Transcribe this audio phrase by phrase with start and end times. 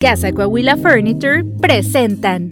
[0.00, 2.48] Casa Coahuila Furniture presentan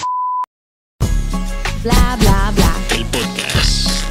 [1.83, 2.75] Bla Bla Bla.
[2.95, 4.05] El podcast.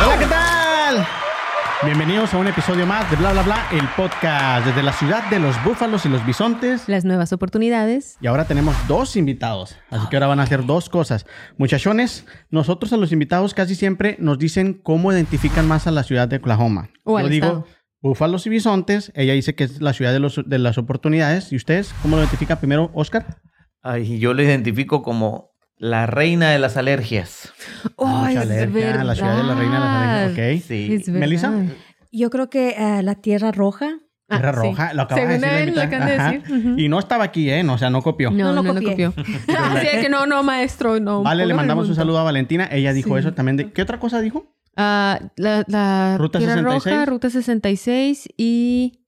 [0.00, 1.23] Hola, ¿qué tal?
[1.84, 5.38] Bienvenidos a un episodio más de Bla Bla Bla, el podcast desde la ciudad de
[5.38, 6.88] los búfalos y los bisontes.
[6.88, 8.16] las nuevas oportunidades.
[8.22, 11.26] Y ahora tenemos dos invitados, así que ahora van a hacer dos cosas.
[11.58, 16.26] Muchachones, nosotros a los invitados casi siempre nos dicen cómo identifican más a la ciudad
[16.26, 16.88] de Oklahoma.
[17.04, 17.66] O al Yo digo estado.
[18.00, 21.52] búfalos y bisontes, ella dice que es la ciudad de, los- de las oportunidades.
[21.52, 23.40] ¿Y ustedes cómo lo identifican primero, Oscar?
[23.82, 25.53] Ay, yo lo identifico como
[25.84, 27.52] la reina de las alergias.
[27.98, 30.54] ¡Ay, Mucha es alergia, la ciudad de la reina de las alergias, verdad!
[30.56, 30.62] ok.
[30.66, 30.94] Sí.
[30.94, 31.50] Es ¿Melissa?
[31.50, 31.72] verdad.
[32.10, 33.98] Yo creo que eh, la tierra roja.
[34.30, 34.58] Ah, Tierra sí.
[34.68, 35.42] roja, lo acaba de decir.
[35.46, 36.74] la él, acaban de decir.
[36.78, 37.62] Y no estaba aquí, ¿eh?
[37.62, 38.30] No, o sea, no copió.
[38.30, 39.12] No, No no, lo no, copió.
[39.58, 41.22] Así de que no, no, maestro, no.
[41.22, 42.66] Vale, le mandamos un saludo a Valentina.
[42.72, 43.20] Ella dijo Sí.
[43.20, 43.58] eso también.
[43.58, 44.56] De, ¿Qué otra cosa dijo?
[44.76, 46.94] Ah, la, la Ruta Tierra 66.
[46.94, 49.04] Roja, Ruta 66 y...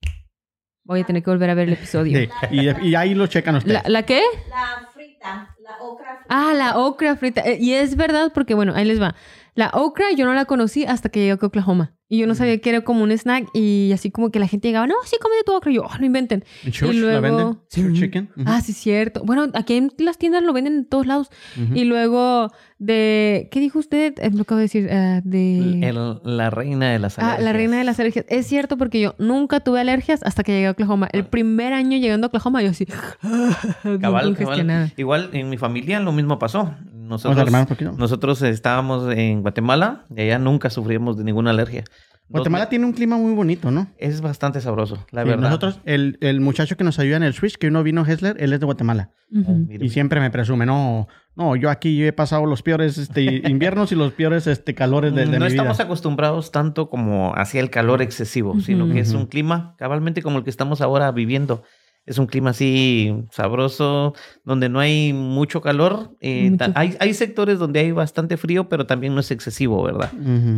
[0.83, 2.17] Voy a tener que volver a ver el episodio.
[2.19, 2.29] Sí.
[2.51, 3.81] Y, y ahí lo checan ustedes.
[3.83, 4.21] ¿La, ¿La qué?
[4.49, 7.41] La frita, la ocra Ah, la okra frita.
[7.41, 9.15] Eh, Y es verdad porque, bueno, ahí les va.
[9.57, 11.93] La okra yo no la conocí hasta que llegué a Oklahoma.
[12.09, 14.69] Y yo no sabía que era como un snack y así como que la gente
[14.69, 15.71] llegaba, no, sí, cómete tu okra.
[15.71, 16.45] Y yo, oh, no inventen.
[16.63, 17.59] ¿En Church y la luego- venden?
[17.67, 17.99] Sí.
[17.99, 18.29] Chicken.
[18.45, 19.23] Ah, sí, cierto.
[19.25, 21.29] Bueno, aquí en las tiendas lo venden en todos lados.
[21.73, 22.49] Y luego
[22.79, 23.49] de...
[23.51, 24.13] ¿Qué dijo usted?
[24.21, 24.87] Eh, lo acabo de decir.
[24.89, 25.81] eh, de...
[25.89, 27.43] El- la reina de las Ah, alergias.
[27.43, 28.25] la reina de las alergias.
[28.29, 31.09] Es cierto porque yo nunca tuve alergias hasta que llegué a Oklahoma.
[31.11, 32.85] El primer año llegando a Oklahoma yo así...
[34.01, 34.93] Cabal, cabal.
[34.97, 36.73] Igual en mi familia lo mismo pasó.
[37.07, 41.83] Nosotros, estábamos en Guatemala y allá nunca sufrimos de ninguna alergia.
[42.29, 43.87] Guatemala tiene un clima muy bonito, ¿no?
[43.97, 45.43] Es bastante sabroso, la Sí, verdad.
[45.45, 48.51] Nosotros, el, el muchacho que nos ayuda en el Switch, que uno vino Hessler, él
[48.51, 49.11] es de Guatemala.
[49.29, 53.93] Mire, Y siempre me presume, no, no, yo aquí he pasado los peores este, inviernos
[53.93, 55.85] y los peores este, calores de, de no mi estamos vida.
[55.85, 60.43] acostumbrados tanto como hacia el calor excesivo, sino que es un clima cabalmente como el
[60.43, 61.63] que estamos ahora viviendo.
[62.07, 66.15] Es un clima así sabroso, donde no hay mucho calor.
[66.21, 66.71] eh, Mucho.
[66.73, 70.11] hay, hay sectores donde hay bastante frío, pero también no es excesivo, ¿verdad?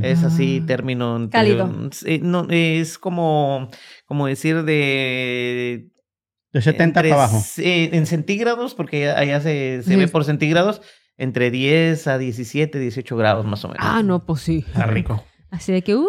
[0.03, 0.65] Es así, Ah.
[0.67, 1.27] término.
[1.31, 1.67] Cálido.
[2.05, 3.67] eh, no, es como,
[4.05, 5.89] como decir de...
[6.53, 7.43] De 70 entre para abajo.
[7.57, 10.81] en centígrados, porque allá se, se ve por centígrados,
[11.17, 13.83] entre 10 a 17, 18 grados más o menos.
[13.85, 14.63] Ah, no, pues sí.
[14.67, 15.23] Está rico.
[15.51, 15.95] Así de que...
[15.95, 16.07] uh,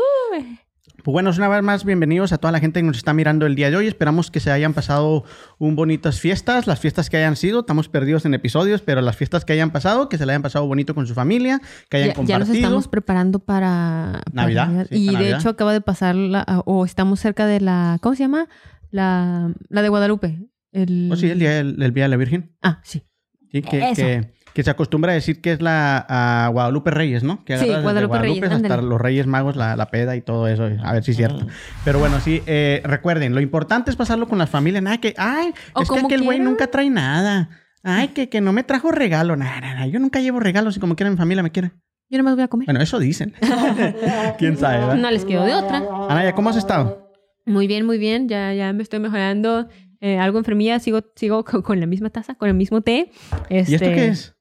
[1.02, 3.54] Pues bueno, una vez más, bienvenidos a toda la gente que nos está mirando el
[3.54, 3.86] día de hoy.
[3.86, 5.24] Esperamos que se hayan pasado
[5.58, 7.60] un bonitas fiestas, las fiestas que hayan sido.
[7.60, 10.66] Estamos perdidos en episodios, pero las fiestas que hayan pasado, que se la hayan pasado
[10.66, 12.38] bonito con su familia, que hayan ya, ya compartido.
[12.40, 15.40] nos estamos preparando para, para Navidad, sí, y para de Navidad.
[15.40, 18.48] hecho acaba de pasar la, o estamos cerca de la ¿cómo se llama?
[18.90, 20.50] La, la de Guadalupe.
[20.72, 21.08] El...
[21.10, 22.56] Oh, sí, el día, el, el día de la Virgen.
[22.60, 23.04] Ah, sí.
[23.52, 24.02] Sí, que, Eso.
[24.02, 27.44] que, que se acostumbra a decir que es la Guadalupe Reyes, ¿no?
[27.44, 28.82] Que Sí, desde Guadalupe Reyes, hasta ándale.
[28.82, 30.68] los Reyes Magos, la, la peda y todo eso.
[30.82, 31.46] A ver si es cierto.
[31.84, 34.80] Pero bueno, sí, eh, recuerden, lo importante es pasarlo con la familia.
[34.80, 37.50] Nada que, ay, O es que aquel güey nunca trae nada.
[37.82, 39.36] Ay, que, que no me trajo regalo.
[39.36, 41.70] Nada, nada, yo nunca llevo regalos y como quiera mi familia me quiere.
[42.10, 42.66] Yo nomás voy a comer.
[42.66, 43.34] Bueno, eso dicen.
[44.38, 44.96] ¿Quién sabe, verdad?
[44.96, 45.82] No les quedo de otra.
[46.08, 47.08] Anaya, ¿cómo has estado?
[47.46, 48.28] Muy bien, muy bien.
[48.28, 49.68] Ya, ya me estoy mejorando.
[50.00, 53.10] Eh, algo enfermilla, sigo, sigo con, con la misma taza, con el mismo té.
[53.48, 54.34] ¿Y esto Este, qué es?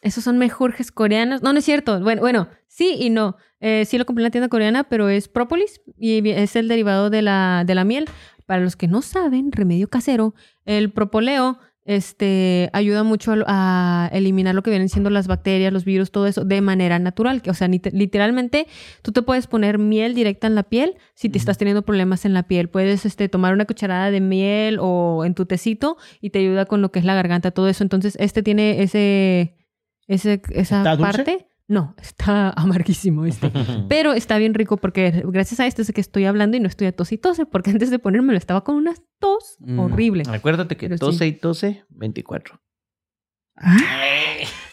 [0.00, 1.42] Esos son mejores coreanos.
[1.42, 2.00] No, no es cierto.
[2.00, 3.36] Bueno, bueno, sí y no.
[3.60, 7.10] Eh, sí lo compré en la tienda coreana, pero es própolis y es el derivado
[7.10, 8.08] de la, de la miel.
[8.46, 10.34] Para los que no saben, remedio casero,
[10.64, 15.86] el propoleo este, ayuda mucho a, a eliminar lo que vienen siendo las bacterias, los
[15.86, 17.40] virus, todo eso de manera natural.
[17.40, 18.66] Que, o sea, literalmente
[19.00, 22.34] tú te puedes poner miel directa en la piel si te estás teniendo problemas en
[22.34, 22.68] la piel.
[22.68, 26.82] Puedes este, tomar una cucharada de miel o en tu tecito y te ayuda con
[26.82, 27.82] lo que es la garganta, todo eso.
[27.82, 29.56] Entonces, este tiene ese,
[30.08, 31.48] ese esa ¿Está dulce?
[31.68, 33.50] No, está amarguísimo este.
[33.88, 36.86] Pero está bien rico porque gracias a esto es que estoy hablando y no estoy
[36.88, 39.78] a tos y tose, porque antes de ponérmelo estaba con una tos Mm.
[39.80, 40.22] horrible.
[40.30, 41.00] Acuérdate que Pero sí.
[41.00, 42.60] tose y tose, 24.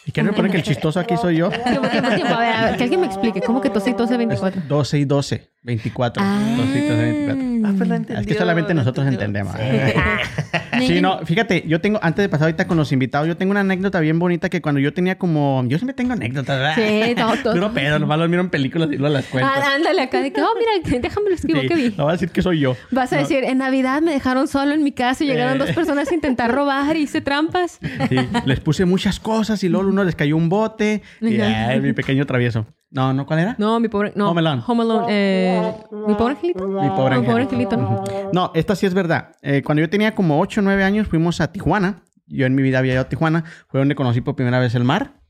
[0.06, 1.50] ¿Y qué no me pone que el chistoso aquí soy yo?
[1.50, 2.32] Tiempo, tiempo, tiempo.
[2.34, 3.40] A ver, a ver, que alguien me explique.
[3.40, 4.62] ¿Cómo que tose y tose 24?
[4.68, 6.22] 12 y 12, 24.
[6.24, 6.54] Ah.
[6.56, 7.68] 12 y 12, 24.
[7.68, 9.40] Ah, pues la Es que entendió, solamente la nosotros entendió.
[9.42, 9.56] entendemos.
[9.56, 10.60] Sí,
[11.00, 14.00] no, fíjate, yo tengo, antes de pasar ahorita con los invitados, yo tengo una anécdota
[14.00, 16.74] bien bonita que cuando yo tenía como, yo siempre tengo anécdotas, ¿verdad?
[16.76, 17.54] Sí, todo, todo.
[17.54, 19.48] Puro pedo, nomás los miro en películas y luego las cuento.
[19.52, 21.94] Ah, ándale acá de que, oh, mira, déjame lo escribo Sí, que vi.
[21.96, 22.76] no voy a decir que soy yo.
[22.90, 25.58] Vas a No, decir, en Navidad me dejaron solo en mi casa y llegaron Eh.
[25.66, 27.78] dos personas a intentar robar y hice trampas.
[28.08, 31.92] sí, les puse muchas cosas y luego uno les cayó un bote y ay, mi
[31.92, 32.66] pequeño travieso.
[32.90, 33.56] No, ¿no cuál era?
[33.58, 34.12] No, mi pobre.
[34.16, 34.62] No, Home Alone.
[34.66, 35.72] Home Alone, eh,
[36.06, 36.66] mi pobre angelito.
[36.68, 37.74] Mi pobre Mi pobre angelito.
[37.74, 37.76] angelito.
[37.76, 38.30] ¿no?
[38.32, 39.32] No, esta sí es verdad.
[39.42, 42.02] Eh, cuando yo tenía como 8 o 9 años fuimos a Tijuana.
[42.26, 43.44] Yo en mi vida había ido a Tijuana.
[43.68, 45.20] Fue donde conocí por primera vez el mar.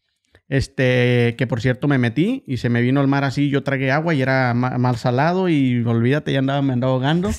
[0.48, 3.90] Este, que por cierto me metí y se me vino el mar así, yo tragué
[3.90, 7.30] agua y era ma- mal salado y olvídate, ya andaba, me andaba ahogando.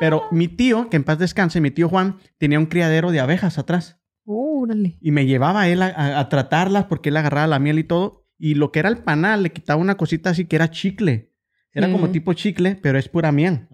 [0.00, 3.58] Pero mi tío, que en paz descanse, mi tío Juan, tenía un criadero de abejas
[3.58, 4.98] atrás Órale.
[5.00, 7.84] y me llevaba a él a, a- a tratarlas porque él agarraba la miel y
[7.84, 8.17] todo.
[8.38, 11.32] Y lo que era el panal, le quitaba una cosita así que era chicle.
[11.74, 13.68] Era como tipo chicle, pero es pura miel.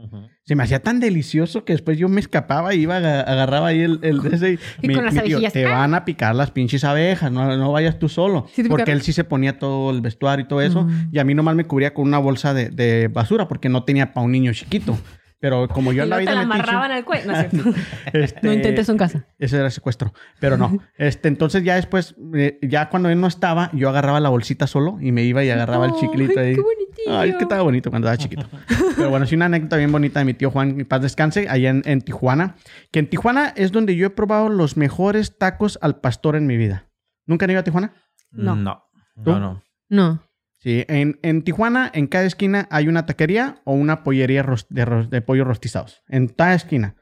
[0.45, 3.81] Se me hacía tan delicioso que después yo me escapaba y iba, aga- agarraba ahí
[3.81, 6.35] el, el ese y, Y mi- con las mi tío, abejillas, te van a picar
[6.35, 8.47] las pinches abejas, no, no vayas tú solo.
[8.53, 10.87] Sí, porque él sí se ponía todo el vestuario y todo eso.
[11.13, 14.13] Y a mí nomás me cubría con una bolsa de, de basura porque no tenía
[14.13, 14.99] para un niño chiquito.
[15.45, 17.27] Pero como yo andaba te de la metiche, amarraban al cuello.
[17.27, 17.71] No, es cierto.
[18.15, 19.27] este, no intentes en casa.
[19.39, 20.79] ese era secuestro, pero no.
[20.97, 24.97] Este, entonces ya después, eh, ya cuando él no estaba, yo agarraba la bolsita solo
[25.03, 26.55] y me iba y agarraba el Ay, chiclito ahí.
[26.55, 27.19] qué bonitillo.
[27.19, 28.49] Ay, es que estaba bonito cuando estaba chiquito.
[28.97, 31.83] Pero bueno, sí una anécdota bien bonita de mi tío Juan, paz descanse, allá en,
[31.85, 32.55] en Tijuana.
[32.91, 36.57] Que en Tijuana es donde yo he probado los mejores tacos al pastor en mi
[36.57, 36.89] vida.
[37.27, 37.93] ¿Nunca han ido a Tijuana?
[38.31, 38.57] No.
[38.57, 38.83] No.
[39.23, 39.33] ¿Tú?
[39.33, 39.63] No, no.
[39.91, 40.23] No.
[40.65, 45.21] Sí, en, en Tijuana, en cada esquina hay una taquería o una pollería de, de
[45.21, 46.03] pollos rostizados.
[46.09, 46.97] En cada esquina.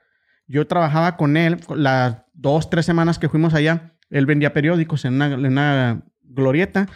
[0.49, 3.95] Yo trabajaba con él las dos, tres semanas que fuimos allá.
[4.11, 6.89] Él vendía periódicos en una, en una glorieta.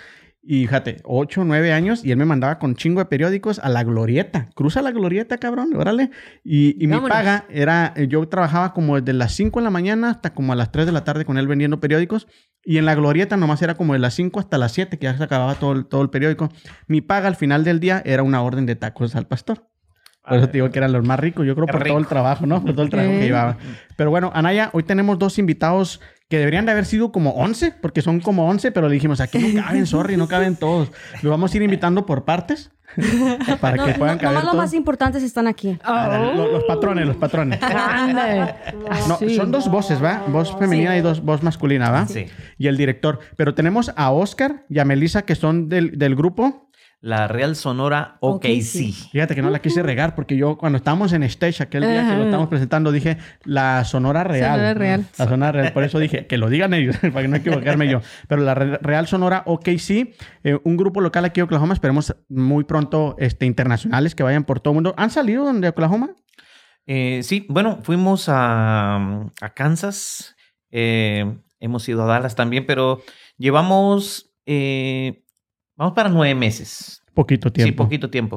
[0.49, 3.83] Y fíjate, ocho, nueve años, y él me mandaba con chingo de periódicos a la
[3.83, 4.49] glorieta.
[4.55, 6.13] Cruza la glorieta, cabrón, órale.
[6.45, 10.09] Y, y mi paga era, eh, yo trabajaba como desde las 5 de la mañana
[10.09, 12.29] hasta como a las 3 de la tarde con él vendiendo periódicos.
[12.63, 15.17] Y en la glorieta nomás era como de las 5 hasta las 7, que ya
[15.17, 16.49] se acababa todo el, todo el periódico.
[16.87, 19.67] Mi paga al final del día era una orden de tacos al pastor.
[20.27, 22.47] Por eso te digo que eran los más ricos, yo creo por todo el trabajo,
[22.47, 22.61] ¿no?
[22.61, 23.59] Por todo el trabajo que llevaban.
[23.97, 28.03] Pero bueno, Anaya, hoy tenemos dos invitados que deberían de haber sido como 11, porque
[28.03, 30.91] son como 11, pero le dijimos, aquí no caben, sorry, no caben todos.
[31.23, 32.71] Los vamos a ir invitando por partes
[33.61, 34.57] para No, que puedan no, caber nomás los todos.
[34.57, 35.79] más importantes están aquí.
[35.85, 37.61] Ah, Los, los patrones, los patrones.
[37.61, 38.55] Grande.
[39.09, 39.35] No, Así.
[39.37, 40.25] son dos voces, ¿va?
[40.29, 42.07] Voz femenina y dos voz masculina, ¿va?
[42.07, 42.27] Sí.
[42.59, 43.19] Y el director.
[43.37, 46.66] Pero tenemos a Oscar y a Melissa, que son del, del grupo.
[47.01, 48.63] La Real Sonora Ok, OKC.
[48.63, 48.93] sí.
[49.13, 52.17] Fíjate que no la quise regar porque yo cuando estábamos en stage aquel día que
[52.17, 54.53] lo estábamos presentando dije la Sonora Real.
[54.57, 55.07] Sonora Real.
[55.19, 55.73] La Sonora Real.
[55.73, 58.01] Por eso dije que lo digan ellos para que no equivocarme yo.
[58.29, 61.75] Pero la Re- Real Sonora OKC, eh, un grupo local aquí de Oklahoma.
[61.75, 64.95] Esperemos muy pronto este, internacionales que vayan por todo el mundo.
[64.97, 66.11] ¿Han salido de Oklahoma?
[66.87, 68.97] Eh, sí, bueno, fuimos a,
[69.41, 70.35] a Kansas,
[70.71, 73.03] eh, hemos ido a Dallas también, pero
[73.37, 75.25] llevamos, eh,
[75.77, 77.03] vamos para nueve meses.
[77.15, 77.71] Poquito tiempo.
[77.71, 78.37] Sí, poquito tiempo.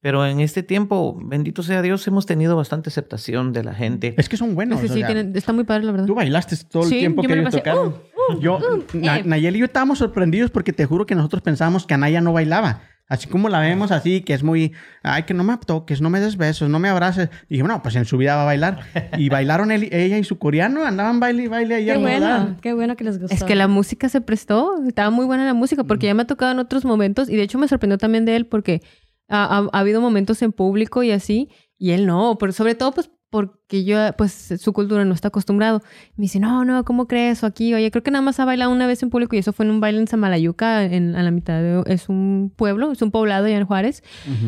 [0.00, 4.14] Pero en este tiempo, bendito sea Dios, hemos tenido bastante aceptación de la gente.
[4.16, 4.80] Es que son buenos.
[4.80, 6.06] Sí, o sí, sea, tienen- está muy padre, la verdad.
[6.06, 7.88] Tú bailaste todo el Sí, tiempo yo que ellos pasé, tocaron.
[7.88, 8.58] uh, yo,
[8.94, 9.22] uh, Na- eh.
[9.24, 12.82] Nayeli y yo estábamos sorprendidos porque te juro que nosotros pensábamos que Anaya no bailaba.
[13.06, 14.72] Así como la vemos así, que es muy,
[15.02, 17.28] ay, que no me toques, no me des besos, no me abraces.
[17.50, 18.80] Y dije, bueno, pues en su vida va a bailar.
[19.18, 22.56] Y bailaron él, ella y su coreano, andaban baile y baile ahí Qué al bueno,
[22.62, 23.34] qué bueno que les gustó.
[23.34, 26.26] Es que la música se prestó, estaba muy buena la música, porque ya me ha
[26.26, 28.80] tocado en otros momentos, y de hecho me sorprendió también de él, porque
[29.28, 32.92] ha, ha- ha habido momentos en público y así, y él no, pero sobre todo
[32.92, 35.82] pues porque yo, pues su cultura no está acostumbrado.
[36.14, 37.42] Me dice, no, no, ¿cómo crees?
[37.42, 39.52] O aquí, oye, creo que nada más ha bailado una vez en público y eso
[39.52, 43.02] fue en un baile en Samalayuca, en, a la mitad de, es un pueblo, es
[43.02, 44.04] un poblado allá en Juárez,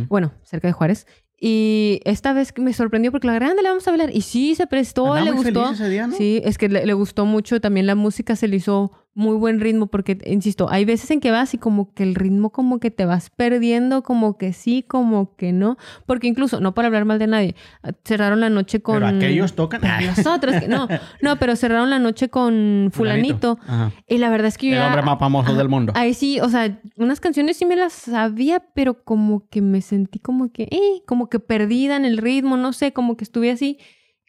[0.09, 1.09] bueno, cerca de Juárez.
[1.37, 4.15] Y esta vez me sorprendió porque la grande le vamos a bailar.
[4.15, 5.73] Y sí, se prestó, le gustó.
[5.73, 6.17] ese día, ¿no?
[6.17, 9.61] Sí, es que le, le gustó mucho también la música, se le hizo muy buen
[9.61, 12.91] ritmo porque, insisto, hay veces en que vas y como que el ritmo como que
[12.91, 17.19] te vas perdiendo, como que sí, como que no, porque incluso, no para hablar mal
[17.19, 17.57] de nadie,
[18.05, 18.97] cerraron la noche con...
[18.97, 19.81] Pero aquellos tocan.
[20.07, 20.87] Nosotros, que no,
[21.23, 23.59] no, pero cerraron la noche con fulanito.
[23.67, 23.91] Ajá.
[24.07, 25.93] Y la verdad es que yo El ya- hombre más famoso del mundo.
[25.97, 30.19] Ahí sí, o sea, unas canciones sí me las sabía, pero como que me sentí
[30.19, 33.79] como que, eh, como que perdida en el ritmo, no sé, como que estuve así,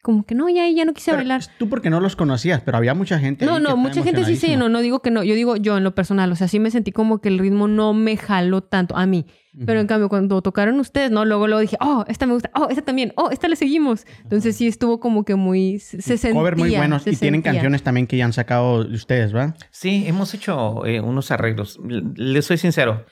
[0.08, 1.42] como que no, ya, ya no quise Pero bailar.
[1.60, 3.46] Tú porque no los conocías, pero había mucha gente.
[3.46, 5.84] No, no, mucha gente sí se llenó, no digo que no, yo digo yo en
[5.84, 8.96] lo personal, o sea, sí me sentí como que el ritmo no me jaló tanto
[8.96, 9.26] a mí,
[9.66, 11.26] pero en cambio cuando tocaron ustedes, ¿no?
[11.26, 14.06] Luego, luego dije, oh, esta me gusta, oh, esta también, oh, esta le seguimos.
[14.24, 16.40] Entonces sí estuvo como que muy, se, se sentía.
[16.40, 17.52] Cover muy buenos se y tienen sentía.
[17.52, 19.58] canciones también que ya han sacado de ustedes, ¿verdad?
[19.72, 21.82] Sí, hemos hecho eh, unos arreglos.
[22.16, 23.06] Les soy sincero,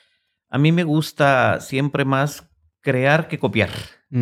[0.48, 2.48] a mí me gusta siempre más
[2.80, 3.68] crear que copiar.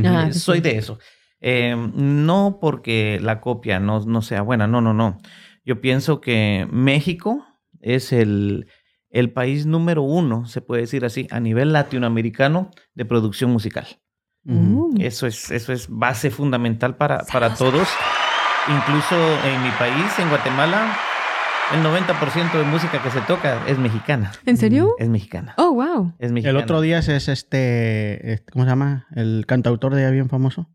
[0.05, 0.99] Ah, Eh, sí, Soy de eso.
[1.47, 5.19] Eh, no porque la copia no, no sea buena, no, no, no.
[5.63, 7.45] Yo pienso que México
[7.83, 8.67] es el,
[9.11, 13.87] el país número uno, se puede decir así, a nivel latinoamericano de producción musical.
[14.99, 17.89] Eso es, eso es base fundamental para, para todos.
[18.69, 19.15] Incluso
[19.47, 20.97] en mi país, en Guatemala,
[21.75, 24.33] el 90% de música que se toca es mexicana.
[24.47, 24.95] ¿En serio?
[24.99, 25.55] Es mexicana.
[25.59, 26.15] Oh, wow.
[26.19, 26.59] Es mexicana.
[26.59, 29.07] El otro día es, es este, este- ¿cómo se llama?
[29.15, 30.71] El cantautor de allá bien famoso.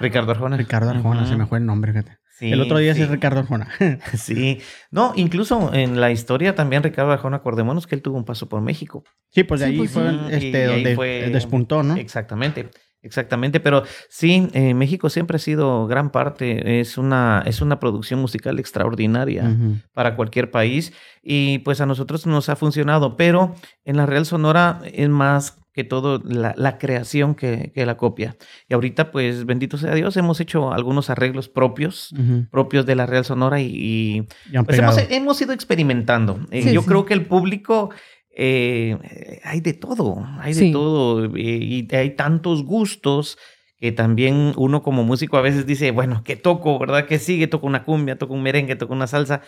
[0.00, 0.56] Ricardo Arjona.
[0.56, 1.30] Ricardo Arjona, Ujú.
[1.30, 2.18] se me fue el nombre, fíjate.
[2.36, 3.68] Sí, el otro día sí es Ricardo Arjona.
[4.16, 4.60] Sí.
[4.90, 8.60] No, incluso en la historia también Ricardo Arjona, acordémonos que él tuvo un paso por
[8.60, 9.04] México.
[9.30, 10.18] sí, pues de Sí, ahí pues fue sí.
[10.30, 11.94] este, Y ahí donde fue- despuntó, ¿no?
[11.96, 12.70] Exactamente,
[13.02, 13.60] exactamente.
[13.60, 18.58] Pero sí, eh, México siempre ha sido gran parte, es una, es una producción musical
[18.58, 19.76] extraordinaria Ujú.
[19.92, 23.54] para cualquier país y pues a nosotros nos ha funcionado, pero
[23.84, 28.36] en la Real Sonora es más que todo la, la creación que, que la copia.
[28.68, 32.14] Y ahorita pues bendito sea Dios, hemos hecho algunos arreglos propios,
[32.50, 34.22] propios de la Real Sonora y- y
[34.64, 36.40] pues hemos, hemos ido experimentando.
[36.50, 36.86] Eh, Sí, yo sí.
[36.88, 37.90] creo que el público,
[38.36, 41.24] eh, hay de todo, hay de todo.
[41.36, 43.36] eh, y hay tantos gustos
[43.76, 46.78] que también uno como músico a veces dice, bueno, ¿qué toco?
[46.78, 47.06] ¿Verdad?
[47.06, 47.48] ¿Qué sigue?
[47.48, 49.42] Toco una cumbia, toco un merengue, toco una salsa.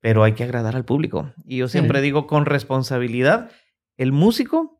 [0.00, 1.32] Pero hay que agradar al público.
[1.44, 3.50] Y yo siempre digo con responsabilidad,
[3.96, 4.75] el músico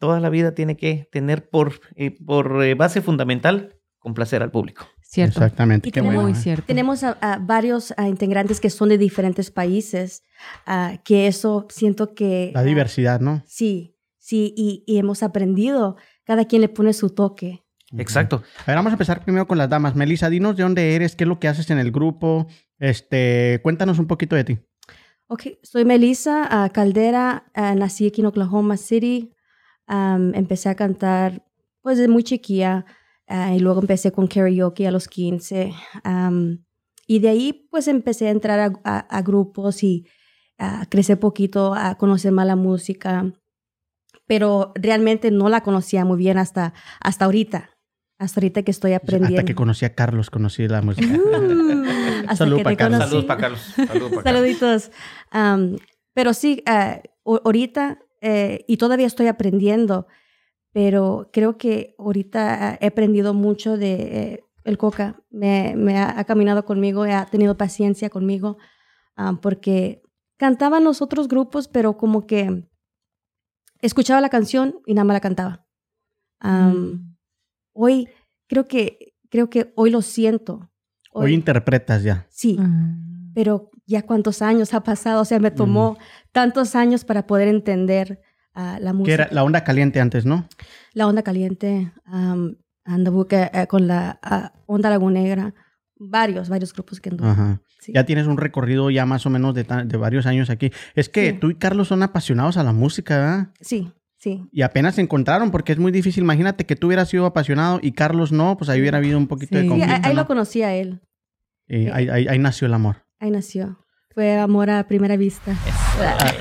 [0.00, 4.88] toda la vida tiene que tener por, eh, por eh, base fundamental complacer al público.
[5.02, 5.38] Cierto.
[5.40, 5.88] Exactamente.
[5.88, 6.36] Y qué tenemos- bueno.
[6.36, 6.40] ¿eh?
[6.40, 6.64] cierto.
[6.66, 10.24] Tenemos a, a varios integrantes que son de diferentes países,
[10.66, 12.50] ah, que eso siento que...
[12.54, 13.42] La diversidad, ¿no?
[13.46, 17.62] sí, sí, y, y hemos aprendido, cada quien le pone su toque.
[17.98, 18.42] Exacto.
[18.60, 19.96] A ver, vamos a empezar primero con las damas.
[19.96, 22.46] Melissa, dinos de dónde eres, qué es lo que haces en el grupo.
[22.78, 24.58] Este, cuéntanos un poquito de ti.
[25.26, 29.32] Ok, soy Melissa ah, Caldera, ah, nací aquí en Oklahoma City,
[29.92, 31.44] Am, empecé a cantar
[31.82, 32.84] pues desde muy chiquilla
[33.26, 35.72] ah, y luego empecé con karaoke a los 15
[36.04, 36.64] am,
[37.08, 40.06] y de ahí pues empecé a entrar a, a- a grupos y
[40.58, 43.32] a crecer poquito, a conocer más la música,
[44.26, 47.70] pero realmente no la conocía muy bien hasta, hasta ahorita,
[48.18, 49.38] hasta ahorita que estoy aprendiendo.
[49.40, 51.08] Hasta que conocí a Carlos, conocí la música.
[51.16, 51.84] Uh,
[52.28, 53.00] hasta Salud que pa' te Carlos.
[53.00, 53.60] Saludos para Carlos.
[53.74, 54.24] Saludos pa' Carlos.
[54.24, 54.90] Saluditos.
[55.30, 55.76] Am,
[56.14, 56.62] pero sí,
[57.24, 60.06] o- ahorita, eh, y todavía estoy aprendiendo,
[60.72, 65.22] pero creo que ahorita ah, he aprendido mucho de eh, el Coca.
[65.30, 68.58] Me, me ha, ha caminado conmigo, ha tenido paciencia conmigo,
[69.16, 70.02] am, porque
[70.36, 72.68] cantaban los otros grupos, pero como que
[73.80, 75.66] escuchaba la canción y nada más la cantaba.
[76.40, 77.16] Am, Mm.
[77.72, 78.08] Hoy,
[78.48, 80.70] creo que, creo que hoy lo siento.
[81.12, 82.26] Hoy interpretas ya.
[82.30, 82.96] sí Ah.
[83.34, 85.98] pero ya cuántos años ha pasado, o sea, me tomó
[86.32, 88.20] tantos años para poder entender
[88.54, 89.14] ah, la Que música.
[89.14, 90.46] era la onda caliente antes, ¿no?
[90.94, 92.54] La onda caliente, um,
[92.84, 95.54] anduve eh, con la ah, onda lagunegra,
[95.96, 97.28] varios, varios grupos que anduve.
[97.30, 97.60] Ajá.
[97.80, 97.92] sí.
[97.94, 99.64] Ya tienes un recorrido ya más o menos de,
[99.98, 100.70] varios años aquí.
[100.94, 101.38] Es que Sí.
[101.38, 103.48] tú y Carlos son apasionados a la música, ¿verdad?
[103.60, 104.46] Sí, sí.
[104.52, 106.22] Y apenas se encontraron porque es muy difícil.
[106.24, 109.56] Imagínate que tú hubieras sido apasionado y Carlos no, pues ahí hubiera habido un poquito
[109.56, 109.68] de Sí.
[109.68, 110.08] Sí, ahí, conflicto.
[110.08, 110.20] ahí ¿no?
[110.22, 111.00] lo conocí a él,
[111.68, 112.96] Y ahí, ahí- ahí nació el amor.
[113.20, 113.78] Ahí nació.
[114.12, 115.54] Fue amor a primera vista.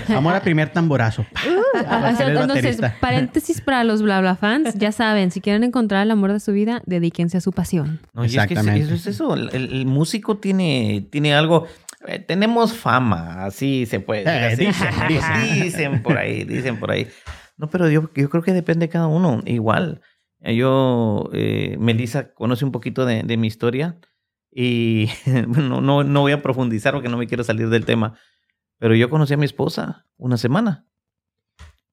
[0.08, 1.26] Amor a primer tamborazo.
[1.80, 6.34] Es Entonces, paréntesis para los bla bla fans, ya saben, si quieren encontrar el amor
[6.34, 8.00] de su vida, dedíquense a su pasión.
[8.14, 8.86] No, y es que es- Exactamente.
[8.86, 9.34] eso es eso.
[9.36, 11.68] El, el músico tiene, tiene algo.
[12.08, 14.24] eh, tenemos fama, así se puede.
[14.24, 14.66] Eh, así.
[14.66, 15.62] dicen, dicen.
[15.64, 17.08] Dicen por ahí, dicen por ahí.
[17.58, 19.42] No, pero yo, yo creo que depende de cada uno.
[19.46, 20.02] Igual.
[20.42, 23.98] Eh, Yo, eh, Melissa, conoce un poquito de, de mi historia
[24.52, 25.08] y
[25.48, 28.18] bueno, no, no voy a profundizar porque no me quiero salir del tema.
[28.78, 30.86] Pero yo conocí a mi esposa una semana.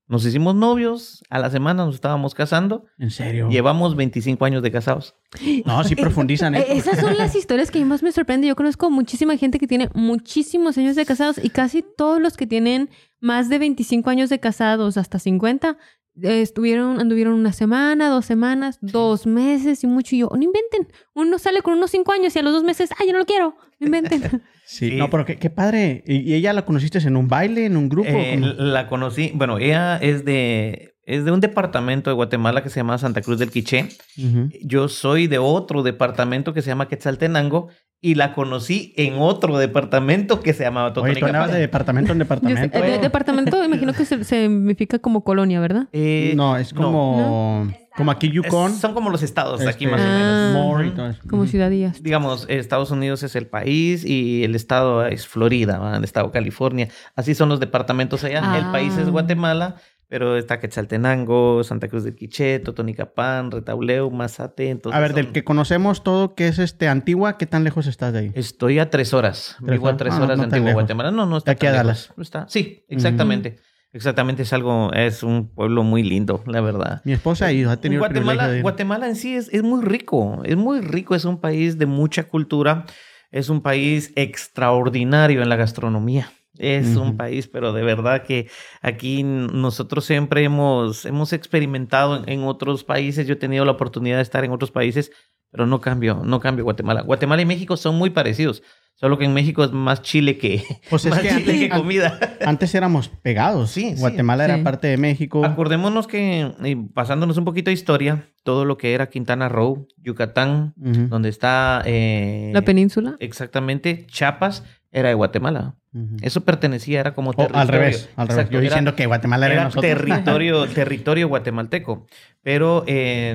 [0.08, 2.84] Nos hicimos novios, a la semana nos estábamos casando.
[2.96, 3.48] En serio.
[3.50, 5.16] Llevamos 25 años de casados.
[5.64, 6.54] No, sí profundizan.
[6.54, 6.64] ¿eh?
[6.68, 8.48] Esas son las historias que más me sorprenden.
[8.48, 12.46] Yo conozco muchísima gente que tiene muchísimos años de casados y casi todos los que
[12.46, 15.76] tienen más de 25 años de casados, hasta 50, eh,
[16.22, 20.14] estuvieron, anduvieron una semana, dos semanas, dos meses y mucho.
[20.14, 20.88] Y yo, no inventen.
[21.14, 23.26] Uno sale con unos cinco años y a los dos meses, ay, yo no lo
[23.26, 23.56] quiero.
[23.78, 24.42] No inventen.
[24.68, 26.02] Sí, no, pero qué, qué padre.
[26.08, 28.08] ¿Y, y ella la conociste en un baile, en un grupo?
[28.10, 32.80] Eh, la conocí, bueno, ella es de, es de un departamento de Guatemala que se
[32.80, 33.88] llama Santa Cruz del Quiché.
[34.18, 34.50] Ujú.
[34.62, 37.68] Yo soy de otro departamento que se llama Quetzaltenango
[38.02, 41.50] y la conocí en otro departamento que se llamaba Oye, tú Totonicapán.
[41.50, 42.78] de departamento en Yo sé, departamento.
[42.78, 45.88] eh, de- departamento, imagino que se, se significa como colonia, ¿verdad?
[45.92, 48.72] Eh, no, es como, como aquí Yukon.
[48.72, 50.78] es- son como los estados aquí este, más o Ah.
[50.78, 50.94] menos.
[50.94, 51.20] Todo eso.
[51.28, 51.50] Como Ujú.
[51.52, 51.92] ciudad y ya.
[52.00, 55.96] Digamos, Estados Unidos es el país y el estado es Florida, ¿va?
[55.96, 56.88] el estado California.
[57.14, 58.38] Así son los departamentos allá.
[58.58, 58.72] El Ah.
[58.72, 59.76] país es Guatemala,
[60.08, 64.70] pero está Quetzaltenango, Santa Cruz del Quiché, Totonicapán, Retauleu, Mazate.
[64.70, 67.86] Entonces A ver, son- del que conocemos todo, que es este Antigua, ¿qué tan lejos
[67.86, 68.32] estás de ahí?
[68.34, 69.56] Estoy a tres horas.
[69.58, 70.72] ¿Tres Vivo a tres Ah, horas no de Antigua.
[70.74, 71.10] Guatemala.
[71.10, 72.02] No, no está aquí a Dallas.
[72.04, 72.16] lejos.
[72.16, 72.46] No está.
[72.48, 73.56] Sí, exactamente.
[73.92, 77.00] Exactamente, es algo, es un pueblo muy lindo, la verdad.
[77.04, 78.60] Mi esposa ha ido, ha tenido Guatemala, de.
[78.60, 82.24] Guatemala en sí es, es muy rico, es muy rico, es un país de mucha
[82.24, 82.84] cultura,
[83.30, 86.30] es un país extraordinario en la gastronomía.
[86.58, 88.48] Es un país, pero de verdad que
[88.82, 93.26] aquí nosotros siempre hemos, hemos experimentado en, en otros países.
[93.26, 95.10] Yo he tenido la oportunidad de estar en otros países,
[95.50, 97.02] pero no cambio, no cambio Guatemala.
[97.02, 98.62] Guatemala y México son muy parecidos,
[98.94, 101.68] solo que en México es más chile que, Pues es más que chile antes- que
[101.68, 102.18] comida.
[102.44, 103.70] Antes éramos pegados.
[103.70, 104.00] Sí, sí.
[104.00, 104.62] Guatemala era Sí.
[104.62, 105.44] parte de México.
[105.44, 110.72] Acordémonos que, y pasándonos un poquito de historia, todo lo que era Quintana Roo, Yucatán,
[110.76, 111.82] donde está...
[111.84, 113.16] eh, La península.
[113.20, 114.64] Exactamente, Chiapas
[114.96, 115.74] era de Guatemala.
[116.20, 117.60] Eso pertenecía, era como territorio.
[117.60, 118.36] al revés, al revés.
[118.38, 119.82] Exacto, Yo era- diciendo que Guatemala era, nosotros.
[119.82, 122.06] territorio, territorio guatemalteco.
[122.42, 123.30] Pero eh,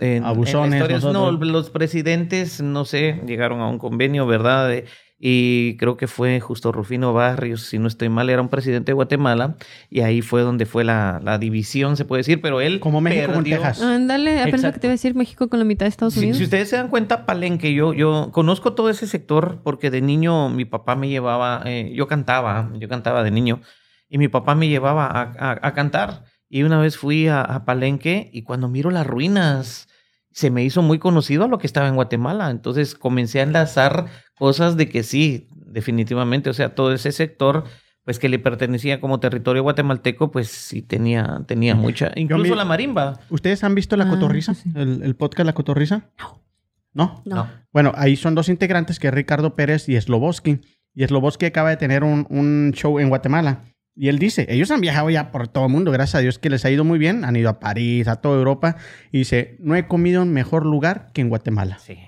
[0.00, 4.68] en, Abusones, no, los presidentes, no sé, llegaron a un convenio, ¿verdad?
[4.68, 4.84] De-
[5.18, 8.94] y creo que fue justo Rufino Barrios, si no estoy mal, era un presidente de
[8.94, 9.56] Guatemala.
[9.88, 12.40] Y ahí fue donde fue la, la división, se puede decir.
[12.42, 12.80] Pero él.
[12.80, 13.80] Como México con perdió- Texas.
[13.82, 16.20] Ándale, apenas lo que te iba a decir México con la mitad de Estados si,
[16.20, 16.36] Unidos.
[16.38, 20.50] si ustedes se dan cuenta, Palenque, yo, yo conozco todo ese sector porque de niño
[20.50, 23.62] mi papá me llevaba, eh, yo cantaba, yo cantaba de niño,
[24.08, 26.24] y mi papá me llevaba a, a- a cantar.
[26.48, 29.88] Y una vez fui a, a Palenque y cuando miro las ruinas,
[30.36, 32.50] se me hizo muy conocido a lo que estaba en Guatemala.
[32.50, 34.04] Entonces comencé a enlazar
[34.38, 37.64] cosas de que sí, definitivamente, o sea, todo ese sector
[38.04, 43.18] pues que le pertenecía como territorio guatemalteco, pues sí tenía, tenía mucha, incluso la marimba.
[43.30, 44.52] ¿Ustedes han visto La Ah, Cotorriza?
[44.54, 44.70] sí.
[44.76, 46.10] El, el podcast La Cotorriza?
[46.20, 46.42] No.
[46.92, 47.22] No.
[47.24, 47.48] No.
[47.72, 50.60] Bueno, ahí son dos integrantes que es Ricardo Pérez y Sloboski.
[50.94, 53.64] Y Sloboski acaba de tener un, un show en Guatemala.
[53.96, 56.50] Y él dice, ellos han viajado ya por todo el mundo, gracias a Dios que
[56.50, 57.24] les ha ido muy bien.
[57.24, 58.76] Han ido a París, a toda Europa.
[59.10, 61.78] Y dice, no he comido en mejor lugar que en Guatemala.
[61.78, 61.98] Sí.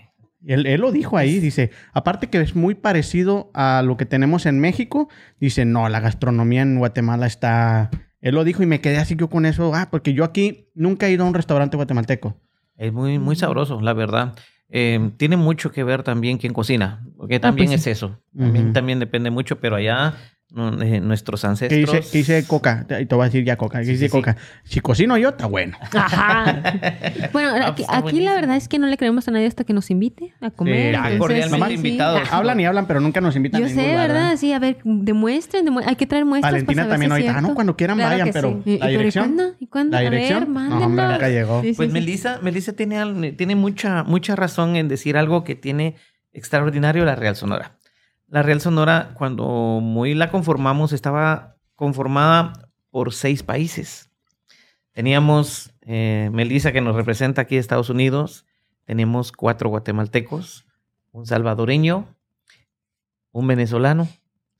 [0.46, 4.46] Él, él lo dijo ahí, dice, aparte que es muy parecido a lo que tenemos
[4.46, 5.08] en México,
[5.40, 7.90] dice, no, la gastronomía en Guatemala está...
[8.20, 11.06] Él lo dijo y me quedé así yo con eso, ah, porque yo aquí nunca
[11.06, 12.36] he ido a un restaurante guatemalteco.
[12.76, 14.34] Es muy, muy sabroso, la verdad.
[14.70, 17.90] Eh, tiene mucho que ver también quién cocina, porque también pues sí.
[17.90, 18.20] es eso.
[18.36, 18.72] También, Ujú.
[18.74, 20.14] también depende mucho, pero allá
[20.50, 21.92] no, eh, nuestros ¿Qué ancestros...
[21.92, 22.84] dice, qué dice Coca?
[22.88, 23.80] Te, te voy a decir ya Coca.
[23.80, 24.16] ¿Qué Sí, dice sí, sí.
[24.16, 24.36] Coca?
[24.64, 25.76] Si cocino yo, está bueno.
[25.92, 26.62] Ajá.
[27.32, 29.64] Bueno, Ah, aquí, pues aquí la verdad es que no le creemos a nadie hasta
[29.64, 30.92] que nos invite a comer.
[30.92, 32.32] ya, entonces, cordialmente invitados.
[32.32, 34.36] Hablan y hablan, pero nunca nos invitan Yo a ningún sé, lugar, ¿verdad?
[34.36, 37.38] Sí, a ver, demuestren, demue- hay que traer muestras Valentina para saber también si ahorita.
[37.38, 38.70] Ah, no, cuando quieran Claro vayan, pero sí.
[38.70, 39.24] ¿Y- y la pero ¿y dirección.
[39.34, 39.56] cuándo?
[39.60, 39.92] ¿Y cuándo?
[39.92, 40.40] La A ver, dirección.
[40.54, 41.12] no, hombre, mándenos.
[41.12, 41.62] nunca llegó.
[41.62, 41.92] Sí, Pues sí, sí.
[41.92, 45.96] Melissa, Melissa tiene, al- tiene mucha, mucha razón en decir algo que tiene
[46.32, 47.77] extraordinario la Real Sonora.
[48.28, 49.46] La Real Sonora, cuando
[49.82, 52.52] muy la conformamos, estaba conformada
[52.90, 54.10] por seis países.
[54.92, 58.44] Teníamos eh, Melissa, que nos representa aquí de Estados Unidos.
[58.84, 60.66] Tenemos cuatro guatemaltecos,
[61.12, 62.06] un salvadoreño,
[63.32, 64.08] un venezolano,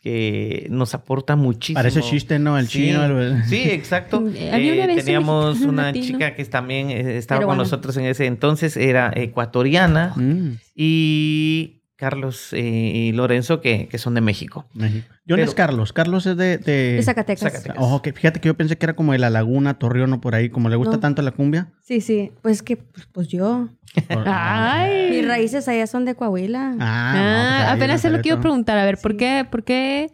[0.01, 1.79] que nos aporta muchísimo.
[1.81, 2.57] Parece chiste, ¿no?
[2.57, 2.87] El Sí.
[2.87, 3.05] chino.
[3.21, 4.23] el- Sí, exacto.
[4.35, 4.51] Eh,
[4.95, 6.07] Eh, teníamos un una latino.
[6.07, 12.53] chica que también eh, estaba con nosotros en ese entonces, era ecuatoriana, Mm, y Carlos
[12.53, 14.67] y Lorenzo, que, que son de México.
[14.73, 15.09] México.
[15.25, 15.93] ¿De dónde es Pero- Carlos?
[15.93, 16.57] Carlos es de...
[16.59, 16.93] de...
[16.95, 17.53] De Zacatecas.
[17.53, 17.77] Zacatecas.
[17.79, 20.37] Ojo, que fíjate que yo pensé que era como de La Laguna, Torreón o por
[20.37, 21.01] ahí, como le gusta No.
[21.01, 21.73] tanto la cumbia.
[21.83, 22.31] Sí, sí.
[22.41, 23.69] Pues que, pues, pues yo.
[24.27, 25.11] Ay.
[25.11, 26.77] Mis raíces allá son de Coahuila.
[26.79, 28.79] Ah, Ah, no, pues ahí apenas se lo quiero preguntar.
[28.79, 29.17] A ver, ¿por Sí.
[29.19, 29.47] qué?
[29.51, 30.13] ¿Por qué?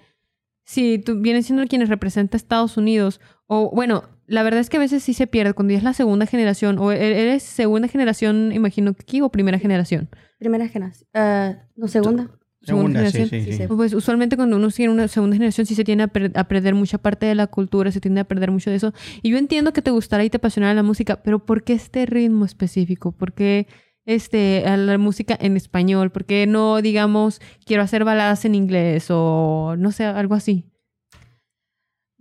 [0.65, 4.77] Si tú vienes siendo quienes representa a Estados Unidos, o bueno, la verdad es que
[4.77, 7.89] a veces sí se pierde cuando ya es la segunda generación, o e- eres segunda
[7.89, 10.09] generación, imagino que aquí, o primera generación.
[10.39, 11.09] Primera generación.
[11.15, 12.31] Ah, no, segunda.
[12.63, 13.29] Segunda, generación.
[13.29, 13.59] sí, Sí, sí.
[13.59, 13.65] sí.
[13.69, 16.45] Pues usualmente cuando uno sigue en una segunda generación sí se tiende a, per- a
[16.49, 18.95] perder mucha parte de la cultura, se tiende a perder mucho de eso.
[19.23, 22.07] Y yo entiendo que te gustará y te apasionará la música, pero ¿por qué este
[22.07, 23.13] ritmo específico?
[23.13, 23.67] ¿Por qué
[24.07, 26.11] este, a la música en español?
[26.11, 30.65] ¿Por qué no, digamos, quiero hacer baladas en inglés o no sé, algo así?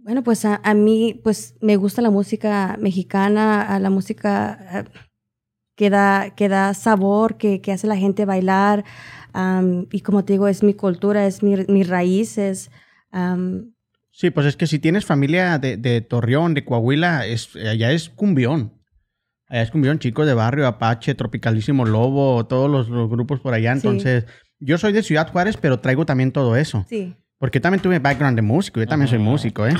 [0.04, 4.84] Bueno, pues a, a mí, pues me gusta la música mexicana, a la música ah,
[5.78, 8.84] que da, que da sabor, que, que hace la gente bailar.
[9.92, 12.70] y como te digo, es mi cultura, es mi, mis raíces.
[13.12, 13.74] am,
[14.12, 18.10] Sí, pues es que si tienes familia de, de Torreón, de Coahuila, es, allá es
[18.10, 18.80] cumbión.
[19.48, 23.74] Allá es cumbión, chicos de barrio, Apache, Tropicalísimo Lobo, todos los, los grupos por allá.
[23.74, 23.88] Sí.
[23.88, 24.26] Entonces,
[24.60, 26.86] yo soy de Ciudad Juárez, pero traigo también todo eso.
[26.90, 27.16] sí.
[27.44, 29.30] Porque también tuve background de músico, yo también soy Ajá.
[29.30, 29.74] músico, ¿eh?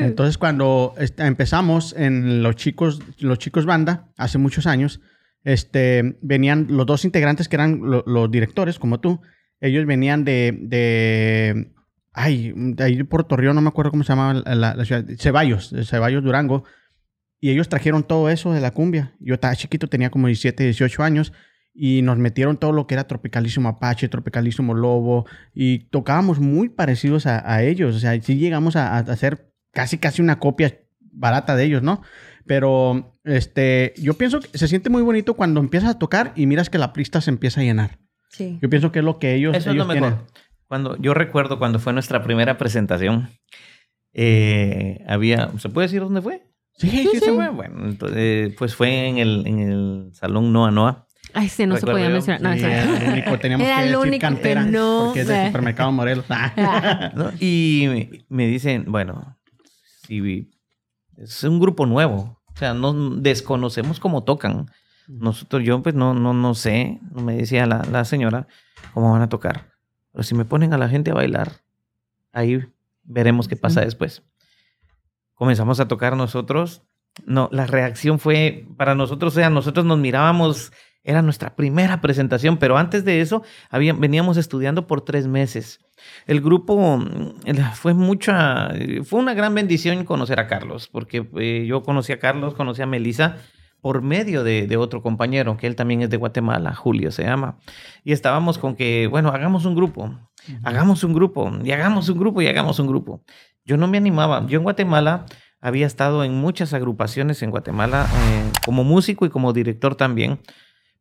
[0.00, 5.00] Entonces, cuando empezamos en los chicos, los chicos banda, hace muchos años,
[5.44, 9.20] este, venían los dos integrantes que eran lo- los directores, como tú.
[9.60, 11.72] Ellos venían de, de,
[12.14, 15.72] ay, de ahí por Torreón, no me acuerdo cómo se llamaba la, la- ciudad, Ceballos,
[15.84, 16.64] Ceballos, Durango.
[17.40, 19.12] Y ellos trajeron todo eso de la cumbia.
[19.20, 21.32] Yo estaba chiquito, tenía como 17, 18 años.
[21.74, 25.26] Y nos metieron todo lo que era Tropicalísimo Apache, Tropicalísimo Lobo.
[25.52, 27.96] Y tocábamos muy parecidos a, a ellos.
[27.96, 32.00] O sea, sí llegamos a, a hacer casi, casi una copia barata de ellos, ¿no?
[32.46, 36.70] Pero este, yo pienso que se siente muy bonito cuando empiezas a tocar y miras
[36.70, 37.98] que la pista se empieza a llenar.
[38.30, 38.58] Sí.
[38.62, 40.08] Yo pienso que es lo que ellos, Eso es lo ellos mejor.
[40.12, 40.26] tienen.
[40.68, 43.30] Cuando, yo recuerdo cuando fue nuestra primera presentación,
[44.12, 46.42] eh, había, ¿se puede decir dónde fue?
[46.76, 47.18] Sí, sí, sí.
[47.20, 47.48] se fue.
[47.50, 51.06] Bueno, entonces, pues fue en el, en el salón Noa Noa.
[51.34, 52.40] Ay, sí, no se podía mencionar.
[52.40, 55.26] No, Sí, era el único, teníamos Era que decir único que cantera no, porque es
[55.26, 55.46] del eh.
[55.46, 56.24] supermercado Morelos.
[56.28, 57.12] Ah.
[57.16, 57.32] ¿no?
[57.40, 59.36] Y me dicen, bueno,
[60.06, 60.48] si
[61.16, 64.70] es un grupo nuevo, o sea, no desconocemos cómo tocan.
[65.08, 68.46] Nosotros, yo pues no, no, no sé, me decía la, la señora
[68.94, 69.72] cómo van a tocar.
[70.12, 71.60] Pero si me ponen a la gente a bailar,
[72.32, 72.64] ahí
[73.02, 74.22] veremos qué pasa después.
[75.34, 76.82] Comenzamos a tocar nosotros.
[77.26, 80.72] No, la reacción fue para nosotros, o sea, nosotros nos mirábamos,
[81.04, 85.80] era nuestra primera presentación, pero antes de eso había- veníamos estudiando por tres meses.
[86.26, 87.34] El grupo mm,
[87.74, 88.70] fue mucha,
[89.04, 92.86] fue una gran bendición conocer a Carlos, porque eh, yo conocí a Carlos, conocí a
[92.86, 93.36] Melissa
[93.80, 97.58] por medio de, de otro compañero, que él también es de Guatemala, Julio se llama.
[98.02, 100.10] Y estábamos con que, bueno, hagamos un grupo,
[100.62, 103.22] hagamos un grupo, y hagamos un grupo, y hagamos un grupo.
[103.66, 104.46] Yo no me animaba.
[104.46, 105.26] Yo en Guatemala
[105.60, 110.38] había estado en muchas agrupaciones en Guatemala, eh, como músico y como director también.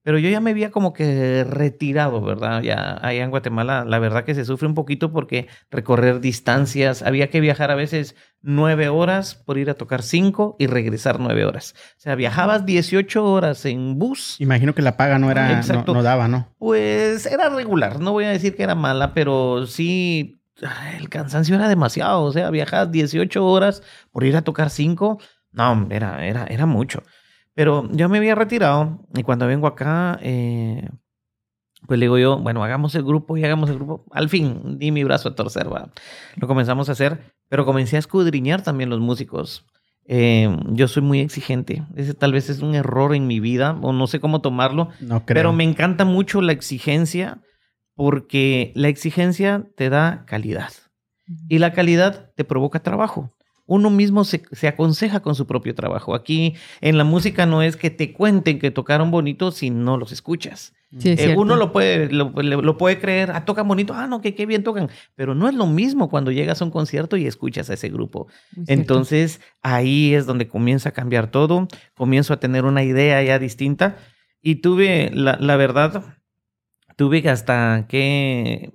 [0.03, 2.61] Pero yo ya me había como que retirado, ¿verdad?
[2.61, 7.29] Ya allá en Guatemala, la verdad que se sufre un poquito porque recorrer distancias, había
[7.29, 11.73] que viajar a veces nueve horas por ir a tocar cinco y regresar nueve horas.
[11.97, 14.35] O sea, viajabas 18 horas en bus.
[14.39, 16.49] Imagino que la paga no era, no, no daba, ¿no?
[16.59, 20.41] Pues era regular, no voy a decir que era mala, pero sí,
[20.99, 22.23] el cansancio era demasiado.
[22.23, 25.19] O sea, viajabas 18 horas por ir a tocar cinco.
[25.53, 27.03] No, era, era, era mucho.
[27.55, 30.89] Pero yo me había retirado y cuando vengo acá, eh,
[31.87, 34.05] pues le digo yo, bueno, hagamos el grupo y hagamos el grupo.
[34.11, 35.91] Al fin, di mi brazo a torcer, va.
[36.35, 39.65] Lo comenzamos a hacer, pero comencé a escudriñar también los músicos.
[40.05, 41.83] Eh, yo soy muy exigente.
[41.95, 45.25] Ese tal vez es un error en mi vida, o no sé cómo tomarlo, No
[45.25, 45.35] creo.
[45.35, 47.41] pero me encanta mucho la exigencia
[47.95, 50.71] porque la exigencia te da calidad
[51.47, 53.31] y la calidad te provoca trabajo.
[53.65, 56.15] Uno mismo se, se aconseja con su propio trabajo.
[56.15, 60.11] Aquí en la música no es que te cuenten que tocaron bonito si no los
[60.11, 60.73] escuchas.
[60.99, 64.35] Sí, es Eh, uno lo puede, lo, puede creer, ah, tocan bonito, ah, no, que
[64.35, 67.69] qué bien tocan, pero no es lo mismo cuando llegas a un concierto y escuchas
[67.69, 68.27] a ese grupo.
[68.55, 68.81] Muy cierto.
[68.81, 73.97] Entonces ahí es donde comienza a cambiar todo, comienzo a tener una idea ya distinta
[74.41, 76.17] y tuve, la, la verdad,
[76.95, 78.73] tuve hasta que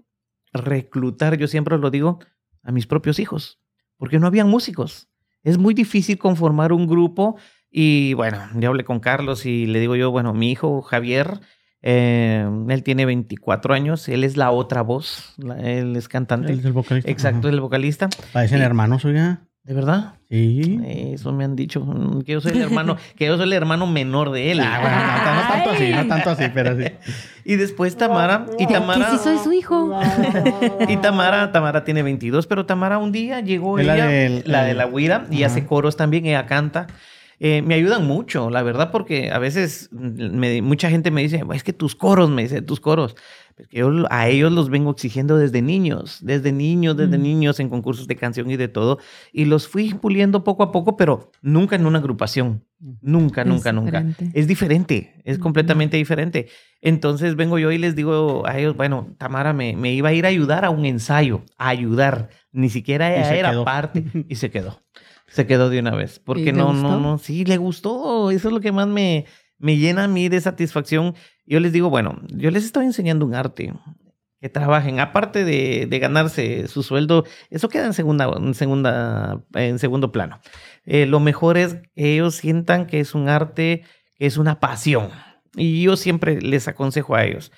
[0.53, 2.18] reclutar, yo siempre lo digo,
[2.64, 3.61] a mis propios hijos,
[3.98, 5.08] porque no habían músicos.
[5.44, 7.37] Es muy difícil conformar un grupo
[7.70, 11.40] y bueno, yo hablé con Carlos y le digo yo, bueno, mi hijo Javier,
[11.82, 16.52] eh, él tiene 24 años, él es la otra voz, la- él es cantante.
[16.52, 17.11] El del vocalista.
[17.11, 17.54] Exacto, Ajá.
[17.54, 18.08] el vocalista.
[18.32, 18.64] Parecen Sí.
[18.64, 19.42] hermanos, oiga.
[19.68, 20.14] ¿De verdad?
[20.31, 20.81] Sí.
[21.12, 23.87] Eso me han dicho, mm, que yo soy el hermano, que yo soy el hermano
[23.87, 24.61] menor de él.
[24.61, 26.85] Ah, bueno, no, no tanto así, no tanto así, pero sí.
[27.44, 30.00] Y después Tamara, y Que Tamara, sí soy su hijo.
[30.88, 34.64] y Tamara, Tamara tiene 22, pero Tamara un día llegó Es la ella, del- la
[34.64, 36.87] de la guira, y hace coros también, ella canta.
[37.40, 41.62] Eh, me ayudan mucho, la verdad, porque a veces me- mucha gente me dice, es
[41.62, 43.14] que tus coros, me dice, tus coros.
[43.57, 47.22] Porque yo a ellos los vengo exigiendo desde niños, desde niños, desde Mm.
[47.22, 48.98] niños en concursos de canción y de todo.
[49.33, 52.64] Y los fui puliendo poco a poco, pero nunca en una agrupación.
[53.01, 54.05] Nunca, Es nunca, nunca.
[54.35, 56.48] Es diferente, es completamente diferente.
[56.81, 60.24] Entonces vengo yo y les digo a ellos, bueno, Tamara me, me iba a ir
[60.27, 62.31] a ayudar a un ensayo, a ayudar.
[62.53, 63.64] Ni siquiera ella era quedó.
[63.64, 64.05] parte.
[64.29, 64.81] Y se quedó.
[65.28, 66.18] Se quedó de una vez.
[66.18, 68.30] Porque no, no, no, sí, le gustó.
[68.30, 69.26] Eso es lo que más me,
[69.58, 71.14] me llena a mí de satisfacción.
[71.46, 73.72] Yo les digo, bueno, yo les estoy enseñando un arte.
[74.40, 79.80] Que trabajen, aparte de, de ganarse su sueldo, eso queda en segunda, en segunda, en
[79.80, 80.38] segundo plano.
[80.84, 83.82] Eh, lo mejor es que ellos sientan que es un arte,
[84.14, 85.10] que es una pasión.
[85.56, 87.50] Y yo siempre les aconsejo a ellos,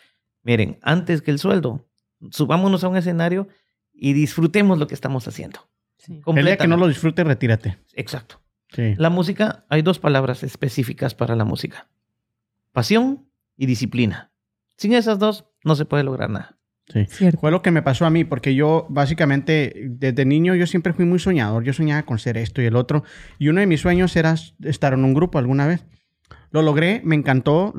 [0.42, 1.86] miren, antes que el sueldo,
[2.30, 3.48] subámonos a un escenario
[3.92, 5.60] y disfrutemos lo que estamos haciendo.
[6.00, 6.20] Sí.
[6.26, 7.78] El día que no lo disfrutes, retírate.
[7.94, 8.40] Exacto.
[8.70, 8.94] Sí.
[8.96, 11.88] La música, hay dos palabras específicas para la música.
[12.72, 14.32] Pasión y disciplina.
[14.76, 16.56] Sin esas dos, no se puede lograr nada.
[16.88, 17.04] sí.
[17.06, 17.38] Cierto.
[17.40, 21.04] Fue lo que me pasó a mí, porque yo básicamente desde niño yo siempre fui
[21.04, 21.64] muy soñador.
[21.64, 23.04] Yo soñaba con ser esto y el otro.
[23.38, 25.84] Y uno de mis sueños era estar en un grupo alguna vez.
[26.50, 27.74] Lo logré, me encantó.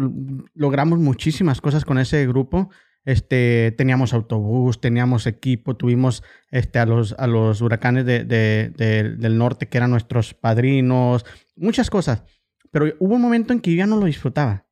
[0.54, 2.70] Logramos muchísimas cosas con ese grupo.
[3.06, 9.16] Este, teníamos autobús, teníamos equipo, tuvimos este, a, los, a los huracanes de- de- de-
[9.16, 12.24] del norte que eran nuestros padrinos, muchas cosas.
[12.72, 14.66] Pero hubo un momento en que yo ya no lo disfrutaba.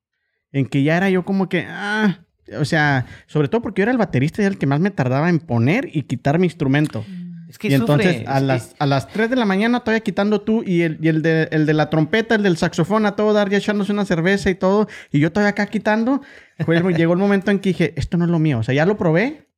[0.51, 2.25] En que ya era yo como que, ah,
[2.59, 4.91] o sea, sobre todo porque yo era el baterista y era el que más me
[4.91, 7.03] tardaba en poner y quitar mi instrumento.
[7.49, 10.01] Es que y entonces sufre, a, es- las, a las 3 de la mañana todavía
[10.01, 13.15] quitando tú y el, y el, de, el de la trompeta, el del saxofón, a
[13.15, 14.87] todo dar ya echándose una cerveza y todo.
[15.11, 16.21] Y yo todavía acá quitando.
[16.59, 18.59] El- llegó el momento en que dije, esto no es lo mío.
[18.59, 19.49] O sea, ya lo probé.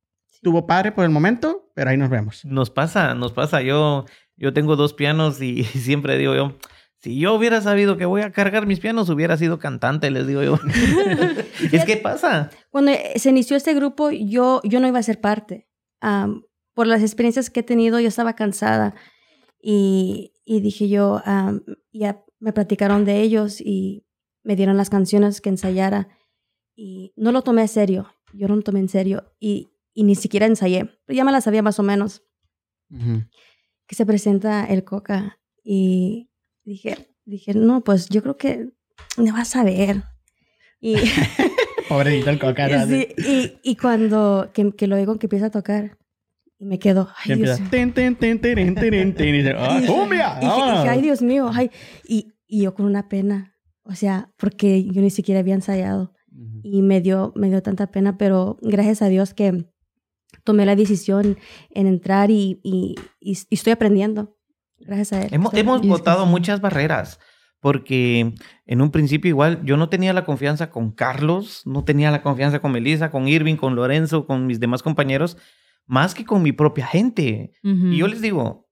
[0.42, 2.44] Tuvo padre por el momento, pero ahí nos vemos.
[2.46, 3.60] Nos pasa, nos pasa.
[3.62, 6.56] Yo, yo tengo dos pianos y siempre digo yo,
[6.98, 10.42] Si yo hubiera sabido que voy a cargar mis pianos, hubiera sido cantante, les digo
[10.42, 10.58] yo.
[11.72, 12.48] es que pasa.
[12.70, 15.68] Cuando se inició este grupo, yo, yo no iba a ser parte.
[16.00, 16.42] Am,
[16.74, 18.94] por las experiencias que he tenido, yo estaba cansada.
[19.62, 24.06] Y, y dije yo, am, ya me platicaron de ellos y
[24.42, 26.08] me dieron las canciones que ensayara.
[26.74, 28.08] Y no lo tomé en serio.
[28.32, 29.32] Yo no lo tomé en serio.
[29.38, 30.90] Y, y ni siquiera ensayé.
[31.04, 32.22] Pero ya me las sabía más o menos.
[32.90, 33.24] Ujú.
[33.86, 35.38] Que se presenta el Coca.
[35.62, 36.30] Y
[36.64, 38.72] dije, dije, no, pues yo creo que
[39.16, 40.04] me vas a ver.
[40.80, 40.96] Y,
[41.88, 42.68] Pobrecito el coca.
[42.68, 42.86] ¿no?
[42.86, 45.98] sí, y, y cuando que, que lo oigo que empieza a tocar,
[46.62, 47.60] y me quedo, ay, Dios empieza.
[47.60, 47.70] mío.
[47.70, 50.34] Ten, ten, ten, ten, ten, ten, ten, y dice, ¡Ah, Y- cumbia!
[50.36, 50.82] y dije- vámonos".
[50.82, 51.70] dije, ay, Dios mío, ay.
[52.06, 56.60] Y, y yo con una pena, o sea, porque yo ni siquiera había ensayado Ujú.
[56.62, 59.64] y me dio, me dio tanta pena, pero gracias a Dios que
[60.44, 61.36] tomé la decisión
[61.70, 64.36] en entrar y, y, y- y estoy aprendiendo.
[64.78, 65.28] Gracias a él.
[65.32, 67.18] Hemos, hemos botado muchas barreras.
[67.60, 68.34] Porque
[68.66, 72.58] en un principio igual yo no tenía la confianza con Carlos, no tenía la confianza
[72.58, 75.36] con Melissa, con Irving, con Lorenzo, con mis demás compañeros,
[75.86, 77.52] más que con mi propia gente.
[77.62, 78.68] Y yo les digo,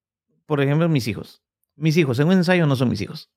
[0.46, 1.42] por ejemplo, mis hijos.
[1.76, 3.30] Mis hijos en un ensayo no son mis hijos.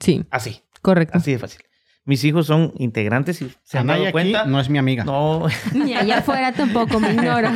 [0.00, 1.18] Sí, Así, correcto.
[1.18, 1.62] así de fácil.
[2.04, 4.46] Mis hijos son integrantes y se han dado aquí cuenta.
[4.46, 5.04] no es mi amiga.
[5.04, 7.50] No, Ni allá afuera tampoco, me ignoro.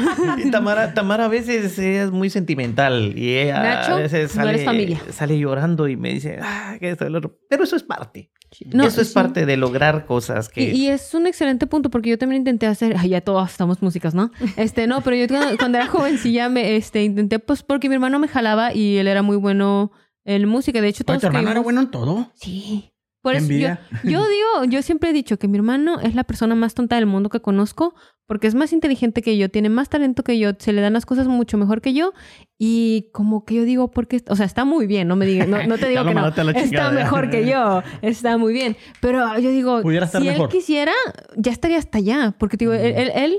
[0.44, 4.50] Y Tamara, Tamara a veces es muy sentimental y ella Nacho, a veces no sale,
[4.50, 5.00] eres familia.
[5.11, 7.38] sale llorando y me dice, ah, que esto, el otro.
[7.48, 8.30] Pero eso es parte.
[8.72, 9.14] No, eso es sí.
[9.14, 10.62] parte de lograr cosas que...
[10.72, 13.82] Y, y es un excelente punto porque yo también intenté hacer, ay, ya todos estamos
[13.82, 14.30] músicas, ¿no?
[14.56, 18.18] Este, no, pero yo cuando, cuando era jovencilla me, este, intenté, pues, porque mi hermano
[18.18, 19.92] me jalaba y él era muy bueno
[20.24, 20.80] en música.
[20.80, 22.30] De hecho, todos ¿Tu hermano era bueno en todo?
[22.34, 22.91] Sí.
[23.22, 23.68] Por eso yo,
[24.02, 27.06] yo digo, yo siempre he dicho que mi hermano es la persona más tonta del
[27.06, 27.94] mundo que conozco
[28.26, 31.06] porque es más inteligente que yo, tiene más talento que yo, se le dan las
[31.06, 32.12] cosas mucho mejor que yo
[32.58, 35.62] y como que yo digo, porque, o sea, está muy bien, no me digas, no,
[35.66, 39.82] no te digo que no, está mejor que yo, está muy bien, pero yo digo,
[39.82, 40.46] Pudiera estar si mejor.
[40.46, 40.92] él quisiera,
[41.37, 43.37] ya estaría hasta allá, porque digo, él, él- él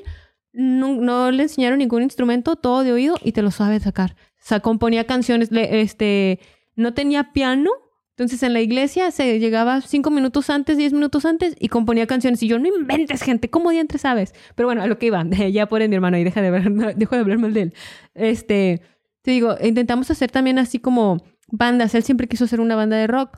[0.53, 4.15] no, no le enseñaron ningún instrumento, todo de oído y te lo sabe sacar.
[4.39, 6.39] O sea, componía canciones, le- este,
[6.75, 7.71] no tenía piano,
[8.15, 12.41] entonces en la iglesia se llegaba cinco minutos antes, diez minutos antes y componía canciones.
[12.43, 14.33] Y yo, no inventes, gente, ¿cómo diantres sabes?
[14.55, 17.15] Pero bueno, a lo que iba, ya por mi hermano y deja de, ver, dejo
[17.15, 17.73] de hablar mal de él.
[18.13, 18.81] Este,
[19.23, 21.95] te digo, intentamos hacer también así como bandas.
[21.95, 23.37] Él siempre quiso hacer una banda de rock.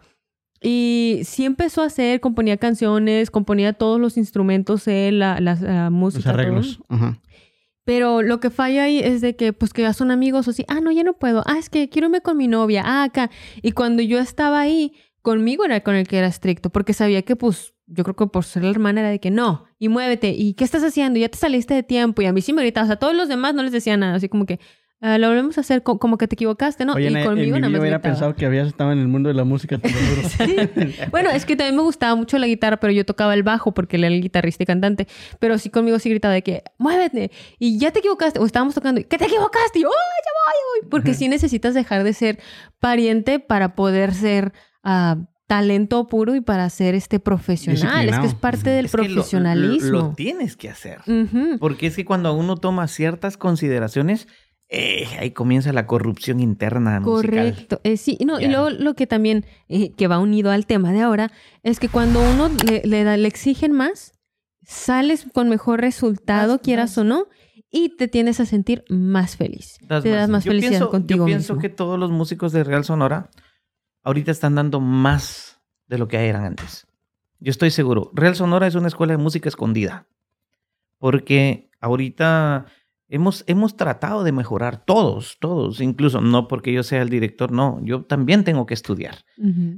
[0.62, 5.90] Y sí empezó a hacer, componía canciones, componía todos los instrumentos, él, la, la- la
[5.90, 6.20] música.
[6.20, 6.34] Los todo.
[6.34, 6.80] arreglos.
[6.90, 7.20] Ajá.
[7.86, 10.66] Pero lo que falla ahí es de que, pues, que ya son amigos o así,
[10.68, 13.30] ah, no, ya no puedo, ah, es que quiero irme con mi novia, ah, acá.
[13.62, 17.36] Y cuando yo estaba ahí, conmigo era con el que era estricto, porque sabía que,
[17.36, 20.56] pues, yo creo que por ser la hermana era de que no, y muévete, y
[20.56, 22.88] qué estás haciendo, ya te saliste de tiempo, y a mí sí me gritaba, o
[22.88, 24.60] sea, a todos los demás no les decía nada, así como que,
[25.02, 26.94] "Ah, lo volvemos a hacer co- como que te equivocaste, ¿no?
[26.94, 28.14] Oye, y en, en conmigo mi nada vida hubiera gritaba.
[28.14, 29.78] pensado que habías estado en el mundo de la música.
[29.78, 29.96] te lo.
[31.12, 33.98] Bueno, es que también me gustaba mucho la guitarra, pero yo tocaba el bajo porque
[33.98, 35.08] él era el guitarrista y cantante.
[35.40, 38.40] Pero sí conmigo sí gritaba de que, muévete, y ya te equivocaste.
[38.40, 40.90] O estábamos tocando, y, que te equivocaste, y yo, ¡ay, ya voy, ya voy!
[40.90, 42.40] Porque sí necesitas dejar de ser
[42.80, 44.54] pariente para poder ser
[44.84, 48.10] ah, talento puro y para ser este profesional.
[48.10, 49.92] Es que es parte del Es que lo- profesionalismo.
[49.92, 51.00] Lo, tienes que hacer.
[51.60, 54.28] Porque es que cuando uno toma ciertas consideraciones,
[54.70, 57.14] eh, ahí comienza la corrupción interna musical.
[57.54, 57.80] Correcto.
[57.84, 61.02] Eh, sí, no, y luego lo que también, eh, que va unido al tema de
[61.02, 61.32] ahora,
[61.64, 64.14] es que cuando uno le, le, da- le exigen más,
[64.64, 67.28] sales con mejor resultado, quieras o no,
[67.70, 69.78] y te tienes a sentir más feliz.
[69.82, 71.62] Das te das más Yo felicidad pienso- contigo Yo pienso mismo.
[71.62, 73.30] que todos los músicos de Real Sonora
[74.04, 76.88] ahorita están dando más de lo que eran antes.
[77.40, 78.12] Yo estoy seguro.
[78.14, 80.08] Real Sonora es una escuela de música escondida.
[80.98, 82.66] Porque ahorita
[83.10, 85.82] hemos, hemos tratado de mejorar todos, todos.
[85.82, 87.80] Incluso no porque yo sea el director, no.
[87.84, 89.20] Yo también tengo que estudiar.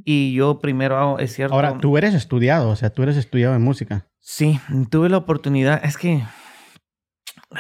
[0.05, 1.55] Y yo primero hago, es cierto.
[1.55, 4.07] Ahora, tú eres estudiado, o sea, tú eres estudiado en música.
[4.19, 4.59] Sí,
[4.89, 5.83] tuve la oportunidad.
[5.83, 6.23] Es que.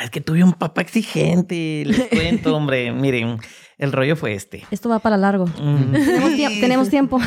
[0.01, 1.83] Es que tuve un papá exigente.
[1.85, 2.91] Les cuento, hombre.
[2.91, 3.39] Miren,
[3.77, 4.65] el rollo fue este.
[4.71, 5.45] Esto va para largo.
[5.45, 7.19] Mm, Tenemos, tenemos tiempo.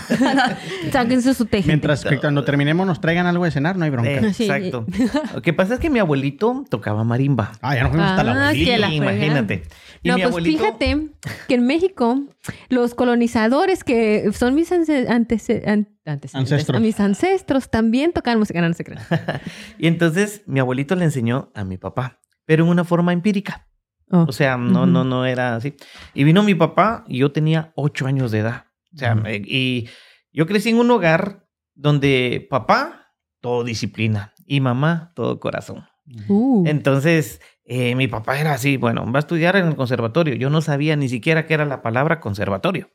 [0.92, 1.66] Sáquense su teje.
[1.68, 4.10] Mientras que cuando terminemos nos traigan algo de cenar, no hay bronca.
[4.10, 4.44] Eh, Sí.
[4.44, 4.86] Exacto.
[5.34, 7.52] Lo que pasa es que mi abuelito tocaba marimba.
[7.62, 8.78] Ah, ya nos fuimos hasta la Ah, abuelita.
[8.78, 9.16] la Sí, fregada.
[9.16, 9.62] imagínate.
[10.02, 11.08] Y No, mi pues abuelito, fíjate
[11.48, 12.22] que en México
[12.68, 16.80] los colonizadores que son mis anse- antece- an- antecedentes, Ancestros.
[16.80, 19.02] mis ancestros también tocaban música, no, no se crean.
[19.78, 23.66] Y entonces mi abuelito le enseñó a mi papá, pero en una forma empírica.
[24.10, 24.26] Oh.
[24.28, 25.74] O sea, no, no, no era así.
[26.14, 28.64] Y vino mi papá y yo tenía ocho años de edad.
[28.94, 29.88] O sea, eh, y
[30.32, 35.84] yo crecí en un hogar donde papá, todo disciplina, y mamá, todo corazón.
[36.28, 36.64] Uh.
[36.66, 40.34] Entonces, eh, mi papá era así, bueno, va a estudiar en el conservatorio.
[40.34, 42.90] Yo no sabía ni siquiera qué era la palabra conservatorio.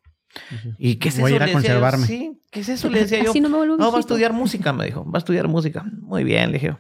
[0.77, 1.35] ¿Y qué es Voy a eso?
[1.37, 2.07] ir a yo, conservarme.
[2.07, 2.89] sí, ¿qué es eso?
[2.89, 3.31] Le decía yo.
[3.41, 5.09] No me No, va a estudiar música, me dijo.
[5.09, 5.85] Va a estudiar música.
[6.01, 6.75] Muy bien, le dije.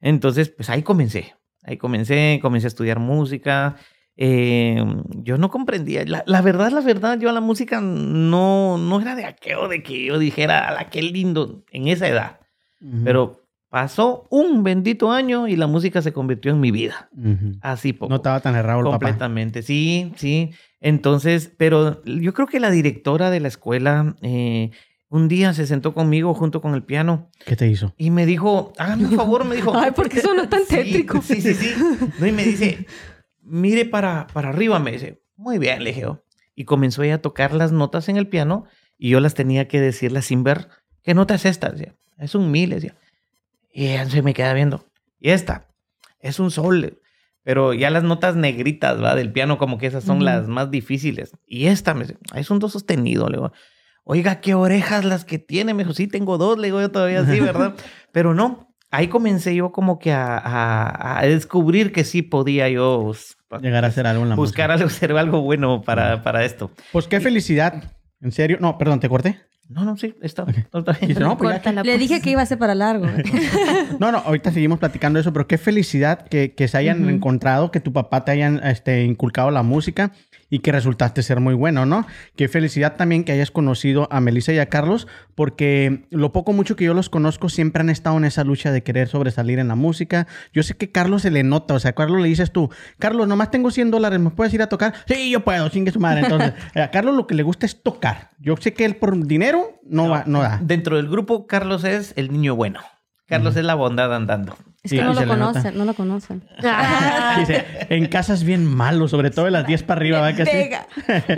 [0.00, 1.34] Entonces, pues ahí comencé.
[1.70, 3.76] Ahí comencé, comencé a estudiar música.
[4.16, 4.84] Eh,
[5.22, 6.04] yo no comprendía.
[6.04, 9.80] La, la verdad, la verdad, yo a la música no, no era de aquello de
[9.80, 12.40] que yo dijera, a la qué lindo en esa edad.
[12.80, 13.04] Ujú.
[13.04, 17.08] Pero pasó un bendito año y la música se convirtió en mi vida.
[17.16, 17.52] Ujú.
[17.60, 18.10] Así poco.
[18.10, 18.98] No estaba tan errado el papá.
[18.98, 20.50] Completamente, sí, sí.
[20.80, 24.72] Entonces, pero yo creo que la directora de la escuela eh,
[25.10, 27.92] un día se sentó conmigo junto con el piano ¿Qué te hizo?
[27.98, 29.72] y me dijo, hágame un favor, me dijo.
[29.76, 31.20] Ay, ¿por qué sonó tan Sí, tétrico?
[31.20, 31.74] Sí, sí, sí.
[32.18, 32.86] No, y me dice,
[33.42, 35.20] mire para, para arriba, me dice.
[35.36, 36.06] Muy bien, le dije.
[36.54, 38.64] Y comenzó ella a tocar las notas en el piano
[38.98, 40.68] y yo las tenía que decirle sin ver,
[41.02, 41.70] ¿qué nota es esta?
[41.70, 42.94] Decía, es un mi, le decía.
[43.72, 44.84] Y ella se me queda viendo.
[45.18, 45.66] Y esta,
[46.20, 46.98] es un sol.
[47.42, 49.14] Pero ya las notas negritas, ¿va?
[49.14, 51.32] Del piano, como que esas son las más difíciles.
[51.46, 53.52] Y esta, me dice, "Ah, es un do sostenido, le digo.
[54.04, 55.74] Oiga, qué orejas las que tiene.
[55.74, 57.74] Me dijo, sí, tengo dos, le digo yo todavía sí, ¿verdad?
[58.12, 63.12] Pero no, ahí comencé yo como que a, a- a descubrir que sí podía yo
[63.60, 64.74] Llegar a hacer algo en la buscar música.
[64.84, 66.70] algo, hacer algo bueno para, para esto.
[66.92, 67.82] Pues qué felicidad.
[68.20, 68.58] ¿En serio?
[68.60, 69.40] No, perdón, ¿te corté?
[69.70, 70.48] No, no, sí, está, Ok.
[70.74, 71.08] está bien.
[71.08, 72.00] Dice, no, pues ya Córtala, Le pues.
[72.00, 73.06] dije que iba a ser para largo.
[74.00, 77.10] No, no, ahorita seguimos platicando eso, pero qué felicidad que, que se hayan Ujú.
[77.10, 80.12] encontrado, que tu papá te hayan este, inculcado la música
[80.48, 82.06] y que resultaste ser muy bueno, ¿no?
[82.34, 86.76] Qué felicidad también que hayas conocido a Melissa y a Carlos, porque lo poco mucho
[86.76, 89.74] que yo los conozco siempre han estado en esa lucha de querer sobresalir en la
[89.76, 90.26] música.
[90.52, 93.28] Yo sé que Carlos se le nota, o sea, a Carlos le dices tú, Carlos,
[93.28, 94.94] nomás tengo 100 dólares, ¿me puedes ir a tocar?
[95.06, 96.22] Sí, yo puedo, chingue su madre.
[96.22, 98.30] Entonces, a Carlos lo que le gusta es tocar.
[98.40, 100.58] Yo sé que él por dinero no, va, no da.
[100.62, 102.80] Dentro del grupo, Carlos es el niño bueno.
[103.26, 104.56] Carlos es la bondad andando.
[104.82, 105.52] Es Sí, que no y se lo le nota.
[105.52, 106.42] conocen, no lo conocen.
[107.38, 110.70] Dice, en casas bien malo, sobre todo de las 10 para arriba, ¿va que sí?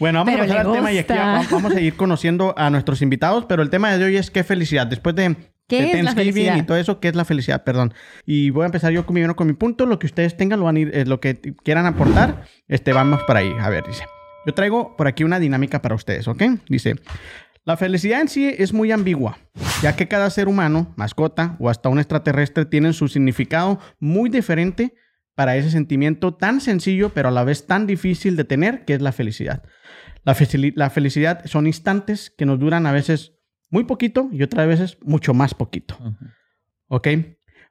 [0.00, 1.14] Bueno, vamos Pero a pasar al tema y aquí
[1.50, 4.86] vamos a ir conociendo a nuestros invitados, pero el tema de hoy es qué felicidad.
[4.88, 5.36] Después de,
[5.68, 6.56] ¿Qué de es la felicidad?
[6.56, 7.62] y todo eso, ¿qué es la felicidad?
[7.64, 7.94] Perdón.
[8.24, 9.86] Y voy a empezar yo con mi, con mi punto.
[9.86, 13.20] Lo que ustedes tengan, lo van a ir, eh, lo que quieran aportar, este, vamos
[13.26, 13.52] para ahí.
[13.60, 14.04] A ver, dice.
[14.46, 16.42] Yo traigo por aquí una dinámica para ustedes, ¿ok?
[16.68, 16.94] Dice,
[17.64, 19.38] la felicidad en sí es muy ambigua,
[19.82, 24.94] ya que cada ser humano, mascota o hasta un extraterrestre tienen su significado muy diferente
[25.34, 29.02] para ese sentimiento tan sencillo pero a la vez tan difícil de tener que es
[29.02, 29.64] la felicidad.
[30.22, 33.34] La, felicidad son instantes que nos duran a veces
[33.70, 35.98] muy poquito y otras veces mucho más poquito.
[36.86, 37.08] ¿Ok?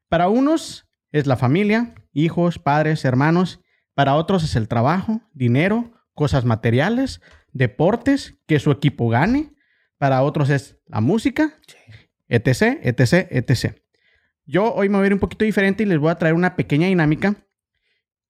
[0.10, 3.62] Para unos es la familia, hijos, padres, hermanos.
[3.94, 9.52] Para otros es el trabajo, dinero, cosas materiales, deportes, que su equipo gane.
[9.98, 11.54] Para otros es la música,
[12.28, 13.76] etc., etc., etc.
[14.46, 16.56] Yo hoy me voy a ir un poquito diferente y les voy a traer una
[16.56, 17.36] pequeña dinámica.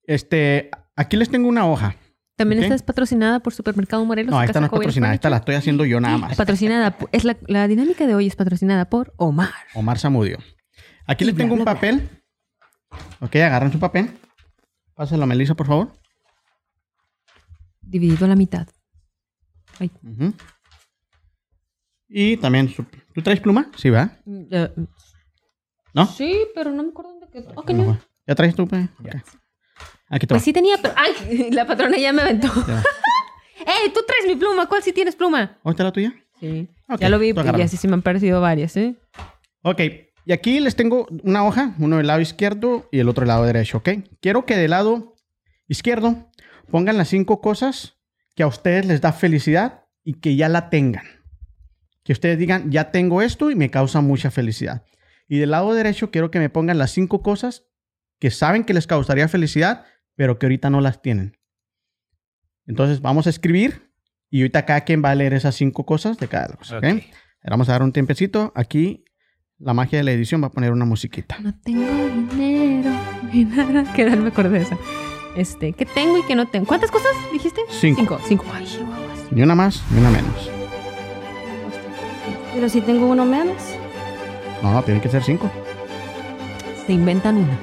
[0.03, 1.95] Este, aquí les tengo una hoja.
[2.35, 2.65] También Ok.
[2.65, 4.31] estás patrocinada por Supermercado Morelos.
[4.31, 6.35] No, esta no es patrocinada, esta la estoy haciendo yo nada más.
[6.37, 6.97] Patrocinada.
[7.11, 9.49] Es la, la dinámica de hoy es patrocinada por Omar.
[9.73, 10.37] Omar Zamudio.
[11.07, 12.09] Aquí les tengo bla, un bla, papel.
[13.21, 14.09] Ok, agarran su papel.
[14.93, 15.93] Pásalo a Melissa, por favor.
[17.85, 18.67] Dividido a la mitad.
[19.79, 19.91] Ay.
[22.07, 23.71] Y también, su- ¿tú traes pluma?
[23.77, 24.19] Sí, ¿verdad?
[24.51, 24.69] Eh,
[25.93, 26.05] ¿No?
[26.07, 27.51] Sí, pero no me acuerdo dónde quedó.
[27.55, 27.89] Ok, No, no.
[27.91, 27.99] va.
[28.27, 28.89] ¿Ya traes tu pluma?
[28.99, 29.15] Ok.
[30.09, 30.45] Aquí te Pues va.
[30.45, 30.93] sí tenía, pero...
[30.97, 31.49] ¡Ay!
[31.51, 32.47] La patrona ya me aventó.
[33.59, 33.89] ¡Ey!
[33.93, 34.67] Tú traes mi pluma.
[34.67, 35.57] ¿Cuál sí tienes pluma?
[35.63, 36.13] ¿Dónde está la tuya?
[36.39, 36.67] Sí.
[36.99, 38.95] Ya lo vi tú y así sí me han parecido varias, ¿eh?
[39.63, 39.81] Ok,
[40.25, 43.45] y aquí les tengo una hoja, uno del lado izquierdo y el otro del lado
[43.45, 43.89] derecho, ¿ok?
[44.21, 45.15] Quiero que del lado
[45.67, 46.29] izquierdo
[46.69, 47.97] pongan las cinco cosas
[48.35, 51.05] que a ustedes les da felicidad y que ya la tengan.
[52.03, 54.85] Que ustedes digan, ya tengo esto y me causa mucha felicidad.
[55.27, 57.65] Y del lado derecho quiero que me pongan las cinco cosas
[58.19, 61.37] que saben que les causaría felicidad, pero que ahorita no las tienen.
[62.67, 63.91] Entonces vamos a escribir
[64.29, 66.85] y ahorita cada quien va a leer esas cinco cosas de cada cosa, ¿ok?
[66.85, 67.03] Ok.
[67.45, 68.51] Le Vamos a dar un tiempecito.
[68.55, 69.05] Aquí
[69.59, 71.37] la magia de la edición va a poner una musiquita.
[71.39, 71.85] No tengo
[72.35, 72.91] dinero
[73.31, 73.93] ni nada.
[73.93, 74.77] Que no me acordé de esa.
[75.35, 76.65] Este, ¿qué tengo y qué no tengo?
[76.65, 77.61] ¿Cuántas cosas dijiste?
[77.69, 78.01] Cinco.
[78.01, 78.19] Cinco.
[78.25, 78.45] Cinco.
[78.53, 78.67] Ay.
[79.31, 80.49] Ni una más, ni una menos.
[82.53, 83.61] Pero si tengo uno menos.
[84.63, 85.51] No, no, tienen que ser cinco.
[86.87, 87.59] Se inventan una.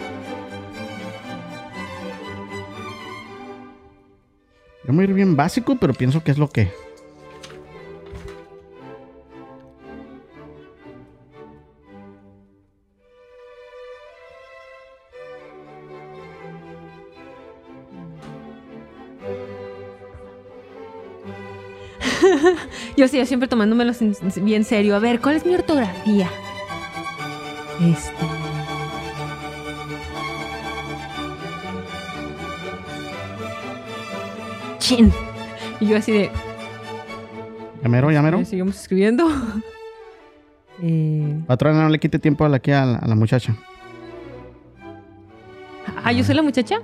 [4.84, 6.70] Yo me voy a ir bien básico, pero pienso que es lo que.
[23.02, 23.92] Yo sí, yo siempre tomándomelo
[24.42, 24.94] bien serio.
[24.94, 26.30] A ver, ¿cuál es mi ortografía?
[27.80, 28.12] Este.
[34.78, 35.12] Chin.
[35.80, 36.30] Y yo así de,
[37.82, 38.38] Llamero, llamero.
[38.38, 39.28] "Eh, seguimos escribiendo.
[40.80, 43.56] eh, Patrona, no le quite tiempo a la, aquí a la, a la muchacha.
[46.04, 46.76] ah, yo soy la muchacha.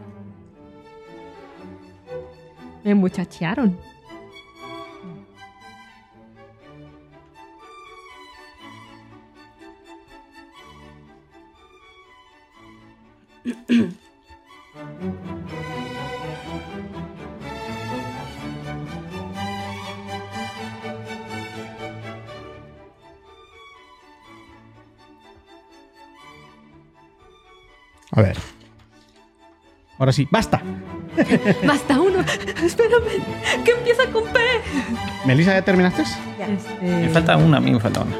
[2.82, 3.78] Me muchachearon.
[28.12, 28.36] A ver.
[29.98, 30.62] Ahora sí, basta.
[31.66, 32.20] Basta uno.
[32.64, 33.22] Espérame.
[33.64, 34.38] ¿Qué empieza con P?
[35.26, 36.02] Melissa, ¿ya terminaste?
[36.02, 38.16] Este, Me falta una, a mí me falta una.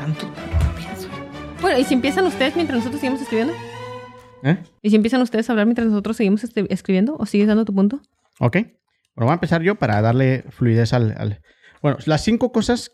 [0.00, 1.08] Tanto, tanto pienso.
[1.60, 3.54] Bueno, ¿y si empiezan ustedes mientras nosotros seguimos escribiendo?
[4.42, 4.56] ¿Eh?
[4.82, 7.16] ¿Y si empiezan ustedes a hablar mientras nosotros seguimos este- escribiendo?
[7.18, 8.00] ¿O sigues dando tu punto?
[8.38, 8.56] Ok.
[9.14, 11.40] Bueno, voy a empezar yo para darle fluidez al, al-
[11.82, 12.92] Bueno, las cinco cosas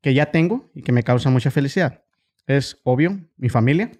[0.00, 2.04] que ya tengo y que me causan mucha felicidad.
[2.46, 3.90] Es obvio, mi familia.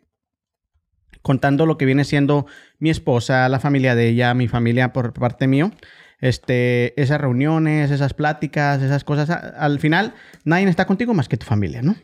[1.23, 2.47] Contando lo que viene siendo
[2.79, 5.73] mi esposa, la familia de ella, mi familia por parte mío.
[6.21, 9.29] Este, esas reuniones, esas pláticas, esas cosas.
[9.31, 10.15] Al final,
[10.45, 11.97] nadie está contigo más que tu familia, ¿no?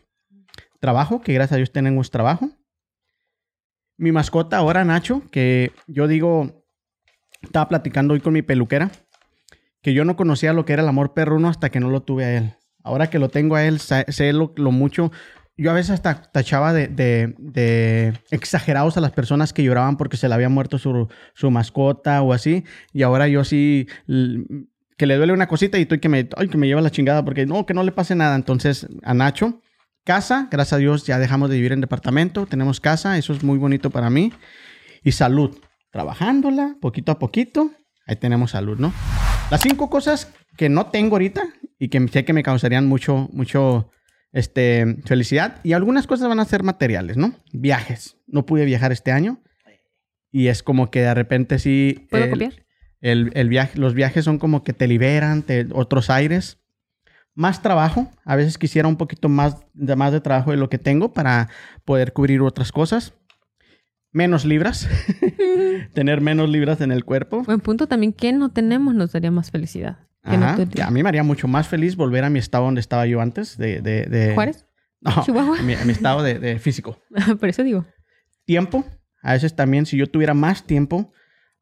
[0.80, 2.50] Trabajo, que gracias a Dios tenemos trabajo.
[3.96, 6.64] Mi mascota ahora, Nacho, que yo digo,
[7.42, 8.90] estaba platicando hoy con mi peluquera,
[9.82, 12.24] que yo no conocía lo que era el amor perruno hasta que no lo tuve
[12.24, 12.54] a él.
[12.84, 15.12] Ahora que lo tengo a él, sé lo, lo mucho.
[15.56, 20.34] Yo a veces hasta tachaba de, exagerados a las personas que lloraban porque se le
[20.34, 22.64] había muerto su, su mascota o así.
[22.92, 23.86] Y ahora yo sí,
[24.96, 27.24] que le duele una cosita y estoy que me, ay, que me lleva la chingada
[27.24, 28.34] porque no, que no le pase nada.
[28.34, 29.60] Entonces, a Nacho,
[30.04, 33.58] casa, gracias a Dios ya dejamos de vivir en departamento, tenemos casa, eso es muy
[33.58, 34.32] bonito para mí.
[35.04, 35.58] Y salud,
[35.90, 37.70] trabajándola poquito a poquito,
[38.06, 38.92] ahí tenemos salud, ¿no?
[39.50, 41.42] Las cinco cosas que no tengo ahorita
[41.78, 43.90] y que sé que me causarían mucho, mucho,
[44.32, 45.60] este, felicidad.
[45.62, 47.34] Y algunas cosas van a ser materiales, ¿no?
[47.52, 48.16] Viajes.
[48.26, 49.42] No pude viajar este año.
[50.30, 52.06] Y es como que de repente sí...
[52.10, 52.52] ¿Puedo el- copiar?
[53.00, 56.58] el, el viaje, los viajes son como que te liberan, te, otros aires.
[57.34, 58.10] Más trabajo.
[58.24, 61.48] A veces quisiera un poquito más de, más de trabajo de lo que tengo para
[61.84, 63.14] poder cubrir otras cosas.
[64.12, 64.88] Menos libras.
[65.94, 67.42] Tener menos libras en el cuerpo.
[67.44, 68.12] Buen punto también.
[68.12, 69.98] ¿Qué no tenemos nos daría más felicidad?
[70.24, 70.64] Que no Ajá.
[70.66, 73.20] te- a mí me haría mucho más feliz volver a mi estado donde estaba yo
[73.20, 73.56] antes.
[73.58, 74.66] De, de, de- ¿Juárez?
[75.00, 75.58] No, Chihuahua.
[75.58, 76.98] a mi, a mi estado de, de físico.
[77.40, 77.86] Por eso digo.
[78.44, 78.84] Tiempo.
[79.22, 81.12] A veces también, si yo tuviera más tiempo.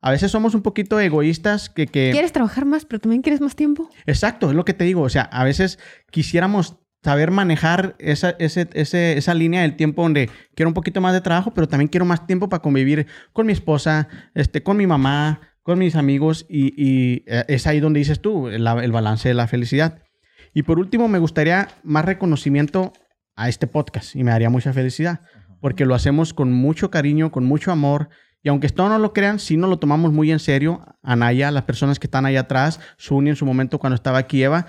[0.03, 1.87] A veces somos un poquito egoístas que...
[1.87, 3.91] que ¿Quieres trabajar más, pero también quieres más tiempo?
[4.07, 5.03] Exacto, es lo que te digo.
[5.03, 5.79] O sea, a veces
[6.11, 11.13] quisiéramos saber manejar esa, ese, ese- esa línea del tiempo donde quiero un poquito más
[11.13, 14.87] de trabajo, pero también quiero más tiempo para convivir con mi esposa, este, con mi
[14.87, 16.47] mamá, con mis amigos.
[16.49, 20.03] Y, y, eh, es ahí donde dices tú, el, el balance de la felicidad.
[20.55, 22.93] Y por último, me gustaría más reconocimiento
[23.37, 25.21] a este podcast y me daría mucha felicidad,
[25.61, 28.09] porque lo hacemos con mucho cariño, con mucho amor.
[28.43, 30.85] Y aunque esto no lo crean, sí nos lo tomamos muy en serio.
[31.03, 34.67] Anaya, las personas que están allá atrás, Suni en su momento cuando estaba aquí, Eva.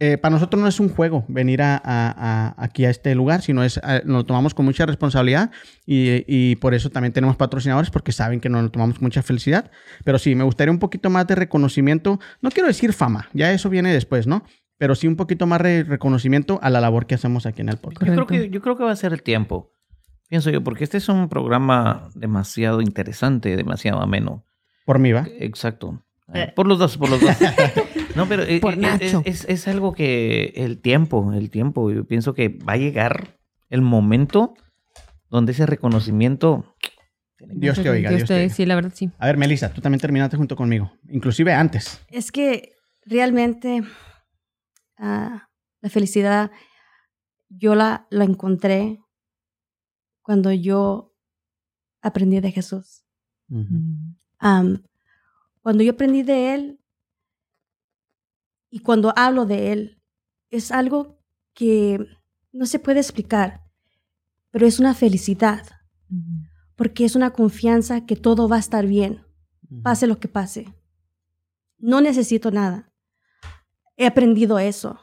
[0.00, 3.42] eh, para nosotros no es un juego venir a, a- a- aquí a este lugar,
[3.42, 5.50] sino es, eh, nos lo tomamos con mucha responsabilidad
[5.86, 9.22] y, y por eso también tenemos patrocinadores porque saben que nos lo tomamos con mucha
[9.24, 9.72] felicidad.
[10.04, 12.20] Pero sí, me gustaría un poquito más de reconocimiento.
[12.40, 14.44] No quiero decir fama, ya eso viene después, ¿no?
[14.78, 17.78] Pero sí un poquito más de reconocimiento a la labor que hacemos aquí en el
[17.78, 18.06] podcast.
[18.06, 18.44] Yo creo, Correcto.
[18.44, 19.72] que, yo creo que va a ser el tiempo.
[20.28, 24.44] Pienso yo, porque este es un programa demasiado interesante, demasiado ameno.
[24.84, 25.26] Por mí, ¿va?
[25.38, 26.02] Exacto.
[26.34, 27.30] Eh, Por los dos, por los dos.
[28.14, 29.22] No, pero eh, Por eh, Nacho.
[29.24, 33.38] Es, es- es algo que el tiempo, el tiempo, yo pienso que va a llegar
[33.70, 34.54] el momento
[35.30, 36.74] donde ese reconocimiento...
[37.38, 38.48] Dios te oiga, Dios te oiga.
[38.52, 39.10] Sí, la verdad sí.
[39.18, 42.04] A ver, Melissa, tú también terminaste junto conmigo, inclusive antes.
[42.08, 42.72] Es que
[43.06, 43.84] realmente
[44.98, 45.48] ah,
[45.80, 46.50] la felicidad
[47.48, 48.98] yo la, la encontré
[50.28, 51.16] cuando yo
[52.02, 53.02] aprendí de Jesús.
[54.38, 54.82] Am,
[55.62, 56.80] cuando yo aprendí de Él
[58.68, 60.02] y cuando hablo de Él,
[60.50, 61.18] es algo
[61.54, 62.06] que
[62.52, 63.64] no se puede explicar,
[64.50, 65.66] pero es una felicidad,
[66.76, 69.24] porque es una confianza que todo va a estar bien
[69.82, 70.74] pase lo que pase.
[71.78, 72.92] No necesito nada.
[73.96, 75.00] He aprendido eso.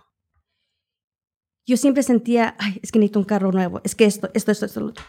[1.65, 4.67] Yo siempre sentía, ay, es que necesito un carro nuevo, es que esto, esto, esto,
[4.67, 5.03] esto, otro.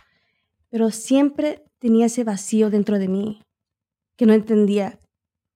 [0.70, 3.42] Pero siempre tenía ese vacío dentro de mí
[4.16, 4.98] que no entendía.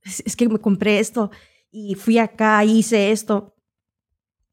[0.02, 1.30] Es, es que me compré esto
[1.70, 3.54] y fui acá, hice esto,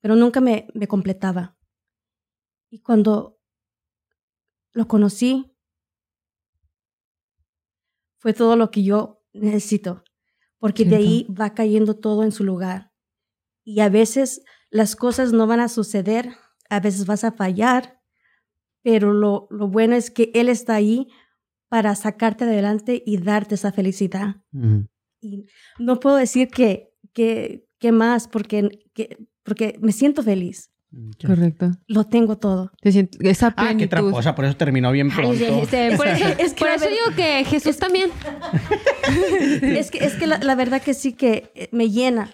[0.01, 1.57] pero nunca me, me completaba.
[2.69, 3.39] Y cuando
[4.73, 5.51] lo conocí,
[8.19, 10.03] fue todo lo que yo necesito,
[10.59, 12.91] porque de ahí va cayendo todo en su lugar.
[13.63, 16.37] y a veces las cosas no van a suceder,
[16.69, 17.96] a veces vas a fallar,
[18.87, 21.09] pero lo, lo bueno es que Él está ahí
[21.67, 24.37] para sacarte adelante y darte esa felicidad.
[25.19, 25.45] Y
[25.77, 30.71] no puedo decir que, que, que más porque, que- porque me siento feliz.
[31.21, 31.71] Correcto.
[31.87, 32.71] Lo tengo todo.
[32.79, 33.89] Te siento- esa Ah, qué plenitud.
[33.89, 35.43] tramposa, por eso terminó bien Ay, pronto.
[35.63, 38.09] este, por eso, Es que por eso ver- digo que Jesús también.
[39.61, 42.31] es que, es que la, la verdad que sí que eh, me llena.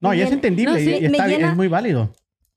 [0.00, 2.12] No, y es me- entendible no, sí, y me está llena- es muy válido.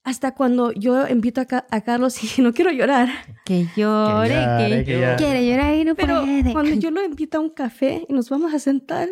[0.10, 3.10] Hasta cuando yo invito a, Ca- a Carlos y no quiero llorar.
[3.46, 5.16] Que llore, llore, que, que llore.
[5.18, 6.52] quiere llorar y no Pero puede.
[6.52, 9.08] cuando yo lo invito a un café y nos vamos a sentar,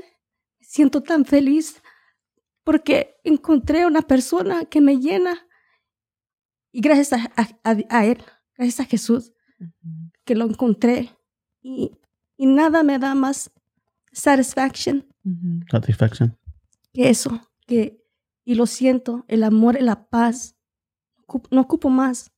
[0.59, 1.81] siento tan feliz
[2.63, 5.45] porque encontré una persona que me llena.
[6.71, 8.17] Y gracias a, a- a- a Él,
[8.57, 9.33] gracias a Jesús,
[10.25, 11.11] que lo encontré.
[11.61, 11.91] Y,
[12.37, 13.51] y nada me da más
[14.11, 15.59] satisfaction Ujú.
[15.69, 16.37] Satisfaction.
[16.93, 17.41] que eso.
[17.67, 18.03] Que,
[18.45, 20.55] y lo siento, el amor la paz.
[21.51, 22.31] No ocupo más.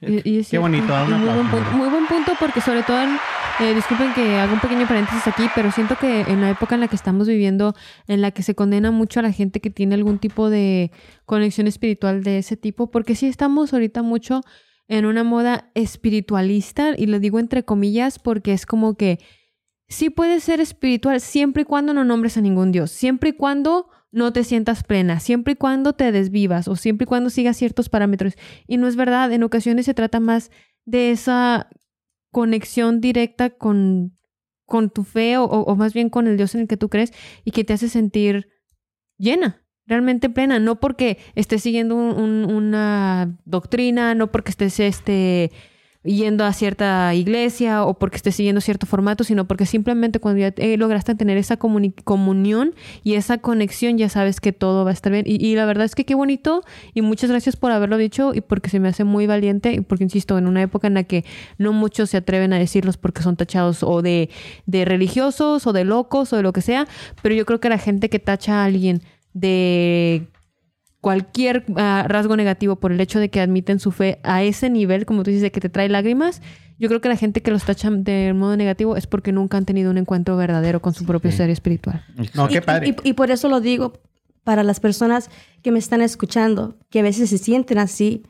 [0.00, 3.16] Y- Qué bonito, da un muy buen, punto, muy buen punto porque sobre todo, en-
[3.60, 6.80] eh, disculpen que haga un pequeño paréntesis aquí, pero siento que en la época en
[6.80, 7.74] la que estamos viviendo,
[8.08, 10.90] en la que se condena mucho a la gente que tiene algún tipo de
[11.24, 14.40] conexión espiritual de ese tipo, porque sí estamos ahorita mucho
[14.88, 19.18] en una moda espiritualista, y lo digo entre comillas porque es como que
[19.88, 23.88] sí puedes ser espiritual siempre y cuando no nombres a ningún Dios, siempre y cuando
[24.12, 27.88] no te sientas plena, siempre y cuando te desvivas o siempre y cuando sigas ciertos
[27.88, 28.34] parámetros.
[28.66, 30.50] Y no es verdad, en ocasiones se trata más
[30.84, 31.68] de esa
[32.30, 34.16] conexión directa con,
[34.66, 37.12] con tu fe o, más bien con el Dios en el que tú crees
[37.44, 38.48] y que te hace sentir
[39.18, 45.50] llena, realmente plena, no porque estés siguiendo un- un- una doctrina, no porque estés este,
[46.06, 50.54] yendo a cierta iglesia o porque estés siguiendo cierto formato, sino porque simplemente cuando ya
[50.56, 54.94] eh, lograste tener esa comuni- comunión y esa conexión, ya sabes que todo va a
[54.94, 55.24] estar bien.
[55.26, 56.62] Y, y la verdad es que qué bonito
[56.94, 60.04] y muchas gracias por haberlo dicho y porque se me hace muy valiente y porque,
[60.04, 61.24] insisto, en una época en la que
[61.58, 64.30] no muchos se atreven a decirlos porque son tachados o de,
[64.66, 66.86] de religiosos o de locos o de lo que sea,
[67.22, 69.02] pero yo creo que la gente que tacha a alguien
[69.34, 70.26] de
[71.06, 75.06] cualquier ah, rasgo negativo por el hecho de que admiten su fe a ese nivel,
[75.06, 76.42] como tú dices, de que te trae lágrimas,
[76.80, 79.64] yo creo que la gente que los tacha de modo negativo es porque nunca han
[79.66, 81.36] tenido un encuentro verdadero con su propio Sí.
[81.36, 82.04] ser espiritual.
[82.34, 82.96] No, Y- qué padre.
[83.04, 83.92] Y, y por eso lo digo
[84.42, 85.30] para las personas
[85.62, 88.24] que me están escuchando, que a veces se sienten así.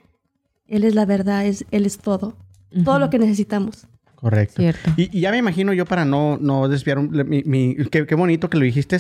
[0.68, 2.36] Él es la verdad, es, Él es todo.
[2.84, 3.86] Todo lo que necesitamos.
[4.16, 4.56] Correcto.
[4.60, 4.90] Cierto.
[4.98, 8.14] Y, y ya me imagino yo para no, no desviar un- mi, mi- qué, qué
[8.14, 8.98] bonito que lo dijiste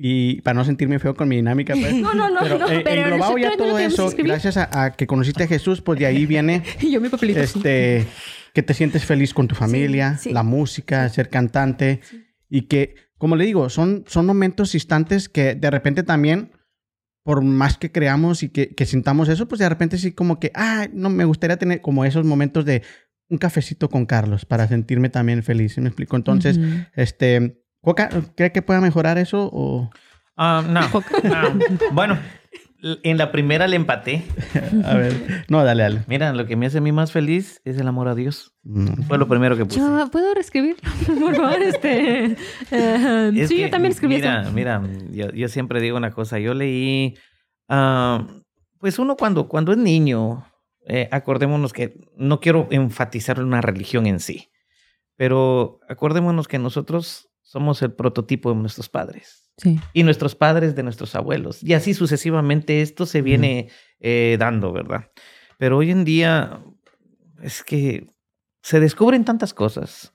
[0.00, 1.74] y para no sentirme feo con mi dinámica.
[1.74, 1.92] pues.
[1.96, 2.68] No, no, no, Pero, no.
[2.68, 6.06] eh, pero englobado ya todo eso, gracias a, a que conociste a Jesús, pues de
[6.06, 7.40] ahí viene Y yo mi papelito.
[7.40, 8.06] este
[8.54, 10.32] que te sientes feliz con tu familia, sí.
[10.32, 12.00] la música, ser cantante
[12.48, 16.52] y que, como le digo, son, son momentos instantes que de repente también,
[17.24, 20.50] por más que creamos y que, que sintamos eso, pues de repente sí como que,
[20.54, 22.82] ah, no, me gustaría tener como esos momentos de
[23.28, 26.16] un cafecito con Carlos para sentirme también feliz, ¿sí me explico?
[26.16, 26.58] Entonces,
[26.96, 29.90] este, Coca, ¿cree que pueda mejorar eso o...?
[30.36, 30.80] Ah, no.
[31.24, 31.58] no.
[31.92, 32.18] Bueno,
[33.02, 34.22] en la primera le empaté.
[34.84, 36.04] A ver, no, dale, dale.
[36.06, 38.54] Mira, lo que me hace a mí más feliz es el amor a Dios.
[38.62, 39.02] Mm.
[39.08, 39.80] Fue lo primero que puse.
[39.80, 40.76] Yo, ¿puedo reescribir?
[41.20, 42.36] Por favor, este...
[42.70, 44.52] eh, Es sí, que, yo también escribí mira, eso.
[44.52, 46.38] Mira, yo, yo siempre digo una cosa.
[46.38, 47.16] Yo leí,
[47.68, 48.24] ah,
[48.78, 50.44] pues uno cuando, cuando es niño,
[50.86, 54.50] eh, acordémonos que no quiero enfatizar una religión en sí,
[55.16, 59.80] pero acordémonos que nosotros somos el prototipo de nuestros padres Sí.
[59.94, 61.62] y nuestros padres de nuestros abuelos.
[61.62, 63.70] Y así sucesivamente esto se viene
[64.00, 65.10] eh, dando, ¿verdad?
[65.58, 66.62] Pero hoy en día
[67.42, 68.06] es que
[68.62, 70.14] se descubren tantas cosas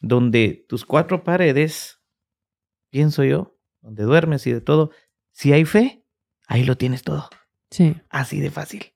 [0.00, 2.00] donde tus cuatro paredes,
[2.90, 4.90] pienso yo, donde duermes y de todo,
[5.32, 6.04] si hay fe,
[6.48, 7.28] ahí lo tienes todo.
[7.70, 7.94] Sí.
[8.08, 8.86] Así de fácil.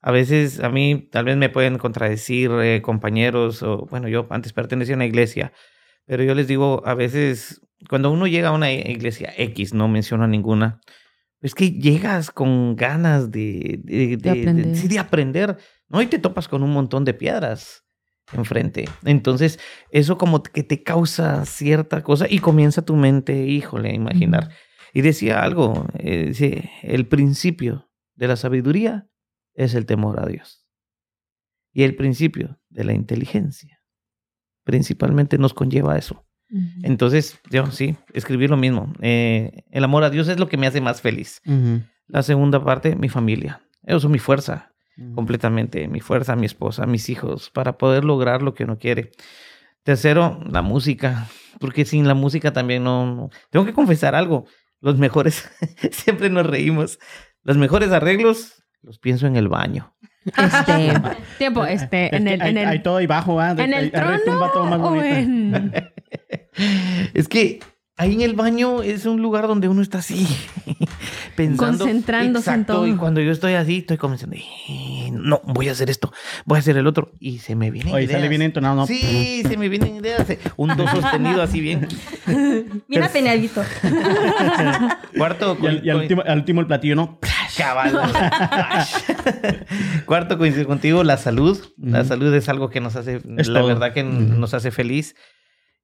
[0.00, 4.52] A veces a mí tal vez me pueden contradecir eh, compañeros o bueno, yo antes
[4.52, 5.52] pertenecía a una iglesia,
[6.06, 10.26] pero yo les digo, a veces cuando uno llega a una iglesia X, no menciono
[10.26, 10.80] ninguna,
[11.42, 14.66] es que llegas con ganas de, de, de- aprender.
[14.66, 15.56] de- sí, de aprender,
[15.88, 16.00] ¿no?
[16.00, 17.84] Y te topas con un montón de piedras
[18.32, 18.86] enfrente.
[19.04, 24.50] Entonces, eso como que te causa cierta cosa y comienza tu mente, híjole, a imaginar.
[24.92, 29.08] Y decía algo, eh, dice, el principio de la sabiduría
[29.54, 30.66] es el temor a Dios.
[31.72, 33.75] Y el principio de la inteligencia
[34.66, 36.24] principalmente nos conlleva a eso.
[36.82, 38.92] Entonces, yo sí, escribí lo mismo.
[39.00, 41.40] Eh, el amor a Dios es lo que me hace más feliz.
[42.08, 43.62] La segunda parte, mi familia.
[43.84, 44.72] Ellos son mi fuerza,
[45.14, 45.88] completamente.
[45.88, 49.12] Mi fuerza, mi esposa, mis hijos, para poder lograr lo que uno quiere.
[49.82, 51.28] Tercero, la música.
[51.60, 53.06] Porque sin la música también no...
[53.14, 54.46] no- Tengo que confesar algo.
[54.80, 55.48] Los mejores,
[55.90, 56.98] siempre nos reímos.
[57.42, 59.94] Los mejores arreglos los pienso en el baño.
[60.26, 60.92] Este,
[61.38, 63.54] tiempo, este, Es en que el, hay, en el, hay todo ahí bajo, ¿ah?
[63.54, 65.06] De- en el retumba todo más trono o bonito.
[65.14, 65.72] en...
[67.14, 67.60] Es que
[67.96, 70.26] ahí en el baño es un lugar donde uno está así,
[71.36, 71.78] pensando.
[71.84, 73.00] Concentrándose en Exacto, Y todo.
[73.00, 74.36] cuando yo estoy así, estoy comenzando.
[74.36, 76.12] "Eh, No, voy a hacer esto,
[76.44, 77.12] voy a hacer el otro.
[77.20, 78.18] Y se me vienen Oye, ideas.
[78.18, 78.86] sale bien entonado, ¿no?
[78.86, 80.26] Sí, se me vienen ideas.
[80.56, 81.88] Un do sostenido así bien.
[82.88, 83.62] Mira, Peñadito.
[85.16, 85.56] Cuarto.
[85.60, 87.18] Y al, y último, al último el platillo, ¿no?
[87.56, 87.92] Cabal.
[90.06, 91.58] Cuarto, coincido contigo, la salud.
[91.78, 93.68] La salud es algo que nos hace, Es la todo.
[93.68, 95.14] verdad que nos hace feliz.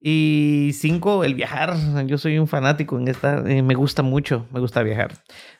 [0.05, 1.77] Y cinco, el viajar.
[2.05, 5.13] Yo soy un fanático en esta, eh, me gusta mucho, me gusta viajar.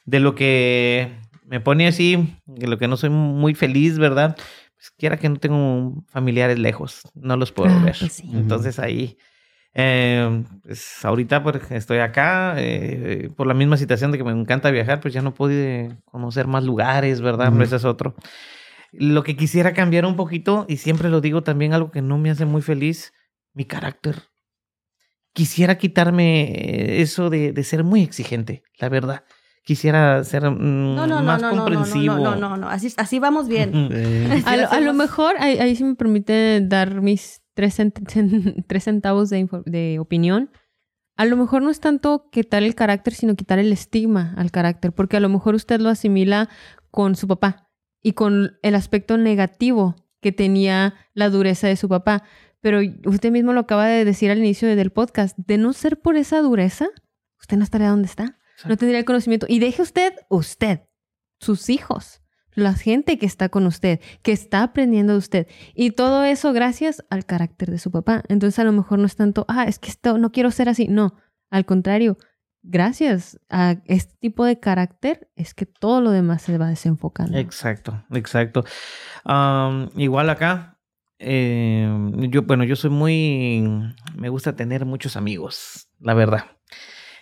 [0.03, 1.13] De lo que
[1.45, 4.35] me pone así, de lo que no soy muy feliz, ¿verdad?
[4.75, 7.95] Pues quiera que no tengo familiares lejos, no los puedo Ah, ver.
[7.97, 8.25] pues sí.
[8.33, 9.17] Entonces ahí,
[9.75, 14.71] eh, pues ahorita pues, estoy acá, eh, por la misma situación de que me encanta
[14.71, 17.53] viajar, pues ya no pude conocer más lugares, ¿verdad?
[17.53, 17.61] Ujú.
[17.61, 18.13] Ese es otro.
[18.91, 22.29] Lo que quisiera cambiar un poquito, y siempre lo digo también, algo que no me
[22.29, 23.13] hace muy feliz,
[23.53, 24.17] mi carácter.
[25.33, 29.23] Quisiera quitarme eso de, de ser muy exigente, la verdad.
[29.63, 32.15] Quisiera ser mm, No, no, no, más no, no, no, comprensivo.
[32.15, 33.71] no, no, no, no, así, así vamos bien.
[33.73, 34.43] Sí.
[34.45, 38.83] A lo, a lo mejor, ahí, ahí sí me permite dar mis tres, cent- tres
[38.83, 40.51] centavos de, info- de opinión.
[41.15, 44.91] A lo mejor no es tanto quitar el carácter, sino quitar el estigma al carácter,
[44.91, 46.49] porque a lo mejor usted lo asimila
[46.91, 47.69] con su papá
[48.01, 52.23] y con el aspecto negativo que tenía la dureza de su papá.
[52.63, 56.15] Pero usted mismo lo acaba de decir al inicio del podcast, de no ser por
[56.15, 56.87] esa dureza,
[57.37, 59.45] usted no estaría donde está, no tendría el conocimiento.
[59.49, 60.79] Y deje usted, usted,
[61.41, 62.21] sus hijos,
[62.53, 65.47] la gente que está con usted, que está aprendiendo de usted.
[65.73, 68.23] Y todo eso gracias al carácter de su papá.
[68.29, 70.87] Entonces a lo mejor no es tanto, ah, es que esto, no quiero ser así.
[70.87, 71.15] No,
[71.49, 72.17] al contrario,
[72.61, 77.37] gracias a este tipo de carácter es que todo lo demás se va desenfocando.
[77.37, 78.63] Exacto, exacto.
[79.97, 80.72] Igual acá,
[81.23, 81.87] eh,
[82.29, 83.63] yo, bueno, yo soy muy,
[84.15, 86.45] me gusta tener muchos amigos, la verdad.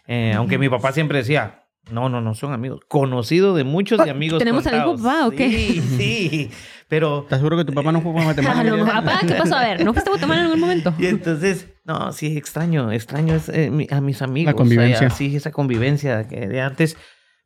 [0.07, 4.09] Eh, aunque mi papá siempre decía, no, no, no son amigos, conocido de muchos y
[4.09, 4.39] Oh, amigos.
[4.39, 5.13] ¿tenemos al mismo contados".
[5.19, 5.49] papá o qué?
[5.49, 6.51] Sí, sí,
[6.87, 8.65] pero ¿Estás seguro que tu papá no jugó Ah, matemáticas?
[8.77, 9.55] no, papá, ¿qué pasó?
[9.55, 10.93] A ver, ¿no fuiste a Guatemala en algún momento?
[10.99, 14.53] Y entonces, no, sí, extraño, extraño es, eh, a mis amigos.
[14.53, 15.07] La convivencia.
[15.07, 16.97] allá, sí, esa convivencia que de antes.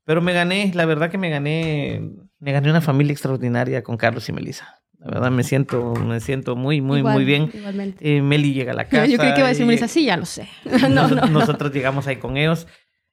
[0.05, 4.29] Pero me gané, la verdad que me gané, me gané una familia extraordinaria con Carlos
[4.29, 4.79] y Melissa.
[5.05, 7.51] La verdad me siento, me siento muy, muy, Igual, muy bien.
[7.53, 8.17] Igualmente.
[8.17, 9.05] Eh, Meli llega a la casa.
[9.11, 10.47] yo creí que iba a decir y- Melissa, sí, ya lo sé.
[10.65, 11.27] No, nos- no, no.
[11.27, 12.65] Nosotros llegamos ahí con ellos.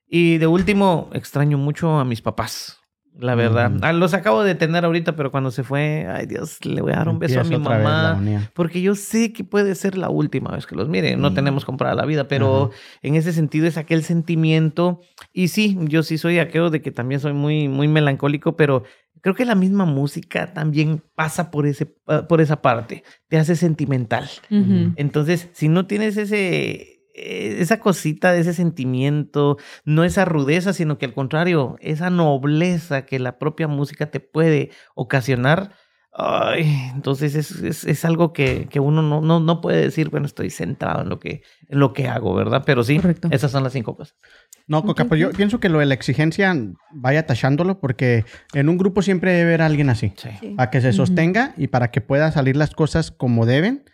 [0.06, 2.78] Y de último, extraño mucho a mis papás.
[3.18, 3.68] La verdad.
[3.68, 3.78] Mm.
[3.82, 6.96] Ah, los acabo de tener ahorita, pero cuando se fue, ay Dios, le voy a
[6.96, 8.18] dar un beso a mi mamá.
[8.54, 11.14] Porque yo sé que puede ser la última vez que los mire.
[11.18, 11.34] No Mm.
[11.34, 12.70] tenemos comprada la vida, pero
[13.02, 15.02] en ese sentido es aquel sentimiento.
[15.30, 18.84] Y sí, yo sí soy aquello de que también soy muy, muy melancólico, pero
[19.22, 23.04] creo que la misma música también pasa por, ese, por esa parte.
[23.28, 24.28] Te hace sentimental.
[24.96, 30.98] Entonces, si no tienes ese, eh, esa cosita de ese sentimiento, no esa rudeza, sino
[30.98, 35.72] que al contrario, esa nobleza que la propia música te puede ocasionar,
[36.12, 40.26] ay, entonces es, es, es algo que, que uno no, no, no puede decir, bueno,
[40.26, 42.62] estoy centrado en lo que, en lo que hago, ¿verdad?
[42.66, 43.28] Pero sí, Correcto.
[43.30, 44.16] esas son las cinco cosas.
[44.66, 46.54] No, Coca, pero yo pienso que lo de la exigencia
[46.92, 50.12] vaya tachándolo porque en un grupo siempre debe haber alguien así.
[50.16, 50.54] Sí.
[50.56, 53.84] Para que se sostenga y para que pueda salir las cosas como deben.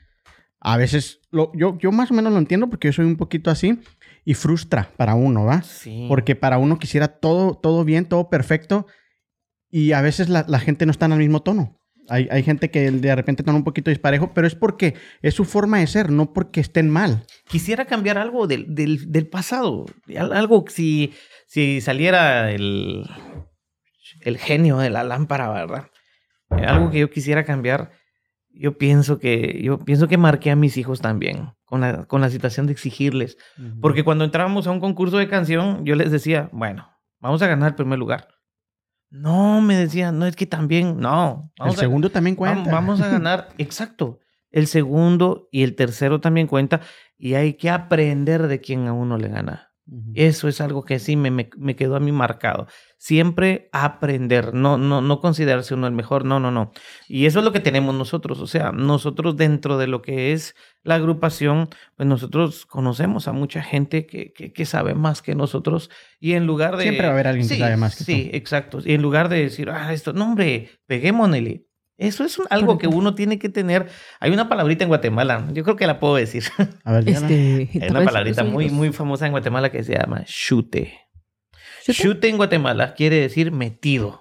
[0.61, 3.51] A veces, lo, yo, yo más o menos lo entiendo porque yo soy un poquito
[3.51, 3.79] así
[4.25, 5.63] y frustra para uno, ¿va?
[5.63, 6.07] Sí.
[6.09, 8.87] Porque para uno quisiera todo, todo bien, todo perfecto
[9.71, 11.78] y a veces la, la gente no está en el mismo tono.
[12.09, 15.45] Hay, hay gente que de repente está un poquito disparejo, pero es porque es su
[15.45, 17.25] forma de ser, no porque estén mal.
[17.49, 19.85] quisiera cambiar algo del, del, del pasado.
[20.17, 21.13] Al- Algo que si,
[21.47, 23.05] si saliera el,
[24.23, 25.89] el genio de la lámpara, ¿verdad?
[26.57, 27.91] Eh, Algo que yo quisiera cambiar.
[28.51, 32.31] Yo pienso que, yo pienso que marqué a mis hijos también con la, con la
[32.31, 33.37] situación de exigirles.
[33.81, 36.89] Porque cuando entrábamos a un concurso de canción, yo les decía, bueno,
[37.21, 38.29] vamos a ganar el primer lugar.
[39.11, 41.51] No, me decían, no, es que también, no.
[41.57, 42.71] el a- segundo también cuenta.
[42.71, 44.19] Vamos a ganar, exacto.
[44.51, 46.81] El segundo y el tercero también cuenta
[47.19, 49.73] y hay que aprender de quién a uno le gana.
[50.15, 52.67] Eso es algo que sí me, me, me quedó a mí marcado.
[53.01, 56.73] Siempre aprender, no, no, no considerarse uno el mejor, no, no, no.
[57.07, 60.57] Y eso es lo que tenemos nosotros, o sea, nosotros dentro de lo que es
[60.83, 65.91] la agrupación, pues nosotros conocemos a mucha gente que, que, que sabe más que nosotros
[66.19, 66.83] y en lugar de...
[66.83, 68.37] Siempre va a haber alguien que Sí, sabe más que Sí, tú.
[68.37, 68.79] exacto.
[68.85, 71.67] Y en lugar de decir, ah, esto, no hombre, peguémonosle.
[71.99, 73.89] Eso es un- algo que uno tiene que tener.
[74.21, 76.45] Hay una palabrita en Guatemala, yo creo que la puedo decir.
[76.85, 77.09] A ver.
[77.09, 80.95] Este, Hay una palabrita muy, muy famosa en Guatemala que se llama chute.
[81.93, 84.21] Chute en Guatemala quiere decir metido.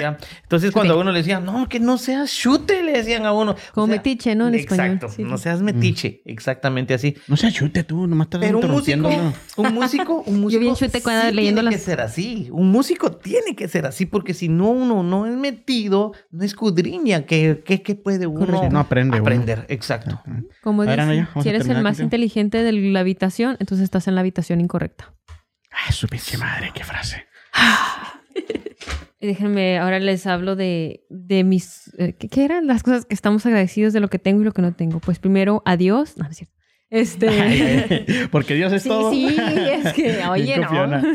[0.00, 0.16] ¿ya?
[0.44, 3.54] Entonces, cuando a uno le decían, no, que no seas chute, le decían a uno.
[3.74, 4.48] Como O sea, metiche, ¿no?
[4.48, 4.86] En español.
[4.94, 7.14] Exacto, Sí, no seas metiche, exactamente así.
[7.28, 9.10] No se chute tú, nomás estás Pero un músico,
[9.58, 10.60] un músico, un músico.
[10.62, 12.48] bien chute cuando sí leyendo tiene las- que ser así.
[12.50, 17.26] Un músico tiene que ser así, porque si no uno no es metido, no escudriña.
[17.26, 18.70] ¿Qué, qué, qué puede uno Correcto.
[18.70, 19.22] No aprende uno.
[19.26, 19.66] aprender?
[19.68, 20.22] Exacto.
[20.62, 24.62] Como vamos si eres el más inteligente de la habitación, entonces estás en la habitación
[24.62, 25.12] incorrecta.
[25.86, 27.26] Ay, su pinche madre, qué frase.
[29.20, 31.90] Déjenme, ahora les hablo de, de mis...
[31.98, 34.52] eh, ¿qué, qué eran las cosas que estamos agradecidos de lo que tengo y lo
[34.52, 35.00] que no tengo?
[35.00, 36.16] Pues primero, adiós.
[36.18, 36.54] No, no es cierto.
[36.90, 38.26] Este...
[38.30, 39.10] Porque Dios es Sí, todo.
[39.10, 41.02] sí, es que, oye, no.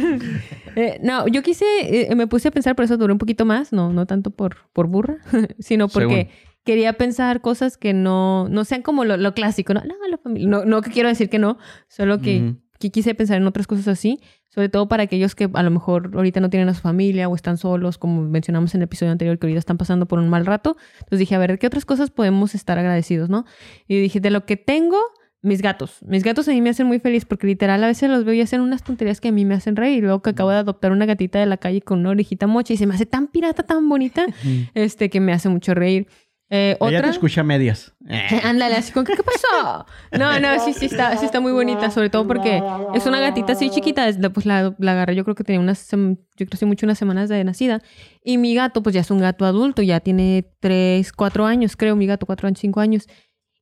[0.75, 3.73] Eh, no, yo quise, eh, me puse a pensar, por eso duré un poquito más,
[3.73, 5.17] no, no tanto por, por burra,
[5.59, 6.29] sino porque
[6.63, 9.81] quería pensar cosas que no, no sean como lo, lo clásico, ¿no?
[9.83, 9.95] No,
[10.25, 11.57] no, no que quiero decir que no,
[11.89, 12.53] solo que.
[12.79, 16.11] Que quise pensar en otras cosas así, sobre todo para aquellos que a lo mejor
[16.15, 19.37] ahorita no tienen a su familia o están solos, como mencionamos en el episodio anterior,
[19.37, 20.77] que ahorita están pasando por un mal rato.
[20.99, 23.45] Entonces dije, a ver, ¿de qué otras cosas podemos estar agradecidos, no?
[23.87, 24.97] Y dije, de lo que tengo,
[25.41, 25.99] mis gatos.
[26.05, 28.41] Mis gatos a mí me hacen muy feliz porque literal a veces los veo y
[28.41, 30.03] hacen unas tonterías que a mí me hacen reír.
[30.03, 32.77] Luego que acabo de adoptar una gatita de la calle con una orejita mocha y
[32.77, 34.25] se me hace tan pirata, tan bonita,
[34.73, 36.07] este, que me hace mucho reír.
[36.51, 37.01] Eh, Ella otra...
[37.03, 37.93] te escucha medias.
[38.43, 39.85] Ándale, así con, ¿qué, pasó?
[40.17, 42.63] No, no, sí, sí está, sí está muy bonita, sobre todo porque
[42.95, 46.15] es una gatita así chiquita, pues la, la agarré, yo creo que tenía unas, yo
[46.35, 47.81] creo que mucho unas semanas de nacida,
[48.23, 51.95] y mi gato pues ya es un gato adulto, ya tiene 3, 4 años, creo,
[51.95, 53.07] mi gato, 4 años, 5 años,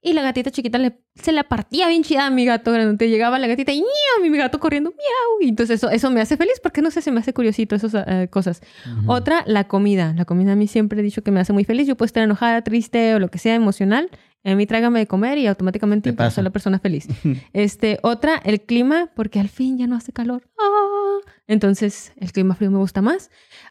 [0.08, 3.38] y la gatita chiquita le, se la partía bien chida a mi gato grande, llegaba
[3.39, 4.30] la gatita y ¡miau!
[4.32, 7.12] mi gato corriendo, miau, y entonces eso, eso me hace feliz porque no sé, se
[7.12, 8.62] me hace curiosito esas eh, cosas.
[9.05, 10.14] Otra, la comida.
[10.16, 11.88] La comida a mí siempre he dicho que me hace muy feliz.
[11.88, 14.10] Yo puedo estar enojada, triste o lo que sea emocional.
[14.43, 17.08] A mí tráigame de comer y automáticamente soy la persona feliz.
[17.53, 20.43] este, otra, el clima, porque al fin ya no hace calor.
[20.58, 21.18] ¡Ah!
[21.47, 23.30] Entonces, el clima frío me gusta más.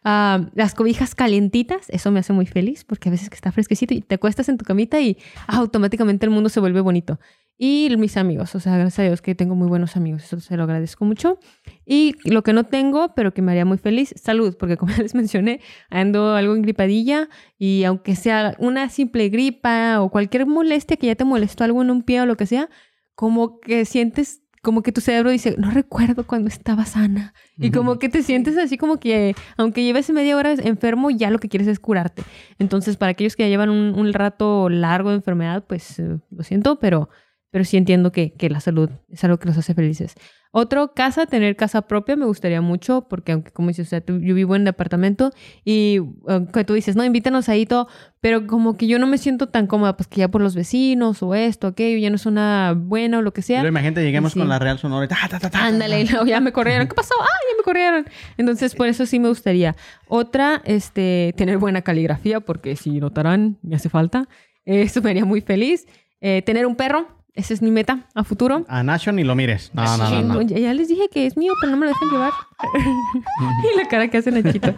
[0.08, 3.92] Ah, las cobijas calientitas, eso me hace muy feliz porque a veces que está fresquecito
[3.92, 7.18] y te acuestas en tu camita y ah, automáticamente el mundo se vuelve bonito.
[7.58, 10.56] Y mis amigos, o sea, gracias a Dios que tengo muy buenos amigos, eso se
[10.56, 11.40] lo agradezco mucho.
[11.84, 15.02] Y lo que no tengo, pero que me haría muy feliz, salud, porque como ya
[15.02, 17.28] les mencioné, ando algo engripadilla
[17.58, 21.90] y aunque sea una simple gripa o cualquier molestia que ya te molestó algo en
[21.90, 22.68] un pie o lo que sea,
[23.16, 27.34] como que sientes, como que tu cerebro dice, no recuerdo cuando estaba sana.
[27.56, 31.38] Y como que te sientes así como que, aunque lleves media hora enfermo, ya lo
[31.38, 32.24] que quieres es curarte.
[32.58, 36.42] Entonces, para aquellos que ya llevan un, un rato largo de enfermedad, pues eh, lo
[36.42, 37.08] siento, pero,
[37.50, 40.14] pero sí entiendo que, que la salud es algo que los hace felices.
[40.52, 44.20] Otro, casa, tener casa propia me gustaría mucho, porque aunque como dices, o sea, tú-
[44.20, 45.30] yo vivo en departamento
[45.64, 47.88] y eh, que tú dices, no, invítanos ahí todo,
[48.22, 51.22] pero como que yo no me siento tan cómoda, pues que ya por los vecinos
[51.22, 53.60] o esto, aquello, ya no es una buena o lo que sea.
[53.60, 54.38] Luego imagínate, lleguemos Sí.
[54.38, 56.88] con la Real Sonora y ta, ta, ta, ta, Ándale, y luego ya me corrieron.
[56.88, 57.14] ¿Qué pasó?
[57.20, 58.06] Ah, ya me corrieron.
[58.38, 59.76] Entonces, por eso sí me gustaría.
[60.08, 64.26] Otra, este, tener buena caligrafía, porque si notarán, me hace falta.
[64.64, 65.86] Eso me haría muy feliz.
[66.22, 68.64] Eh, tener un perro, esa es mi meta a futuro.
[68.68, 69.70] A Nacho ni lo mires.
[69.74, 70.34] No, no, no.
[70.34, 70.42] no.
[70.42, 72.32] Ya, ya les dije que es mío, pero no me lo dejan llevar.
[73.74, 74.74] y la cara que hace Nachito.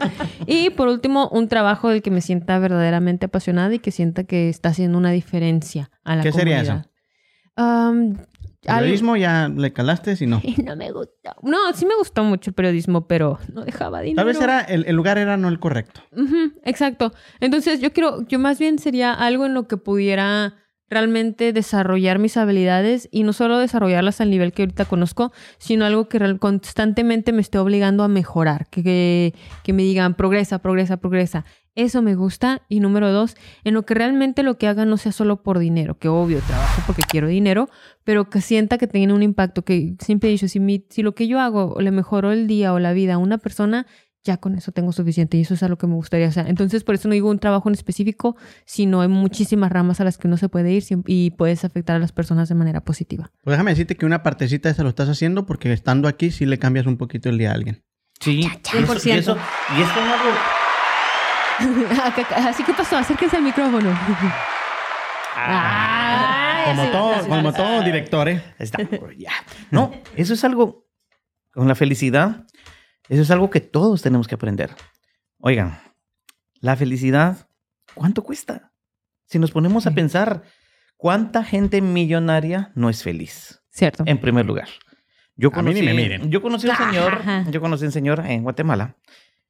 [0.46, 4.48] Y por último, un trabajo del que me sienta verdaderamente apasionada y que sienta que
[4.48, 6.86] está haciendo una diferencia a la ¿Qué sería.
[7.56, 8.18] Am,
[8.66, 10.42] al- Periodismo ya le calaste, si no.
[10.64, 11.34] no me gustó.
[11.42, 14.16] No, sí me gustó mucho el periodismo, pero no dejaba dinero.
[14.16, 16.02] Tal vez era el, el lugar era no el correcto.
[16.64, 17.12] Exacto.
[17.40, 20.54] Entonces yo quiero, yo más bien sería algo en lo que pudiera
[20.90, 26.08] realmente desarrollar mis habilidades y no solo desarrollarlas al nivel que ahorita conozco, sino algo
[26.08, 29.34] que constantemente me esté obligando a mejorar, que, que,
[29.64, 31.44] que me digan progresa, progresa, progresa.
[31.74, 32.62] Eso me gusta.
[32.68, 35.96] Y número dos, en lo que realmente lo que haga no sea solo por dinero,
[35.96, 37.68] que obvio trabajo porque quiero dinero,
[38.02, 41.14] pero que sienta que tiene un impacto, que siempre he dicho, si, mi- si lo
[41.14, 43.86] que yo hago le mejoró el día o la vida a una persona,
[44.24, 46.48] ya con eso tengo suficiente y eso es a lo que me gustaría hacer.
[46.48, 50.18] Entonces, por eso no digo un trabajo en específico, sino hay muchísimas ramas a las
[50.18, 53.30] que uno se puede ir y puedes afectar a las personas de manera positiva.
[53.42, 56.46] Pues déjame decirte que una partecita de esa lo estás haciendo porque estando aquí sí
[56.46, 57.84] le cambias un poquito el día a alguien.
[58.20, 58.42] Sí.
[58.64, 59.32] Cien por y ciento.
[59.32, 59.40] eso,
[59.76, 61.88] y esto es algo...
[62.48, 63.90] Así que pasó, acérquense al micrófono.
[65.36, 66.90] Ay, Como sí.
[66.92, 68.42] todo, como todo director, ¿eh?
[68.58, 68.78] Está,
[69.16, 69.32] ya.
[69.70, 70.86] No, eso es algo,
[71.52, 72.46] con la felicidad,
[73.08, 74.70] eso es algo que todos tenemos que aprender.
[75.40, 75.78] Oigan,
[76.60, 77.48] la felicidad,
[77.94, 78.72] ¿cuánto cuesta?
[79.26, 80.42] Si nos ponemos a pensar,
[80.96, 83.62] ¿cuánta gente millonaria no es feliz?
[83.70, 84.04] Cierto.
[84.06, 84.68] En primer lugar.
[85.36, 86.30] Yo A mí ni conocí, me miren.
[86.30, 87.44] yo conocí a un señor, Ajá.
[87.50, 88.96] yo conocí a un señor en Guatemala.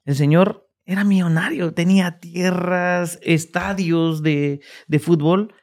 [0.04, 5.54] El señor era millonario, tenía tierras, estadios de, de fútbol.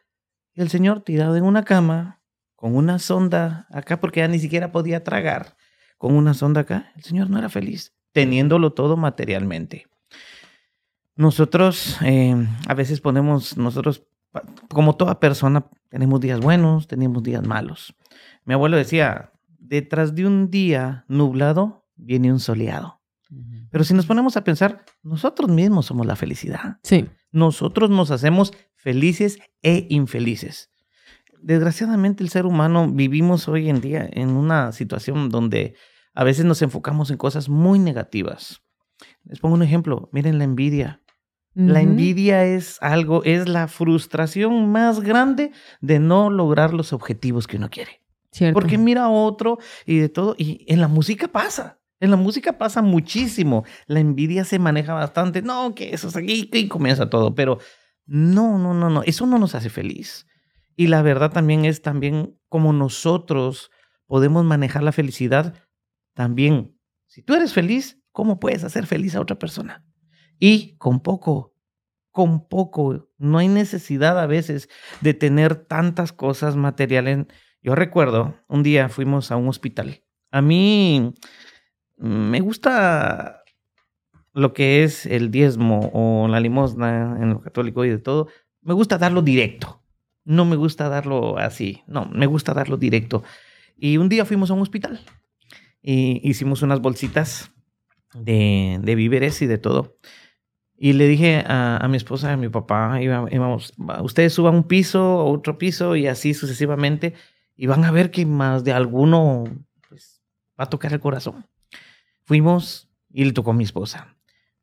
[0.54, 2.22] Y el señor tirado en una cama,
[2.56, 5.58] con una sonda acá, porque ya ni siquiera podía tragar,
[5.98, 6.92] con una sonda acá.
[6.96, 7.94] El señor no era feliz.
[8.12, 9.88] teniéndolo todo materialmente.
[11.18, 14.04] Nosotros eh, a veces ponemos, nosotros,
[14.70, 17.94] como toda persona, tenemos días buenos, tenemos días malos.
[18.46, 23.02] Mi abuelo decía, detrás de un día nublado viene un soleado.
[23.70, 26.78] Pero si nos ponemos a pensar, nosotros mismos somos la felicidad.
[26.84, 27.10] Sí.
[27.32, 30.70] Nosotros nos hacemos felices e infelices.
[31.42, 35.76] Desgraciadamente el ser humano vivimos hoy en día en una situación donde
[36.14, 38.62] a veces nos enfocamos en cosas muy negativas.
[39.26, 41.02] Les pongo un ejemplo, miren la envidia.
[41.58, 47.56] La envidia es algo, es la frustración más grande de no lograr los objetivos que
[47.56, 48.02] uno quiere.
[48.32, 48.60] Cierto.
[48.60, 50.36] Porque mira a otro y de todo.
[50.38, 51.80] Y en la música pasa.
[52.02, 53.64] En la música pasa muchísimo.
[53.88, 55.42] La envidia se maneja bastante.
[55.42, 57.34] No, que eso es aquí y comienza todo.
[57.34, 57.60] Pero
[58.06, 59.04] no, no, no, no.
[59.04, 60.28] Eso no nos hace feliz.
[60.76, 63.72] Y la verdad también es también como nosotros
[64.06, 65.54] podemos manejar la felicidad.
[66.14, 69.86] También, si tú eres feliz, ¿cómo puedes hacer feliz a otra persona?
[70.40, 71.54] Y con poco,
[72.12, 73.10] con poco.
[73.18, 74.70] No hay necesidad a veces
[75.02, 77.26] de tener tantas cosas materiales.
[77.62, 80.04] Yo recuerdo, un día fuimos a un hospital.
[80.32, 81.14] A mí
[81.98, 83.44] mm, me gusta
[84.34, 88.28] lo que es el diezmo o la limosna en lo católico y de todo.
[88.62, 89.85] Me gusta darlo directo.
[90.26, 91.84] No me gusta darlo así.
[91.88, 93.24] No, me gusta darlo directo.
[93.78, 95.00] Y un día fuimos a un hospital
[95.82, 97.52] y hicimos unas bolsitas
[98.14, 99.98] de, de víveres y de todo.
[100.78, 104.64] Y le dije a, mi esposa a mi papá, iba- íbamos, "Va, ustedes suban un
[104.64, 107.14] piso, otro piso y así sucesivamente,
[107.56, 109.46] y van a ver que más de alguno
[109.88, 110.22] pues,
[110.60, 111.46] va a tocar el corazón.
[112.26, 114.18] Fuimos y le tocó a mi esposa.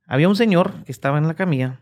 [0.07, 1.81] Había un señor que estaba en la camilla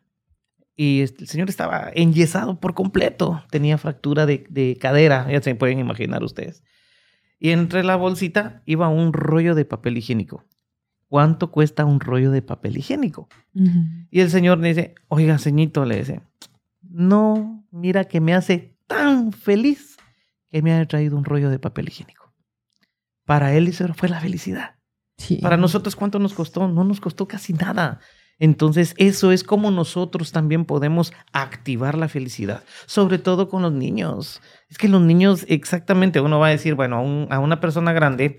[0.83, 5.78] y el señor estaba enyesado por completo, tenía fractura de, de cadera, ya se pueden
[5.78, 6.62] imaginar ustedes.
[7.39, 10.47] Y entre la bolsita iba un rollo de papel higiénico.
[11.07, 13.28] ¿Cuánto cuesta un rollo de papel higiénico?
[14.11, 16.22] Y el señor le dice, oiga, ceñito, le dice,
[16.81, 19.99] no, mira que me hace tan feliz
[20.51, 22.33] que me haya traído un rollo de papel higiénico.
[23.26, 24.76] Para él eso fue la felicidad.
[25.18, 25.41] Sí.
[25.43, 26.68] Para nosotros, ¿cuánto nos costó?
[26.68, 28.01] No nos costó casi nada.
[28.41, 34.41] Entonces, eso es como nosotros también podemos activar la felicidad, sobre todo con los niños.
[34.68, 37.93] Es que los niños, exactamente, uno va a decir, bueno, a, un- a una persona
[37.93, 38.36] grande,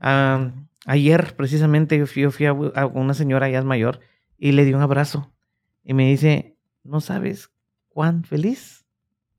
[0.00, 0.50] ah,
[0.86, 4.00] ayer precisamente yo fui, yo fui a, a una señora ya es mayor
[4.38, 5.32] y le di un abrazo
[5.84, 7.50] y me dice, no sabes
[7.88, 8.84] cuán feliz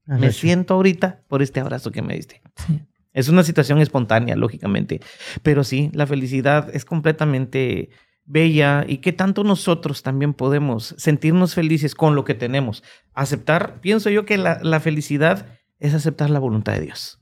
[0.08, 0.40] Has me hecho.
[0.40, 2.42] siento ahorita por este abrazo que me diste.
[2.68, 2.82] Sí.
[3.14, 5.00] Es una situación espontánea, lógicamente.
[5.44, 7.90] Pero sí, la felicidad es completamente
[8.26, 12.84] bella y que tanto nosotros también podemos sentirnos felices con lo que tenemos.
[13.14, 15.48] Aceptar, pienso yo que la, la felicidad
[15.80, 17.20] es aceptar la voluntad de Dios.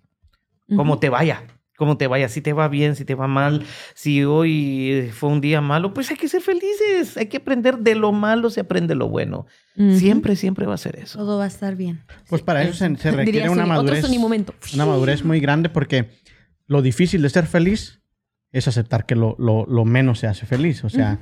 [0.76, 1.44] Como te vaya,
[1.76, 5.42] como te vaya, si te va bien, si te va mal, si hoy fue un
[5.42, 8.96] día malo, pues hay que ser felices, hay que aprender de lo malo, se aprende
[8.96, 9.48] lo bueno.
[9.76, 11.18] Siempre, siempre va a ser eso.
[11.18, 12.06] Todo va a estar bien.
[12.30, 14.00] Pues para eso se, se Diría requiere una Sony, madurez.
[14.00, 14.54] Otro Sony momento.
[14.76, 16.10] Una madurez muy grande porque
[16.68, 18.01] lo difícil de ser feliz
[18.52, 20.84] es aceptar que lo, lo- lo menos se hace feliz.
[20.84, 21.20] O sea,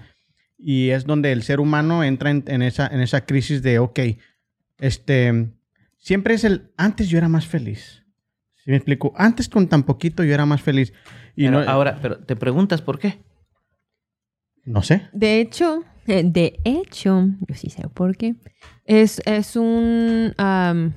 [0.57, 3.99] y es donde el ser humano entra en, en esa, en esa crisis de, ok,
[4.79, 5.51] este,
[5.97, 8.03] siempre es el, antes yo era más feliz.
[8.55, 9.13] ¿Sí me explico?
[9.15, 10.91] Antes con tan poquito yo era más feliz.
[11.35, 13.19] Y Pero no, ahora, pero te preguntas por qué.
[14.65, 15.07] no sé.
[15.13, 18.35] De hecho, eh, de hecho, yo sí sé por qué.
[18.85, 20.33] Es, es un.
[20.37, 20.93] am,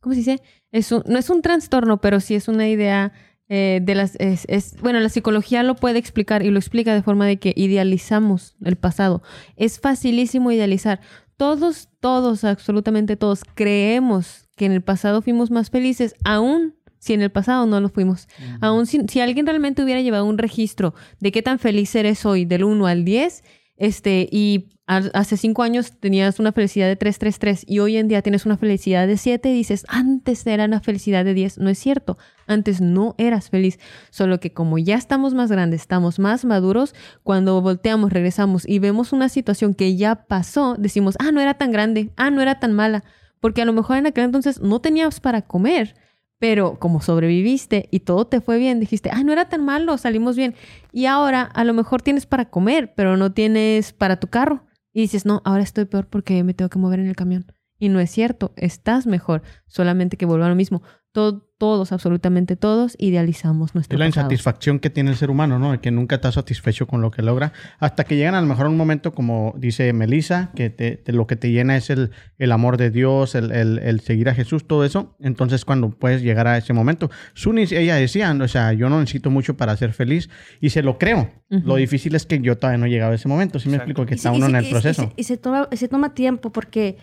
[0.00, 0.42] ¿Cómo se dice?
[0.72, 3.12] Es un- no es un trastorno, pero sí es una idea
[3.48, 4.16] eh, de las.
[4.16, 7.52] Es, es- bueno, la psicología lo puede explicar y lo explica de forma de que
[7.56, 9.22] idealizamos el pasado.
[9.56, 11.00] Es facilísimo idealizar.
[11.36, 17.20] Todos, todos, absolutamente todos, creemos que en el pasado fuimos más felices, aún si en
[17.22, 18.28] el pasado no lo fuimos.
[18.60, 22.44] Aún si, si alguien realmente hubiera llevado un registro de qué tan feliz eres hoy,
[22.44, 23.42] del 1 al 10,
[23.76, 28.44] este, y hace 5 años tenías una felicidad de 333 y hoy en día tienes
[28.44, 31.58] una felicidad de 7 y dices, antes era una felicidad de 10.
[31.58, 33.78] No es cierto, antes no eras feliz.
[34.10, 39.12] Solo que como ya estamos más grandes, estamos más maduros, cuando volteamos, regresamos y vemos
[39.12, 42.72] una situación que ya pasó, decimos, ah, no era tan grande, ah, no era tan
[42.72, 43.04] mala.
[43.40, 45.94] Porque a lo mejor en aquel entonces no tenías para comer,
[46.38, 50.36] pero como sobreviviste y todo te fue bien, dijiste, ah, no era tan malo, salimos
[50.36, 50.54] bien.
[50.92, 54.62] Y ahora a lo mejor tienes para comer, pero no tienes para tu carro.
[54.94, 57.46] Y dices, no, ahora estoy peor porque me tengo que mover en el camión.
[57.84, 60.82] Y no es cierto, estás mejor, solamente que vuelva a lo mismo.
[61.12, 64.26] to- todos, absolutamente todos, idealizamos nuestro Es la pasado.
[64.26, 65.70] insatisfacción que tiene el ser humano, ¿no?
[65.70, 67.52] De que nunca está satisfecho con lo que logra.
[67.78, 71.12] Hasta que llegan a lo mejor a un momento, como dice Melissa, que te- te-
[71.12, 74.34] lo que te llena es el, el amor de Dios, el, el- el seguir a
[74.34, 75.16] Jesús, todo eso.
[75.20, 77.08] Entonces, cuando puedes llegar a ese momento.
[77.34, 80.28] Sunis, ella decía, o sea, yo no necesito mucho para ser feliz
[80.60, 81.30] y se lo creo.
[81.48, 83.60] Lo difícil es que yo todavía no he llegado a ese momento.
[83.60, 83.90] Sí me Exacto.
[83.92, 85.02] explico que Y está y uno se- en el proceso.
[85.02, 86.96] Y se, y se toma, se toma tiempo porque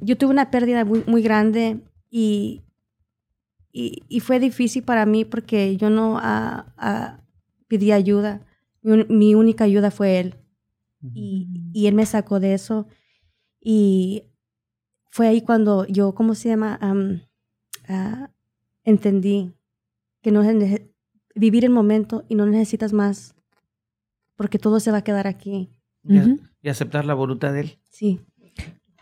[0.00, 1.80] yo tuve una pérdida muy, muy grande
[2.10, 2.62] y,
[3.72, 7.20] y, y fue difícil para mí porque yo no ah, ah,
[7.68, 8.40] pedí ayuda.
[8.82, 10.34] Mi, única ayuda fue él.
[11.14, 12.86] Y, y él me sacó de eso.
[13.60, 14.24] Y
[15.10, 16.78] fue ahí cuando yo, ¿cómo se llama?
[16.80, 17.22] Am,
[17.88, 18.30] ah,
[18.84, 19.52] entendí
[20.22, 20.42] que no
[21.34, 23.34] vivir el momento y no necesitas más
[24.36, 25.70] porque todo se va a quedar aquí.
[26.02, 26.18] Y,
[26.62, 27.78] y aceptar la voluntad de él.
[27.90, 28.20] Sí.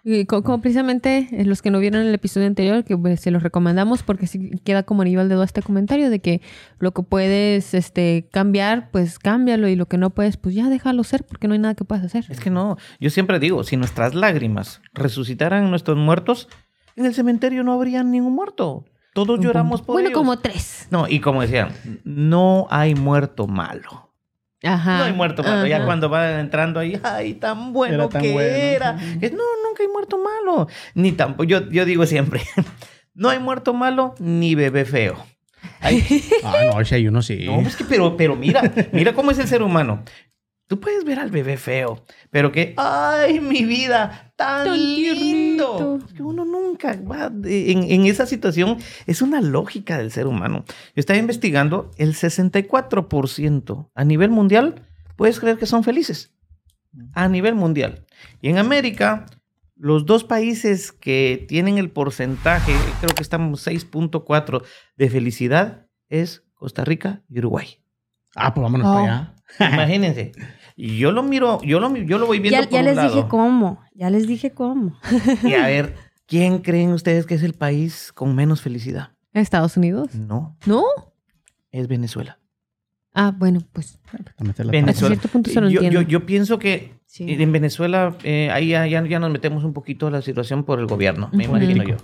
[0.04, 3.30] Y co- como, precisamente eh, los que no vieron el episodio anterior, que pues, se
[3.30, 6.40] los recomendamos porque sí queda como anillo al dedo este comentario de que
[6.80, 11.04] lo que puedes este, cambiar, pues cámbialo y lo que no puedes, pues ya déjalo
[11.04, 12.24] ser porque no hay nada que puedas hacer.
[12.30, 16.48] Es que no, yo siempre digo, si nuestras lágrimas resucitaran nuestros muertos,
[16.96, 18.84] en el cementerio no habría ningún muerto.
[19.14, 20.18] Todos lloramos por bueno, ellos.
[20.18, 20.88] como tres.
[20.90, 21.68] No, y como decían,
[22.04, 24.11] no hay muerto malo.
[24.62, 24.98] Ajá.
[24.98, 25.66] No hay muerto malo.
[25.66, 28.48] Ya cuando va entrando ahí, ay, tan bueno Era tan que bueno.
[28.48, 28.96] era.
[29.20, 30.68] Que no, nunca hay muerto malo.
[30.94, 32.42] Ni tampoco, yo, yo digo siempre,
[33.14, 35.16] no hay muerto malo ni bebé feo.
[35.80, 36.04] Ay,
[36.44, 37.44] Ah, no, ese hay uno sí.
[37.46, 40.04] no, es que, pero, pero mira, mira cómo es el ser humano.
[40.72, 45.98] Tú puedes ver al bebé feo, pero que, ay, mi vida, tan, Tan lindo.
[46.08, 48.78] Es que uno nunca va de- en, en esa situación.
[49.06, 50.64] Es una lógica del ser humano.
[50.66, 56.32] Yo estaba investigando, el 64% a nivel mundial, puedes creer que son felices.
[57.12, 58.06] A nivel mundial.
[58.40, 59.26] Y en América,
[59.76, 64.62] los dos países que tienen el porcentaje, creo que estamos 6.4
[64.96, 67.76] de felicidad, es Costa Rica y Uruguay.
[68.34, 68.94] Ah, pues vámonos Oh.
[68.94, 69.34] para allá.
[69.74, 70.32] Imagínense.
[70.76, 72.96] Y yo lo miro, yo lo, yo lo voy viendo Ya, por ya un les
[72.96, 73.14] lado.
[73.16, 73.80] dije cómo.
[73.94, 74.96] Ya les dije cómo.
[75.44, 75.94] Y a ver,
[76.26, 79.10] ¿quién creen ustedes que es el país con menos felicidad?
[79.34, 80.14] Estados Unidos.
[80.14, 80.84] No, ¿No?
[81.70, 82.38] es Venezuela.
[83.14, 83.98] Ah, bueno, pues
[84.38, 84.94] Venezuela.
[84.94, 86.08] cierto punto se lo yo, yo, entiendo.
[86.08, 87.26] yo pienso que Sí.
[87.28, 90.80] en Venezuela, eh, ahí ya, ya, ya nos metemos un poquito a la situación por
[90.80, 91.96] el gobierno, me imagino yo.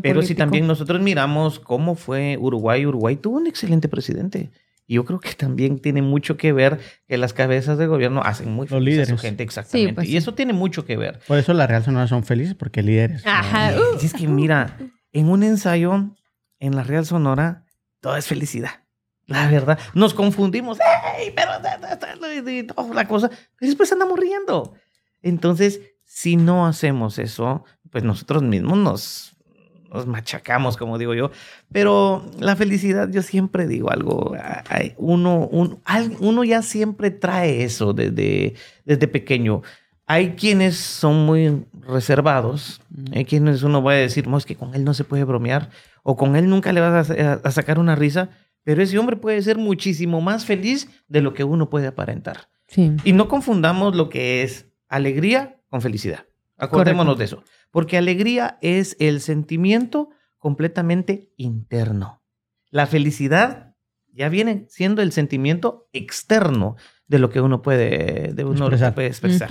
[0.00, 4.50] Pero si también nosotros miramos cómo fue Uruguay, Uruguay tuvo un excelente presidente.
[4.86, 6.78] Y yo creo que también tiene mucho que ver
[7.08, 9.20] que las cabezas de gobierno hacen muy Los feliz a su líderes.
[9.20, 9.94] gente, exactamente.
[9.94, 10.16] pues y sí.
[10.16, 11.18] eso tiene mucho que ver.
[11.26, 13.26] Por eso la Real Sonora son felices, porque líderes.
[13.26, 13.72] Ajá.
[13.72, 13.80] ¿no?
[13.80, 13.98] Uh.
[14.00, 14.78] Y es que mira,
[15.12, 16.14] en un ensayo
[16.60, 17.64] en la Real Sonora,
[18.00, 18.70] todo es felicidad.
[19.26, 20.78] La verdad, nos confundimos,
[21.18, 21.32] ¡Ey!
[21.34, 21.50] Pero
[22.74, 23.30] toda la cosa,
[23.60, 24.74] y después andamos riendo.
[25.20, 29.35] Entonces, si no hacemos eso, pues nosotros mismos nos,
[29.96, 31.30] nos machacamos, como digo yo.
[31.72, 34.34] Pero la felicidad, yo siempre digo algo,
[34.98, 35.80] uno, un-
[36.20, 39.62] uno ya siempre trae eso desde, desde pequeño.
[40.06, 42.80] Hay quienes son muy reservados,
[43.12, 45.70] hay quienes uno va a decir, no, es que con él no se puede bromear,
[46.04, 48.28] o con él nunca le vas a, a sacar una risa,
[48.62, 52.48] pero ese hombre puede ser muchísimo más feliz de lo que uno puede aparentar.
[52.68, 52.92] Sí.
[53.04, 56.24] Y no confundamos lo que es alegría con felicidad.
[56.58, 57.36] Acordémonos Correcto.
[57.36, 57.55] de eso.
[57.76, 60.08] Porque alegría es el sentimiento
[60.38, 62.22] completamente interno.
[62.70, 63.74] La felicidad
[64.14, 68.94] ya viene siendo el sentimiento externo de lo que uno puede, de uno Expresar.
[68.94, 69.50] puede expresar.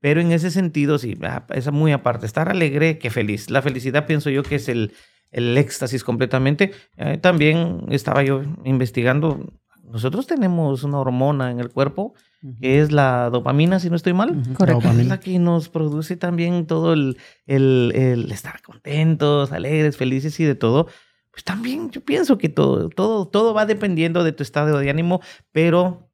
[0.00, 2.24] Pero en ese sentido, sí, ah, es muy aparte.
[2.24, 3.50] Estar alegre que feliz.
[3.50, 4.94] La felicidad pienso yo que es el,
[5.30, 6.72] el éxtasis completamente.
[6.96, 9.52] Eh, también estaba yo investigando.
[9.82, 12.14] Nosotros tenemos una hormona en el cuerpo
[12.60, 14.28] que es la dopamina, si no estoy mal.
[14.54, 14.64] Correcto.
[14.66, 15.08] la Es dopamina.
[15.14, 17.16] la que nos produce también todo el,
[17.46, 20.86] el- el estar contentos, alegres, felices y de todo.
[21.30, 25.20] Pues también yo pienso que todo, todo, todo va dependiendo de tu estado de ánimo,
[25.52, 26.08] pero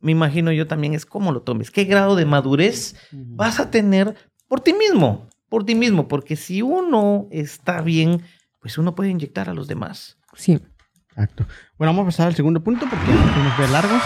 [0.00, 4.14] me imagino yo también es cómo lo tomes, qué grado de madurez vas a tener
[4.48, 8.22] por ti mismo, por ti mismo, porque si uno está bien,
[8.60, 10.16] pues uno puede inyectar a los demás.
[10.34, 10.58] Sí.
[11.16, 11.46] Exacto.
[11.78, 14.02] Bueno, vamos a pasar al segundo punto porque ya nos de largos.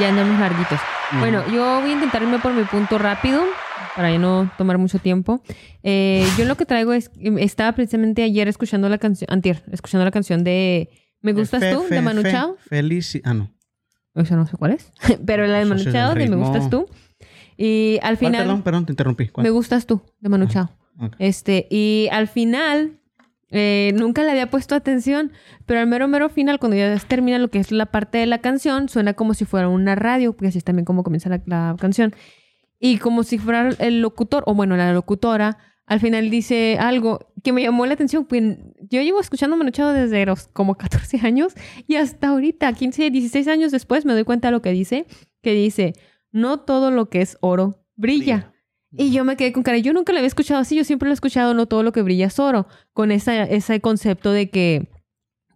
[0.00, 0.80] Ya andamos larguitos.
[1.20, 3.44] Bueno, yo voy a intentar irme por mi punto rápido
[3.94, 5.40] para ya no tomar mucho tiempo.
[5.84, 10.10] Eh, yo lo que traigo es, estaba precisamente ayer escuchando la canción, antier, escuchando la
[10.10, 10.90] canción de
[11.20, 12.56] Me Gustas Fe, Tú, fe, de Manu fe, Chao.
[12.68, 13.20] Feliz.
[13.24, 13.52] Ah, no.
[14.16, 14.92] Eso no sé cuál es,
[15.26, 16.34] pero la de Manu Chao, de Me.
[16.36, 16.88] Gustas Tú.
[17.56, 19.28] Y al ¿Cuál, final, perdón, perdón, te interrumpí.
[19.28, 19.44] ¿Cuál?
[19.44, 20.52] Me Gustas Tú, de Manu Ah.
[20.52, 20.70] Chao.
[21.00, 21.14] Ok.
[21.20, 22.97] Este, y al final,
[23.50, 25.32] eh, nunca le había puesto atención,
[25.64, 28.38] pero al mero, mero final, cuando ya termina lo que es la parte de la
[28.38, 32.14] canción, suena como si fuera una radio, porque así es también como comienza la, canción.
[32.78, 37.52] Y como si fuera el locutor, o bueno, la locutora, al final dice algo que
[37.52, 38.26] me llamó la atención.
[38.26, 38.58] Pues
[38.90, 41.54] yo llevo escuchando Manochado desde los como 14 años
[41.86, 45.06] y hasta ahorita, 15, 16 años después, me doy cuenta de lo que dice,
[45.42, 45.94] que dice,
[46.30, 48.52] no todo lo que es oro brilla.
[48.92, 51.12] Y yo me quedé con cara, yo nunca lo había escuchado así, yo siempre lo
[51.12, 54.88] he escuchado, no todo lo que brilla es oro, con esa, ese concepto de que,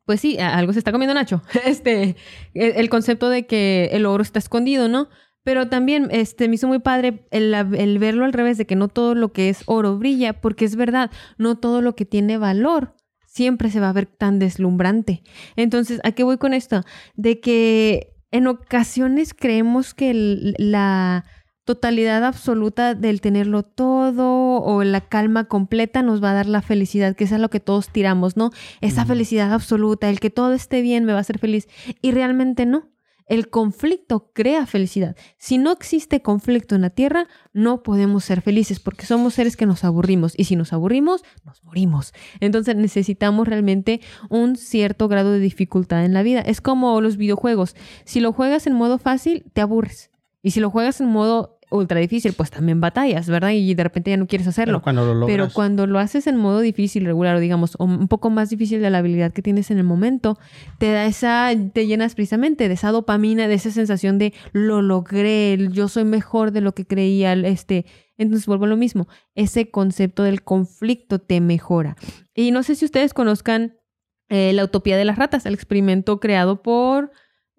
[0.05, 2.17] pues sí, algo se está comiendo Nacho, este,
[2.53, 5.09] el, el concepto de que el oro está escondido, ¿no?
[5.45, 8.89] Pero también este, me hizo muy padre el, el, verlo al revés, de que no
[8.89, 12.95] todo lo que es oro brilla, porque es verdad, no todo lo que tiene valor
[13.27, 15.23] siempre se va a ver tan deslumbrante.
[15.57, 16.85] Entonces, ¿a qué voy con esto?
[17.17, 21.25] De que en ocasiones creemos que el, la
[21.73, 27.17] totalidad absoluta del tenerlo todo o la calma completa nos va a dar la felicidad,
[27.17, 28.51] que es a lo que todos tiramos, ¿no?
[28.83, 31.69] Esa felicidad absoluta, el que todo esté bien me va a hacer feliz.
[32.03, 32.91] Y realmente no.
[33.27, 35.17] El conflicto crea felicidad.
[35.39, 39.65] Si no existe conflicto en la tierra, no podemos ser felices porque somos seres que
[39.65, 42.13] nos aburrimos y si nos aburrimos, nos morimos.
[42.41, 46.43] Entonces necesitamos realmente un cierto grado de dificultad en la vida.
[46.43, 47.77] Es como los videojuegos.
[48.05, 50.11] Si lo juegas en modo fácil, te aburres.
[50.43, 53.51] Y si lo juegas en modo ultra difícil, pues también batallas, ¿verdad?
[53.51, 54.79] Y de repente ya no quieres hacerlo.
[54.79, 55.27] Pero cuando lo logras.
[55.29, 58.81] Pero cuando lo haces en modo difícil, regular, o digamos, o un poco más difícil
[58.81, 60.39] de la habilidad que tienes en el momento,
[60.79, 65.59] te da esa, te llenas precisamente de esa dopamina, de esa sensación de lo logré,
[65.73, 67.87] yo soy mejor de lo que creía, este.
[68.19, 71.97] Entonces vuelvo a lo mismo, ese concepto del conflicto te mejora.
[72.35, 73.79] Y no sé si ustedes conozcan
[74.29, 77.11] eh, la utopía de las ratas, el experimento creado por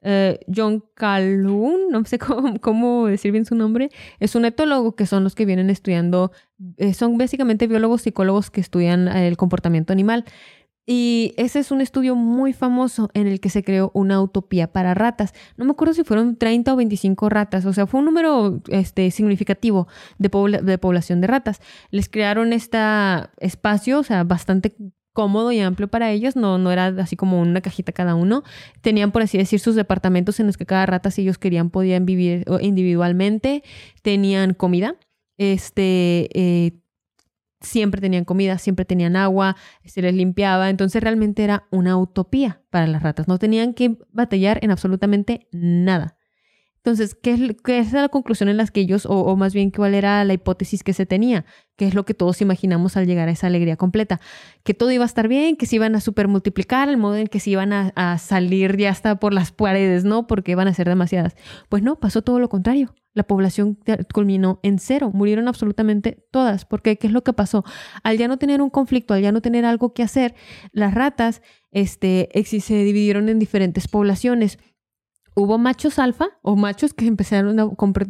[0.03, 2.19] eh, John Calhoun, no sé
[2.61, 3.89] cómo, decir bien su nombre,
[4.19, 6.31] es un etólogo que son los que vienen estudiando,
[6.77, 10.25] eh, son básicamente biólogos psicólogos que estudian eh, el comportamiento animal.
[10.85, 14.93] Y ese es un estudio muy famoso en el que se creó una utopía para
[14.93, 15.33] ratas.
[15.55, 19.09] No me acuerdo si fueron 30 o 25 ratas, o sea, fue un número este,
[19.11, 19.87] significativo
[20.17, 20.29] de,
[20.61, 21.61] de población de ratas.
[21.89, 22.79] Les crearon este
[23.39, 24.75] espacio, o sea, bastante
[25.13, 28.43] cómodo y amplio para ellos, no, no era así como una cajita cada uno.
[28.81, 32.05] Tenían, por así decir, sus departamentos en los que cada rata, si ellos querían, podían
[32.05, 33.63] vivir individualmente.
[34.01, 34.95] Tenían comida,
[35.37, 36.73] este, eh,
[37.61, 39.55] siempre tenían comida, siempre tenían agua,
[39.85, 40.69] se les limpiaba.
[40.69, 43.27] Entonces realmente era una utopía para las ratas.
[43.27, 46.17] No tenían que batallar en absolutamente nada.
[46.85, 50.25] Entonces, ¿qué es, es la conclusión en las que ellos, o, más bien cuál era
[50.25, 51.45] la hipótesis que se tenía?
[51.77, 54.19] ¿Qué es lo que todos imaginamos al llegar a esa alegría completa?
[54.63, 57.39] Que todo iba a estar bien, que se iban a supermultiplicar, el modo en que
[57.39, 60.27] se iban a, a salir ya hasta por las paredes, ¿no?
[60.27, 61.37] Porque iban a ser demasiadas.
[61.69, 62.93] Pues no, pasó todo lo contrario.
[63.13, 63.77] La población
[64.11, 66.65] culminó en cero, murieron absolutamente todas.
[66.65, 67.63] Porque ¿qué es lo que pasó?
[68.03, 70.35] Al ya no tener un conflicto, al ya no tener algo que hacer,
[70.71, 74.57] las ratas este, se dividieron en diferentes poblaciones
[75.35, 77.69] hubo machos alfa o machos que empezaron a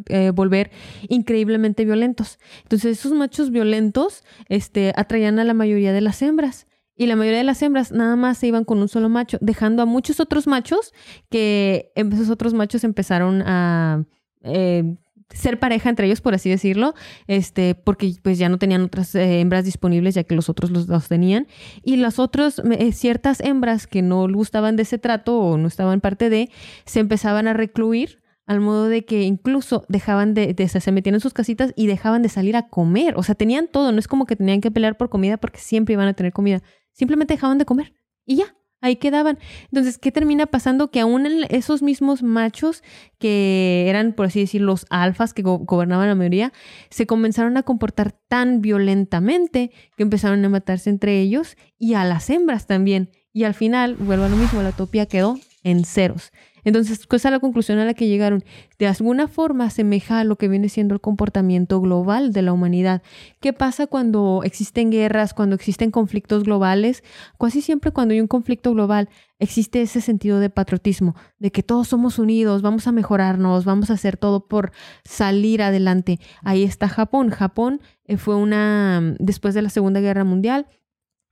[0.10, 0.72] eh, volver
[1.10, 2.40] increíblemente violentos.
[2.64, 6.68] Entonces esos machos violentos este, atraían a la mayoría de las hembras.
[6.96, 9.82] Y la mayoría de las hembras nada más se iban con un solo macho, dejando
[9.82, 10.94] a muchos otros machos
[11.30, 14.06] que esos otros machos empezaron a
[14.44, 14.96] eh,
[15.34, 16.94] ser pareja entre ellos, por así decirlo,
[17.28, 21.08] este, porque pues ya no tenían otras eh, hembras disponibles, ya que los otros los,
[21.08, 21.48] tenían.
[21.84, 26.02] Y las otras, eh, ciertas hembras que no gustaban de ese trato o no estaban
[26.02, 26.50] parte de,
[26.86, 31.22] se empezaban a recluir al modo de que incluso dejaban de, de, se metían en
[31.22, 33.16] sus casitas y dejaban de salir a comer.
[33.18, 35.94] O sea, tenían todo, no es como que tenían que pelear por comida porque siempre
[35.94, 36.62] iban a tener comida.
[36.92, 37.94] Simplemente dejaban de comer
[38.26, 39.40] y ya ahí quedaban.
[39.72, 40.92] Entonces, ¿qué termina pasando?
[40.92, 42.84] Que aún esos mismos machos
[43.18, 46.54] que eran, por así decir, los alfas que go gobernaban la mayoría,
[46.90, 52.30] se comenzaron a comportar tan violentamente que empezaron a matarse entre ellos y a las
[52.30, 53.10] hembras también.
[53.32, 56.32] Y al final, vuelvo a lo mismo, la utopía quedó en ceros.
[56.64, 58.44] Entonces, esa es la conclusión a la que llegaron.
[58.80, 63.02] De alguna forma asemeja a lo que viene siendo el comportamiento global de la humanidad.
[63.40, 67.04] ¿Qué pasa cuando existen guerras, cuando existen conflictos globales?
[67.40, 69.10] Casi siempre cuando hay un conflicto global
[69.40, 73.94] existe ese sentido de patriotismo, de que todos somos unidos, vamos a mejorarnos, vamos a
[73.94, 74.72] hacer todo por
[75.04, 76.20] salir adelante.
[76.44, 77.30] Ahí está Japón.
[77.30, 80.68] Japón eh, fue una, después de la Segunda Guerra Mundial,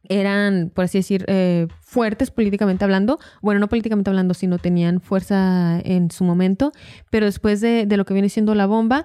[0.10, 3.19] eran, por así decir, eh, fuertes políticamente hablando.
[3.41, 6.72] Bueno, no políticamente hablando, sino tenían fuerza en su momento.
[7.10, 9.03] Pero después de, de, lo que viene siendo la bomba,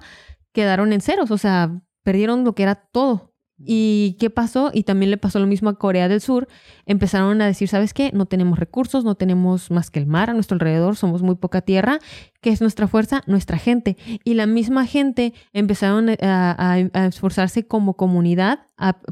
[0.53, 1.31] quedaron en ceros.
[1.31, 3.33] O sea, perdieron lo que era todo.
[3.59, 4.69] ¿Y qué pasó?
[4.71, 6.47] Y también le pasó lo mismo a Corea del Sur.
[6.85, 8.11] Empezaron a decir, ¿sabes qué?
[8.13, 11.61] No tenemos recursos, no tenemos más que el mar a nuestro alrededor, somos muy poca
[11.61, 11.99] tierra.
[12.41, 13.23] ¿Qué es nuestra fuerza?
[13.25, 13.97] Nuestra gente.
[14.23, 16.55] Y la misma gente empezaron a,
[16.93, 18.59] a, esforzarse como comunidad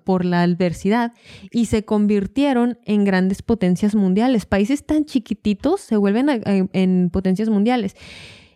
[0.04, 1.14] por la adversidad
[1.52, 4.46] y se convirtieron en grandes potencias mundiales.
[4.46, 7.96] Países tan chiquititos se vuelven en potencias mundiales.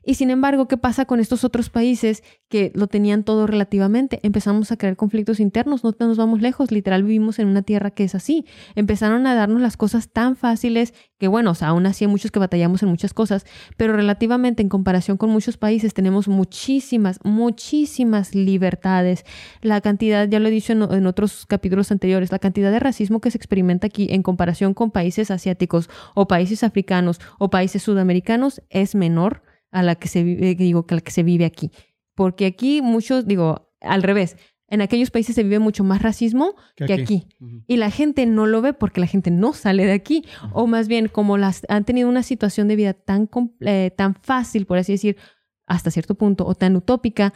[0.04, 4.20] Y sin embargo, ¿qué pasa con estos otros países que lo tenían todo relativamente?
[4.24, 8.04] Empezamos a crear conflictos internos, no nos vamos lejos, literal vivimos en una tierra que
[8.04, 8.46] es así.
[8.76, 12.82] Empezaron a darnos las cosas tan fáciles que bueno, aún así hay muchos que batallamos
[12.82, 13.46] en muchas cosas,
[13.76, 19.26] pero relativamente en comparación con muchos países tenemos muchísimas, muchísimas libertades.
[19.62, 23.32] La cantidad, ya lo he dicho en otros capítulos anteriores, la cantidad de racismo que
[23.32, 28.96] se experimenta aquí en comparación con países asiáticos o países africanos o países sudamericanos es
[28.96, 31.72] menor a la que se vive, digo, que la que se vive aquí.
[32.16, 34.38] Porque aquí muchos, digo, al revés,
[34.68, 37.28] en aquellos países se vive mucho más racismo Que que, aquí.
[37.68, 40.24] Y la gente no lo ve porque la gente no sale de aquí.
[40.54, 43.30] O más bien, como las han tenido una situación de vida tan,
[43.62, 45.18] eh, tan fácil, por así decir,
[45.66, 47.34] hasta cierto punto, o tan utópica,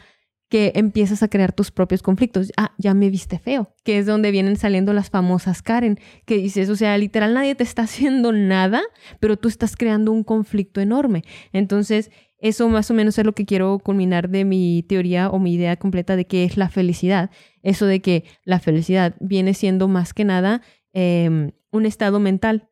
[0.54, 2.52] que empiezas a crear tus propios conflictos.
[2.58, 6.70] Ah, ya me viste feo, que es donde vienen saliendo las famosas Karen, que dices,
[6.70, 8.84] o sea, literal nadie te está haciendo nada,
[9.20, 11.24] pero tú estás creando un conflicto enorme.
[11.54, 15.56] Entonces, eso más o menos es lo que quiero culminar de mi teoría o mi
[15.56, 17.32] idea completa de qué es la felicidad.
[17.64, 20.62] Eso de que la felicidad viene siendo más que nada
[20.94, 22.70] eh, un estado mental.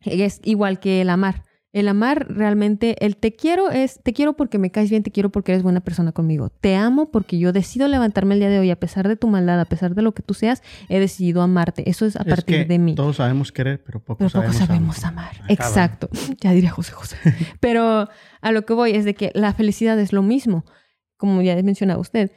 [0.00, 1.44] Es igual que el amar.
[1.72, 5.30] El amar realmente, el te quiero es, te quiero porque me caes bien, te quiero
[5.30, 6.50] porque eres buena persona conmigo.
[6.50, 9.60] Te amo porque yo decido levantarme el día de hoy, a pesar de tu maldad,
[9.60, 11.88] a pesar de lo que tú seas, he decidido amarte.
[11.88, 12.96] Eso es a Es partir que de mí.
[12.96, 15.36] Todos sabemos querer, pero poco Pero poco sabemos, sabemos amar.
[15.36, 15.52] amar.
[15.52, 16.08] Exacto.
[16.40, 17.16] Ya diría José José.
[17.60, 18.08] Pero
[18.40, 20.64] a lo que voy es de que la felicidad es lo mismo,
[21.16, 22.32] como ya mencionaba usted.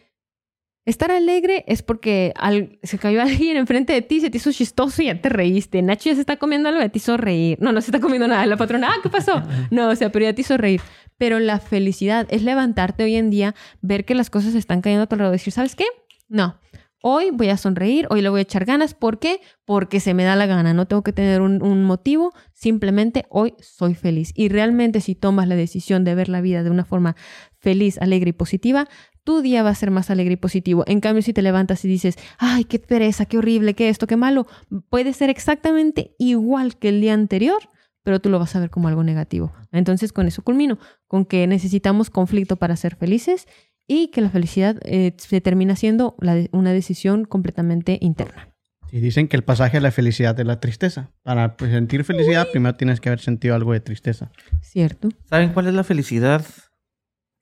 [0.86, 5.02] Estar alegre es porque al- se cayó alguien enfrente de ti, se te hizo chistoso
[5.02, 5.82] y ya te reíste.
[5.82, 7.58] Nacho ya se está comiendo algo y ya te hizo reír.
[7.62, 8.46] No, no se está comiendo nada.
[8.46, 9.42] La patrona, ah, ¿qué pasó?
[9.72, 10.82] No, o sea, pero ya te hizo reír.
[11.18, 15.08] Pero la felicidad es levantarte hoy en día, ver que las cosas están cayendo a
[15.08, 15.86] tu alrededor y decir, ¿sabes qué?
[16.28, 16.60] No,
[17.02, 18.94] hoy voy a sonreír, hoy le voy a echar ganas.
[18.94, 19.40] ¿Por qué?
[19.66, 20.74] Porque se me da la gana.
[20.74, 22.34] No tengo que tener un, un motivo.
[22.54, 24.32] Simplemente hoy soy feliz.
[24.36, 27.16] Y realmente si tomas la decisión de ver la vida de una forma
[27.60, 28.88] feliz, alegre y positiva,
[29.24, 30.84] tu día va a ser más alegre y positivo.
[30.88, 34.18] En cambio, si te levantas y dices, ay, qué pereza, qué horrible, qué esto, qué
[34.18, 34.46] malo,
[34.90, 37.60] puede ser exactamente igual que el día anterior,
[38.04, 39.54] pero tú lo vas a ver como algo negativo.
[39.72, 40.78] Entonces, con eso culmino,
[41.08, 43.48] con que necesitamos conflicto para ser felices
[43.88, 48.50] y que la felicidad eh, se termina siendo la de- una decisión completamente interna.
[48.92, 51.12] Y dicen que el pasaje a la felicidad es la tristeza.
[51.24, 54.32] Para pues, sentir felicidad, primero tienes que haber sentido algo de tristeza.
[54.62, 55.10] ¿Cierto?
[55.30, 56.46] ¿Saben cuál es la felicidad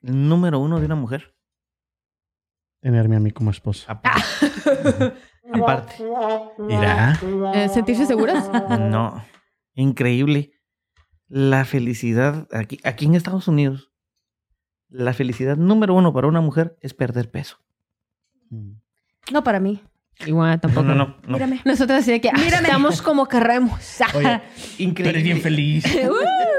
[0.02, 1.34] número uno de una mujer?
[2.82, 3.92] Tenerme a mí como esposa.
[3.92, 4.22] Aparte.
[5.54, 5.96] Aparte.
[6.58, 7.20] Mira.
[7.54, 8.50] Eh, ¿Sentirse seguras?
[8.80, 9.24] No.
[9.76, 10.52] Increíble.
[11.28, 13.92] La felicidad aquí, aquí en Estados Unidos.
[14.90, 17.58] La felicidad número uno para una mujer es perder peso.
[19.32, 19.82] No para mí.
[20.26, 20.84] Igual, No, tampoco.
[20.88, 21.16] no, no.
[21.26, 21.34] no.
[21.34, 21.62] Mírame.
[21.66, 24.00] Nosotros así de que "Ah, estamos como querremos.
[24.14, 24.42] Oye,
[24.78, 25.36] Increíble.
[25.38, 25.86] feliz.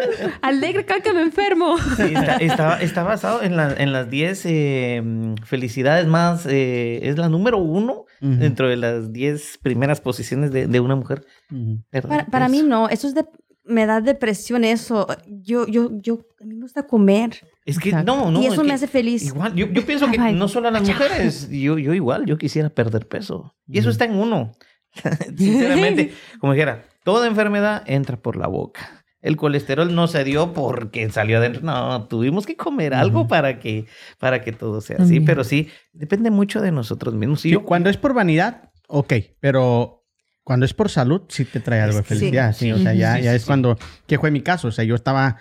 [0.03, 1.77] Uh, alegre que me enfermo.
[1.97, 5.03] Sí, está, está- está basado en, la- en las 10 eh,
[5.45, 6.47] felicidades más.
[6.47, 8.37] eh, es la número uno Ujú.
[8.37, 11.25] dentro de las 10 primeras posiciones de, de una mujer.
[11.51, 11.83] Ujú.
[11.91, 13.25] Perder Para, para mí no, eso es de,
[13.65, 15.07] me da depresión eso.
[15.27, 17.31] Yo, yo, yo, a mí me gusta comer
[17.65, 18.17] Es que Exacto.
[18.17, 18.43] no, no.
[18.43, 19.23] y es eso me que hace feliz.
[19.25, 22.37] Igual, yo, yo pienso que Ay, no solo a las mujeres, yo, yo igual, yo
[22.39, 23.55] quisiera perder peso.
[23.69, 24.53] Y eso está en uno.
[25.37, 29.02] Sinceramente, como dijera, toda enfermedad entra por la boca.
[29.23, 31.63] El colesterol no se dio porque salió adentro.
[31.63, 33.87] No, tuvimos que comer algo para que,
[34.19, 35.21] para que todo sea así.
[35.21, 37.41] Pero sí, depende mucho de nosotros mismos.
[37.41, 40.05] Sí, Sí, yo- cuando es por vanidad, ok, pero
[40.43, 42.19] cuando es por salud, sí te trae algo de que sí.
[42.19, 42.53] felicidad.
[42.53, 43.47] Sí, o sea, ya, Sí, ya sí, es sí.
[43.47, 43.79] cuando,
[44.09, 45.37] que fue mi caso, o sea, yo estaba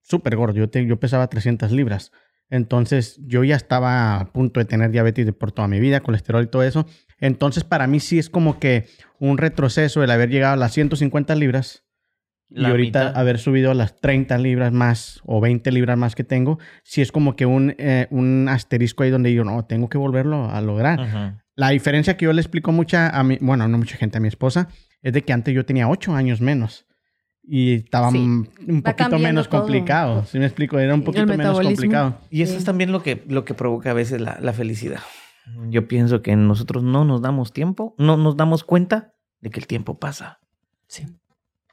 [0.00, 2.10] súper gordo, yo, te- yo pesaba 300 libras.
[2.48, 6.42] Entonces, yo ya estaba a punto de tener diabetes de por toda mi vida, colesterol
[6.42, 6.84] y todo eso.
[7.18, 8.86] Entonces, para mí sí es como que
[9.20, 11.84] un retroceso el haber llegado a las 150 libras
[12.50, 13.16] y La ahorita mitad.
[13.18, 17.12] haber subido a las 30 libras más o 20 libras más que tengo, sí es
[17.12, 21.00] como que un, eh, un asterisco ahí donde yo no, tengo que volverlo a lograr.
[21.00, 21.44] Ajá.
[21.54, 24.28] La diferencia que yo le explico mucha a mi, bueno, no mucha gente, a mi
[24.28, 24.68] esposa,
[25.02, 26.86] es de que antes yo tenía ocho años menos.
[27.42, 28.18] Y estaba Sí.
[28.18, 29.60] un poquito menos todo.
[29.62, 30.24] complicado.
[30.26, 30.78] ¿Sí me explico?
[30.78, 32.18] Era un poquito menos complicado.
[32.30, 32.58] Y eso Sí.
[32.58, 35.00] es también lo que, lo que provoca a veces la, la felicidad.
[35.68, 39.66] Yo pienso que nosotros no nos damos tiempo, no nos damos cuenta de que el
[39.66, 40.38] tiempo pasa.
[40.86, 41.06] Sí.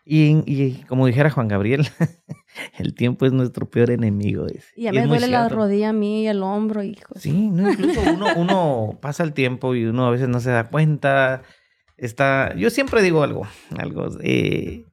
[0.10, 1.86] Y, y como dijera Juan Gabriel,
[2.78, 4.46] el tiempo es nuestro peor enemigo.
[4.46, 4.68] dice.
[4.78, 7.14] Y a mí me duele la rodilla a mí y el hombro, hijo.
[7.20, 10.70] Sí, no, incluso uno, uno pasa el tiempo y uno a veces no se da
[10.70, 11.44] cuenta.
[11.98, 13.48] Está, yo siempre digo algo,
[13.78, 14.08] algo.
[14.24, 14.86] eh,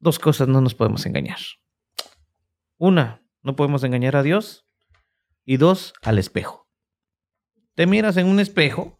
[0.00, 1.38] dos cosas no nos podemos engañar.
[2.76, 4.66] Una, no podemos engañar a Dios.
[5.46, 6.68] Y dos, al espejo.
[7.74, 8.98] Te miras en un espejo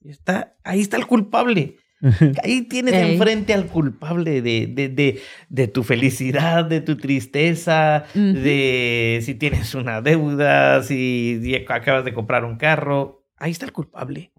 [0.00, 1.76] y está, ahí está el culpable.
[2.42, 3.12] Ahí tienes Ey.
[3.12, 9.74] enfrente al culpable de, de, de, de tu felicidad, de tu tristeza, de si tienes
[9.74, 13.26] una deuda, si acabas de comprar un carro.
[13.36, 14.32] Ahí está el culpable.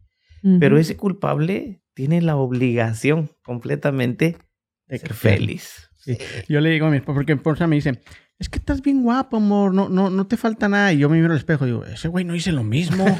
[0.59, 4.37] Pero ese culpable tiene la obligación completamente
[4.87, 5.91] de ser feliz.
[5.97, 6.17] Sí.
[6.49, 8.01] Yo le digo a mi esposa, porque mi esposa me dice,
[8.41, 10.91] es que estás bien guapo, amor, no, no, no te falta nada.
[10.91, 13.05] Y yo me miro al espejo y digo, ese güey no hice lo mismo.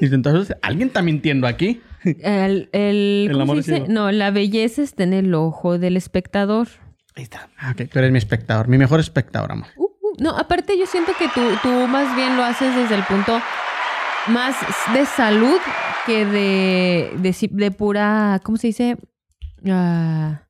[0.00, 1.80] Y entonces, ¿alguien está mintiendo aquí?
[2.04, 3.84] El, el, El ¿cómo amor dice?
[3.88, 6.68] No, la belleza está en el ojo del espectador.
[7.16, 7.48] Ahí está.
[7.58, 9.66] Ah, ok, tú eres mi espectador, mi mejor espectador, amor.
[9.76, 13.02] Uh, uh, no, aparte yo siento que tú, tú más bien lo haces desde el
[13.02, 13.40] punto
[14.28, 14.54] más
[14.94, 15.58] de salud
[16.06, 18.96] que de, de pura, ¿cómo se dice?
[19.68, 20.42] Ah,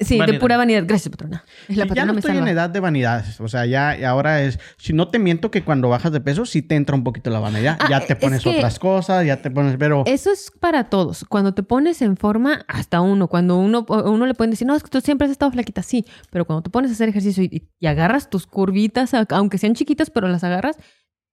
[0.00, 0.40] sí, de Vanidad.
[0.40, 0.84] pura vanidad.
[0.86, 1.44] Gracias, patrona.
[1.68, 3.40] La Sí, ya patrona no me estoy en edad de vanidades.
[3.40, 4.58] O sea, ya y ahora es.
[4.76, 7.40] Si no te miento que cuando bajas de peso, sí te entra un poquito la
[7.40, 7.76] vanidad.
[7.80, 9.76] Ah, ya te es pones que- otras cosas, ya te pones.
[9.78, 10.02] Pero.
[10.06, 11.24] Eso es para todos.
[11.28, 13.28] Cuando te pones en forma, hasta uno.
[13.28, 15.82] Cuando uno, uno le pueden decir, no, es que tú siempre has estado flaquita.
[15.82, 19.74] Sí, pero cuando te pones a hacer ejercicio y, y agarras tus curvitas, aunque sean
[19.74, 20.76] chiquitas, pero las agarras,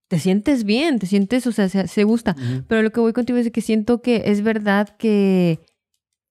[0.07, 2.35] te sientes bien, te sientes, o sea, se, se gusta.
[2.67, 5.59] Pero lo que voy contigo es que siento que es verdad que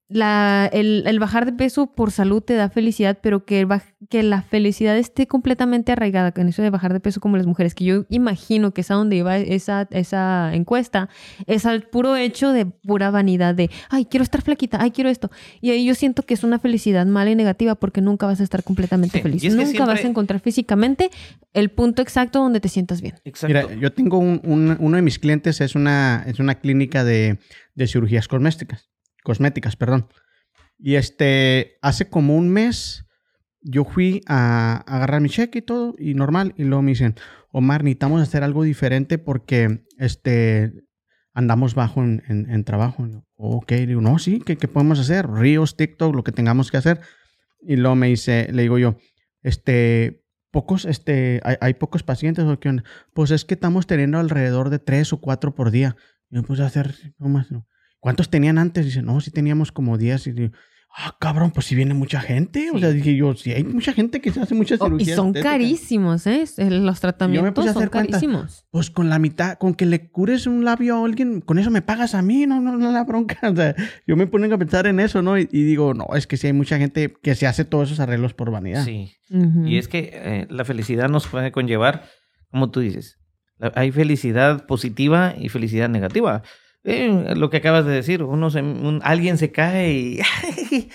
[0.09, 3.67] la, el, el bajar de peso por salud te da felicidad, pero que,
[4.11, 7.75] que la felicidad esté completamente arraigada en eso de bajar de peso como las mujeres,
[7.75, 11.09] que yo imagino que es a donde iba esa, esa encuesta,
[11.47, 15.31] es al puro hecho de pura vanidad de, ay, quiero estar flaquita, ay, quiero esto.
[15.63, 18.45] Y ahí yo siento que es una felicidad mala y negativa porque nunca vas a
[18.45, 19.43] estar completamente Sí, feliz.
[19.43, 21.11] y es que Nunca vas a encontrar físicamente
[21.55, 23.15] el punto exacto donde te sientas bien.
[23.25, 23.47] Exacto.
[23.69, 27.39] Mira, yo tengo un, un- uno de mis clientes, es una, es una clínica de,
[27.75, 28.91] de cirugías cosméticas.
[29.25, 30.07] Cosméticas, perdón.
[30.79, 33.07] Y este, hace como un mes,
[33.63, 36.55] yo fui a, agarrar mi cheque y todo, y normal.
[36.57, 37.17] Y luego me dicen,
[37.51, 40.73] Omar, necesitamos hacer algo diferente porque este,
[41.33, 43.07] andamos bajo en, en- en trabajo.
[43.09, 45.29] Yo, ok, digo, no, sí, ¿qué, qué podemos hacer?
[45.29, 47.01] Ríos, TikTok, lo que tengamos que hacer.
[47.63, 48.97] Y luego me dice, le digo yo,
[49.43, 52.85] este, pocos, este, hay, hay pocos pacientes o qué onda?
[53.15, 55.97] Pues es que estamos teniendo alrededor de tres o cuatro por día.
[56.29, 57.67] Y yo puse a hacer, no más, no.
[58.05, 58.85] ¿Cuántos tenían antes?
[58.85, 60.27] Dice, no, sí teníamos como 10.
[60.27, 60.53] Y digo,
[60.95, 62.71] ah, cabrón, pues si viene mucha gente.
[62.71, 65.17] O sea, dije yo, sí hay mucha gente que se hace muchas Oh, y cirugías.
[65.17, 65.53] son estéticas".
[65.53, 66.45] carísimos, ¿eh?
[66.71, 68.67] Los tratamientos puse a son carísimos.
[68.71, 71.81] Pues con la mitad, con que le cures un labio a alguien, con eso me
[71.81, 73.39] pagas a mí, no, no, no la bronca.
[73.51, 73.75] O sea,
[74.07, 75.39] yo me pongo a pensar en eso, ¿no?
[75.39, 78.01] Y, y digo, no, es que sí hay mucha gente que se hace todos esos
[78.01, 78.85] arreglos por vanidad.
[78.85, 79.15] Sí.
[79.65, 82.05] Y es que eh, la felicidad nos puede conllevar,
[82.51, 83.19] como tú dices,
[83.75, 86.43] hay felicidad positiva y felicidad negativa.
[86.85, 90.19] Eh, lo que acabas de decir, uno se- un- alguien se cae y...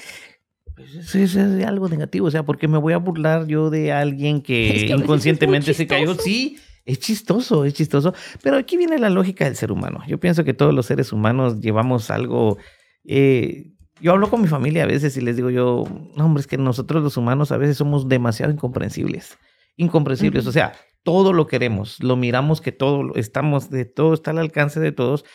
[0.76, 3.70] pues eso es, es algo negativo, o sea, ¿por qué me voy a burlar yo
[3.70, 6.14] de alguien que, Es inconscientemente se cayó?
[6.16, 10.02] Sí, es chistoso, es chistoso, pero aquí viene la lógica del ser humano.
[10.08, 12.58] Yo pienso que todos los seres humanos llevamos algo...
[13.06, 13.72] eh,
[14.02, 15.84] yo hablo con mi familia a veces y les digo yo,
[16.16, 19.38] no, hombre, es que nosotros los humanos a veces somos demasiado incomprensibles.
[19.76, 20.48] Incomprensibles.
[20.48, 20.72] O sea,
[21.04, 25.26] todo lo queremos, lo miramos que todo, estamos de todo, está al alcance de todos,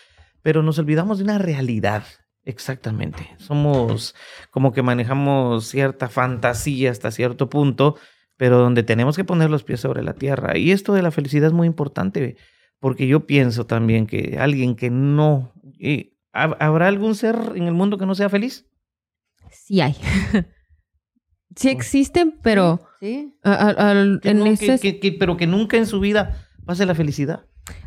[0.45, 2.05] pero nos olvidamos de una realidad.
[2.45, 3.31] Exactamente.
[3.39, 4.15] Somos
[4.51, 7.97] como que manejamos cierta fantasía hasta cierto punto,
[8.37, 10.59] pero donde tenemos que poner los pies sobre la tierra.
[10.59, 12.37] Y esto de la felicidad es muy importante,
[12.81, 15.55] porque yo pienso también que alguien que no...
[15.81, 18.66] eh, ¿hab- ¿Habrá algún ser en el mundo que no sea feliz?
[19.51, 19.95] Sí hay.
[21.57, 23.35] sí existen, pero Sí.
[23.43, 25.99] a- a- al- Que en no- que- ese- que- que- pero que nunca en su
[26.01, 27.47] vida pase la felicidad.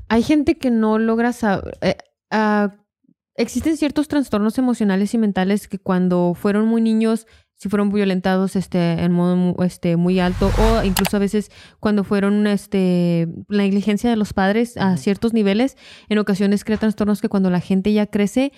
[0.09, 1.75] hay gente que no logra saber.
[3.35, 9.03] Existen ciertos trastornos emocionales y mentales que cuando fueron muy niños, si fueron violentados este,
[9.03, 14.15] en modo este, muy alto, o incluso a veces cuando fueron este, la negligencia de
[14.15, 15.75] los padres a ciertos niveles,
[16.09, 18.51] en ocasiones crea trastornos que cuando la gente ya crece,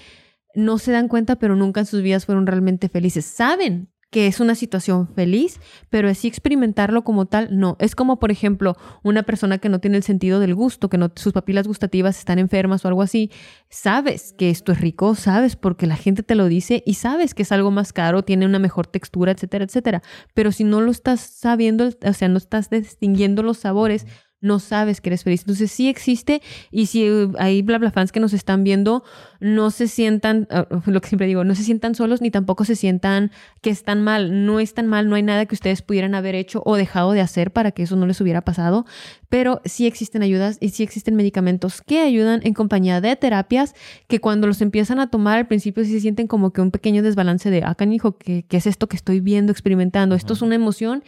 [0.56, 3.26] no se dan cuenta, pero nunca en sus vidas fueron realmente felices.
[3.26, 5.60] Saben que es una situación feliz,
[5.90, 7.78] pero así experimentarlo como tal, no.
[7.80, 11.12] Es como, por ejemplo, una persona que no tiene el sentido del gusto, que no,
[11.16, 13.30] sus papilas gustativas están enfermas o algo así.
[13.70, 17.44] Sabes que esto es rico, sabes porque la gente te lo dice y sabes que
[17.44, 20.02] es algo más caro, tiene una mejor textura, etcétera, etcétera.
[20.34, 24.08] Pero si no lo estás sabiendo, o sea, no estás distinguiendo los sabores,
[24.42, 25.42] no sabes que eres feliz.
[25.42, 26.42] Entonces sí existe
[26.72, 29.04] y si eh, hay bla bla fans que nos están viendo,
[29.40, 32.76] no se sientan, ah, lo que siempre digo, no se sientan solos ni tampoco se
[32.76, 34.46] sientan que están mal.
[34.46, 37.52] No están mal, no hay nada que ustedes pudieran haber hecho o dejado de hacer
[37.52, 38.86] para que eso no les hubiera pasado,
[39.30, 43.76] pero sí existen ayudas y sí existen medicamentos que ayudan en compañía de terapias
[44.08, 47.04] que cuando los empiezan a tomar al principio sí se sienten como que un pequeño
[47.04, 50.16] desbalance de, ah, canijo, ¿qué, qué es esto que estoy viendo, experimentando?
[50.16, 51.04] Esto es una emoción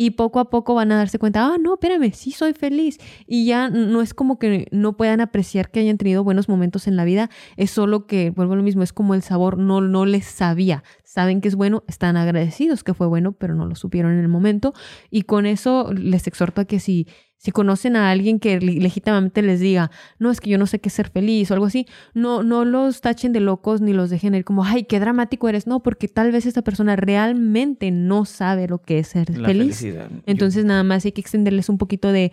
[0.00, 2.98] y poco a poco van a darse cuenta, ah, no, espérame, sí soy feliz.
[3.26, 6.96] Y ya no es como que no puedan apreciar que hayan tenido buenos momentos en
[6.96, 10.06] la vida, es solo que, vuelvo a lo mismo, es como el sabor no, no
[10.06, 10.84] les sabía.
[11.02, 14.28] Saben que es bueno, están agradecidos que fue bueno, pero no lo supieron en el
[14.28, 14.72] momento.
[15.10, 17.08] Y con eso les exhorto a que si
[17.40, 20.80] si conocen a alguien que le- legítimamente les diga, no, es que yo no sé
[20.80, 24.10] qué es ser feliz o algo así, no, no los tachen de locos ni los
[24.10, 25.66] dejen ir como, ay, qué dramático eres.
[25.66, 29.78] No, porque tal vez esta persona realmente no sabe lo que es ser La feliz.
[29.78, 30.10] felicidad.
[30.26, 32.32] Entonces nada más hay que extenderles un poquito de,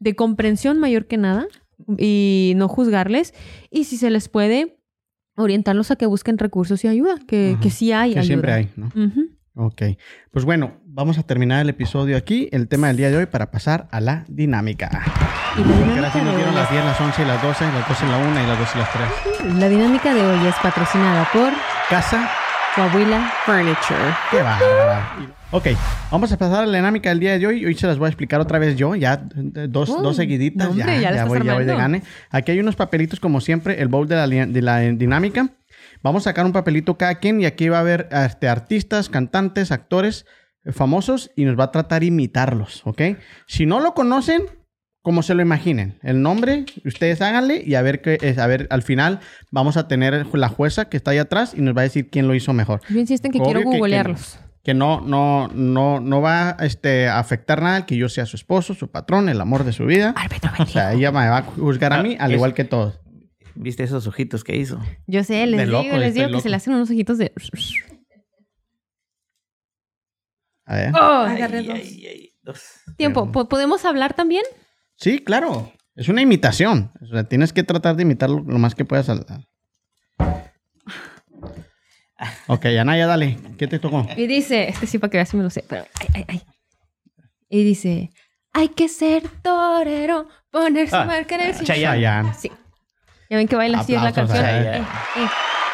[0.00, 1.46] de comprensión mayor que nada
[1.96, 3.34] y no juzgarles.
[3.70, 4.78] Y si se les puede,
[5.36, 7.60] orientarlos a que busquen recursos y ayuda, que, Ajá.
[7.62, 8.26] que sí hay Que ayuda.
[8.26, 8.90] siempre hay, ¿no?
[9.56, 9.82] Ok.
[10.30, 13.50] Pues bueno, vamos a terminar el episodio aquí, el tema del día de hoy, para
[13.50, 14.88] pasar a la dinámica.
[15.56, 17.88] Y la Porque dinámica sí nos dieron las 10, las 11 y las 12, las
[17.88, 19.04] 12 y la 1 y las 2 y las 3.
[19.48, 21.50] es- la dinámica de hoy es patrocinada por
[21.88, 22.30] Casa,
[22.76, 24.14] Coahuila Furniture.
[24.30, 25.16] qué bárbara.
[25.52, 25.66] Ok,
[26.12, 27.66] vamos a pasar a la dinámica del día de hoy.
[27.66, 30.68] Hoy se las voy a explicar otra vez yo, ya eh, dos, Oh, dos seguiditas,
[30.68, 32.02] no, hombre, ya, ya ya voy, ya voy de gane.
[32.30, 35.48] Aquí hay unos papelitos como siempre, el bowl de la, de la dinámica.
[36.02, 39.70] Vamos a sacar un papelito cada quien y aquí va a haber este, artistas, cantantes,
[39.72, 40.24] actores
[40.64, 43.02] eh, famosos y nos va a tratar de imitarlos, ¿ok?
[43.46, 44.42] Si no lo conocen,
[45.02, 48.66] como se lo imaginen, el nombre, ustedes háganle y a ver qué es, a ver,
[48.70, 49.20] al final
[49.50, 52.28] vamos a tener la jueza que está ahí atrás y nos va a decir quién
[52.28, 52.80] lo hizo mejor.
[52.90, 54.38] Yo insisto en que Obvio quiero que- que- googlearlos.
[54.62, 58.74] Que no, no, no, no va este, a afectar nada que yo sea su esposo,
[58.74, 60.14] su patrón, el amor de su vida.
[60.58, 62.99] O sea, ella me va a juzgar a mí al Es- igual que todos.
[63.62, 64.80] ¿Viste esos ojitos que hizo?
[65.06, 66.42] Yo sé, les De digo, loco, les digo que loco.
[66.42, 67.30] se le hacen unos ojitos de...
[70.64, 70.92] A ver.
[70.94, 71.74] Oh, Agarré dos.
[71.74, 72.62] ay, ay, dos.
[72.96, 74.44] tiempo, ¿po- ¿podemos hablar también?
[74.96, 75.72] Sí, claro.
[75.94, 76.92] Es una imitación.
[77.02, 79.08] O sea, tienes que tratar de imitarlo lo más que puedas.
[79.08, 79.26] Al...
[82.48, 83.38] Ok, Anaya, dale.
[83.58, 84.06] ¿Qué te tocó?
[84.16, 86.42] Y dice, este sí para que veas si me lo sé, pero ay, ay, ay.
[87.48, 88.10] Y dice,
[88.52, 91.66] hay que ser torero, ponerse Ah, marca en el cinturón".
[91.66, 92.34] Chayanne.
[92.34, 92.50] Sí.
[93.30, 94.44] Ya ven que baila así es la canción.
[94.44, 94.82] Eh, eh.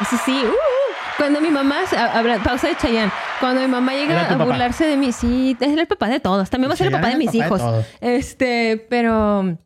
[0.02, 0.32] Ese sí.
[0.44, 0.52] uh, uh.
[1.16, 1.78] Cuando mi mamá,
[2.44, 3.10] pausa de Chayanne,
[3.40, 4.44] cuando mi mamá llega a papá.
[4.44, 7.08] burlarse de mí, sí, es el papá de todos, también va a ser el papá
[7.08, 7.62] de mis papá hijos.
[8.02, 8.16] de.
[8.16, 9.56] Este, pero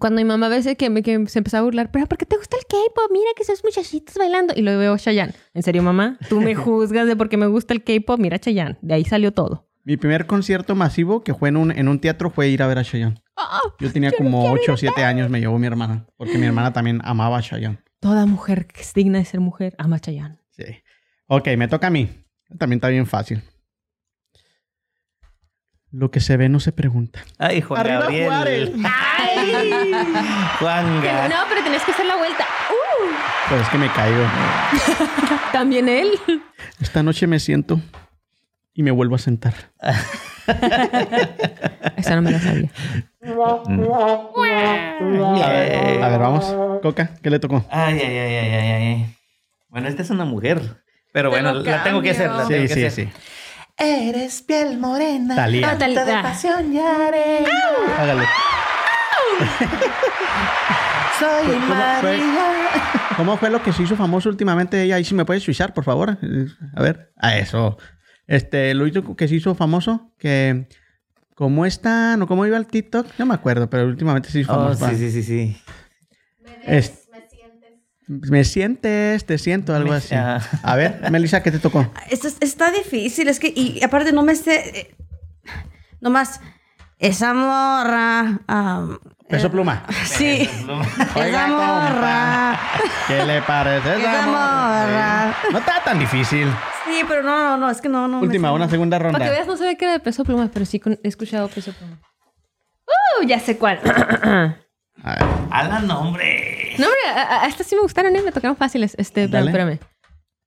[0.00, 2.24] cuando mi mamá a veces que, me- que se empezó a burlar, pero ¿por qué
[2.24, 3.10] te gusta el K-pop?
[3.12, 4.54] Mira que esos muchachitos bailando.
[4.56, 5.34] Y lo veo Chayanne.
[5.52, 6.16] ¿En serio, mamá?
[6.30, 8.18] Tú me juzgas de por qué me gusta el K-pop.
[8.18, 8.78] Mira Chayanne.
[8.80, 9.66] De ahí salió todo.
[9.84, 12.78] Mi primer concierto masivo que fue en un, en un teatro fue ir a ver
[12.78, 13.20] a Chayanne.
[13.78, 16.06] Yo tenía como 8 o 7 años, me llevó mi hermana.
[16.16, 17.78] Porque mi hermana también amaba a Chayanne.
[18.00, 20.38] Toda mujer que es digna de ser mujer ama a Chayanne.
[20.50, 20.64] Sí.
[21.26, 22.24] Ok, me toca a mí.
[22.58, 23.42] También está bien fácil.
[25.90, 27.20] Lo que se ve no se pregunta.
[27.38, 28.26] Ay, Juan ¡Arriba Gabriel.
[28.28, 28.70] Juárez!
[30.60, 31.30] Juan Que Gabriel.
[31.30, 32.44] no, pero tenés que hacer la vuelta.
[32.70, 34.22] Uh, Pues es que me caigo.
[35.52, 36.10] También él.
[36.80, 37.80] Esta noche me siento
[38.74, 39.54] y me vuelvo a sentar.
[41.96, 42.68] Esa no me la sabía.
[43.22, 43.26] A
[45.50, 46.54] ver, a ver, vamos.
[46.82, 47.64] Coca, ¿qué le tocó?
[47.70, 49.16] Ay, ay, ay, ay, ay, ay.
[49.68, 50.60] Bueno, esta es una mujer.
[51.12, 52.30] Pero bueno, la tengo que hacer.
[52.30, 53.06] La Sí, tengo que sí, hacer.
[53.06, 53.12] sí.
[53.76, 55.34] Eres piel morena.
[55.36, 55.70] Talía.
[55.70, 56.04] Ah, Talía.
[56.04, 57.48] de pasión y arena.
[57.98, 58.24] Hágale.
[61.18, 62.18] Soy ¿Cómo fue?
[62.18, 62.68] María.
[63.16, 64.96] ¿Cómo fue lo que se hizo famoso últimamente ella?
[64.96, 66.16] Ahí sí me puedes suizar, por favor.
[66.76, 67.12] A ver.
[67.16, 67.76] A eso.
[68.28, 70.68] Este, lo hizo que se hizo famoso, que...
[71.34, 72.20] ¿Cómo están?
[72.20, 73.06] ¿O cómo iba el TikTok?
[73.16, 74.88] No me acuerdo, pero últimamente se hizo Oh, famoso.
[74.90, 75.56] sí, sí, sí, sí.
[76.64, 77.08] Es-
[78.08, 80.14] me sientes, te siento, algo Me- así.
[80.16, 80.40] ah.
[80.62, 81.92] A ver, Melissa, ¿qué te tocó?
[82.10, 84.94] Esto es- está difícil, es que, y aparte no me sé, eh,
[86.00, 86.40] nomás,
[86.98, 88.40] esa morra,
[89.28, 89.84] Peso pluma.
[90.04, 90.48] sí,
[91.14, 92.58] Oiga, esa morra,
[93.06, 95.36] ¿Qué le parece esa Esa morra.
[95.42, 95.48] Sí.
[95.52, 96.48] No está tan difícil.
[96.86, 98.20] sí, pero no, no, no, es que no, no.
[98.20, 99.18] Última, una segunda ronda.
[99.18, 101.72] Para que veas, no sabía que era de peso pluma, pero sí he escuchado peso
[101.72, 101.98] pluma.
[102.86, 103.26] ¡Uh!
[103.26, 103.80] Ya sé cuál.
[105.04, 105.24] A ver.
[105.50, 106.74] ¡Hala, nombre!
[106.78, 108.22] No, hombre, a, estas sí me gustaron, ¿eh?
[108.22, 108.94] Me tocaron fáciles.
[108.98, 109.74] Este, espérame, Dale.
[109.74, 109.78] espérame.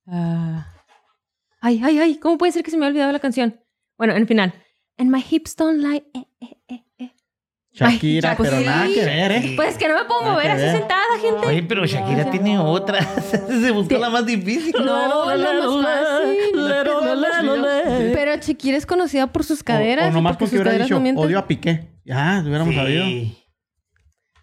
[0.07, 0.67] Ah.
[1.61, 2.15] ay, ay, ay.
[2.19, 3.61] ¿Cómo puede ser que se me ha olvidado la canción?
[3.97, 4.53] Bueno, en final.
[4.97, 6.03] And my hips don't lie.
[6.13, 6.83] Eh, eh, eh, eh.
[7.73, 8.67] Shakira, Ay, pues pero sí.
[8.67, 9.53] nada que ver, ¿eh?
[9.55, 10.77] Pues que no me puedo Nada mover así ver.
[10.77, 11.47] sentada, gente.
[11.47, 13.01] Oye, pero Shakira tiene otra.
[13.47, 14.75] Se buscó la más difícil.
[14.83, 16.51] No, la más fácil.
[18.13, 20.09] Pero Shakira es conocida por sus caderas.
[20.09, 21.89] O, nomás porque porque sus hubiera dicho, no odio a Piqué.
[22.03, 23.05] Ya, hubiéramos sabido.
[23.05, 23.37] Sí.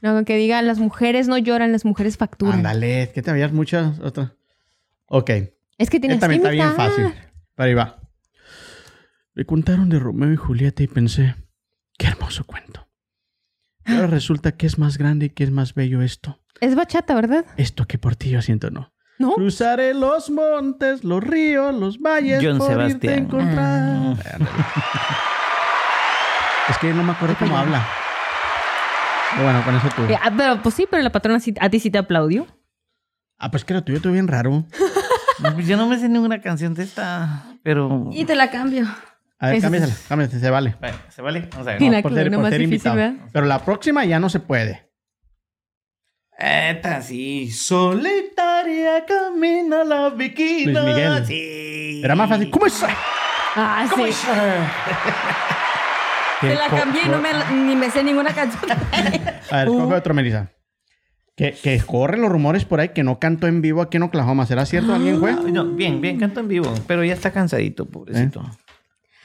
[0.00, 2.58] No, que diga, las mujeres no lloran, las mujeres facturan.
[2.58, 4.32] Ándale, que te habías muchas otras.
[5.06, 5.30] Ok.
[5.76, 6.88] Es que tienes Esta que está bien imitar.
[6.88, 7.12] fácil.
[7.56, 8.00] Pero ahí va.
[9.34, 11.34] Me contaron de Romeo y Julieta y pensé,
[11.98, 12.87] qué hermoso cuento.
[13.88, 16.38] Y ahora resulta que es más grande y que es más bello esto.
[16.60, 17.44] Es bachata, ¿verdad?
[17.56, 18.92] Esto que por ti yo siento no.
[19.18, 19.32] ¿No?
[19.34, 22.40] Cruzaré los montes, los ríos, los valles.
[22.44, 23.18] John por irte a Sebastián.
[23.18, 24.16] encontrar.
[26.68, 27.82] Es que no me acuerdo cómo habla.
[29.32, 30.02] Pero bueno, con eso tú.
[30.02, 32.46] Eh, ah, pero pues sí, pero la patrona sí- a ti sí te aplaudió.
[33.38, 34.64] Ah, pues que lo tuyo estuvo bien raro.
[35.40, 38.08] No, pues yo no me sé ninguna canción de esta, pero...
[38.10, 38.88] Y te la cambio.
[39.40, 40.74] A ver, cámbiasela, cámbiasela, se vale.
[41.10, 41.48] ¿se vale?
[41.52, 41.82] Vamos a ver.
[41.82, 42.96] Y la por que ser, por ser difícil, invitado.
[42.96, 43.14] ¿verdad?
[43.32, 44.88] Pero la próxima ya no se puede.
[46.36, 47.50] Esta sí.
[47.50, 50.82] Solitaria camina la viquina.
[50.82, 51.26] Luis Miguel.
[51.26, 52.00] Sí.
[52.04, 52.50] Era más fácil.
[52.50, 52.84] ¿Cómo es?
[53.56, 54.10] Ah, ¿Cómo sí.
[54.10, 54.24] es?
[56.40, 57.30] Te la cambié y no me,
[57.66, 58.62] ni me sé ninguna canción.
[59.50, 59.78] A ver, Uh.
[59.78, 60.52] coge otro, Melissa.
[61.34, 64.46] Que, que corren los rumores por ahí que no cantó en vivo aquí en Oklahoma.
[64.46, 64.94] ¿Será cierto?
[64.94, 65.32] ¿Alguien fue?
[65.32, 68.42] No, bien, bien, canto en vivo, pero ya está cansadito, pobrecito.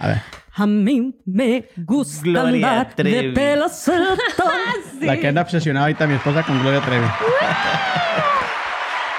[0.04, 0.22] A ver.
[0.56, 3.28] A mí me gusta Gloria andar Trevi.
[3.28, 4.44] de pelo suelto.
[5.02, 7.08] La que anda obsesionada ahorita mi esposa con Gloria Trevi.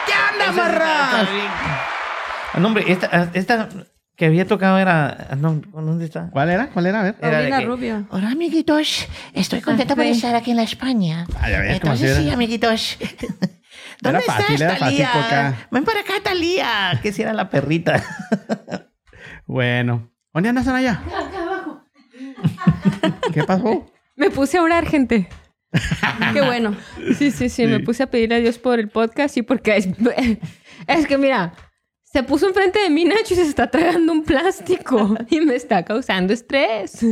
[0.06, 1.26] ¿Qué anda.
[2.52, 3.68] Ah, No, hombre, esta, esta
[4.16, 5.26] que había tocado era...
[5.30, 6.30] ah, No, ¿dónde está?
[6.30, 6.68] ¿Cuál era?
[6.70, 7.00] ¿Cuál era?
[7.00, 7.16] A ver.
[7.18, 8.06] Era de Paulina que- Rubio.
[8.10, 11.26] Hola amiguitos, estoy contenta por estar aquí en la España.
[11.40, 12.98] Ah, ya ves, como si Entonces era- sí, amiguitos.
[14.00, 15.12] ¿Dónde Era fácil, estás, era fácil, Talía?
[15.12, 15.54] Coca.
[15.70, 16.98] Ven para acá, Talía.
[17.02, 18.02] Que si era la perrita.
[19.46, 20.10] Bueno.
[20.34, 21.00] ¿Dónde andas, Anaya?
[23.32, 23.86] ¿Qué pasó?
[24.16, 25.28] Me puse a orar, gente.
[26.32, 26.76] Qué bueno.
[27.16, 29.88] Sí, sí, sí, me puse a pedir a Dios por el podcast y porque es,
[30.86, 31.52] es que mira,
[32.02, 35.84] se puso enfrente de mí Nacho y se está tragando un plástico y me está
[35.84, 37.04] causando estrés.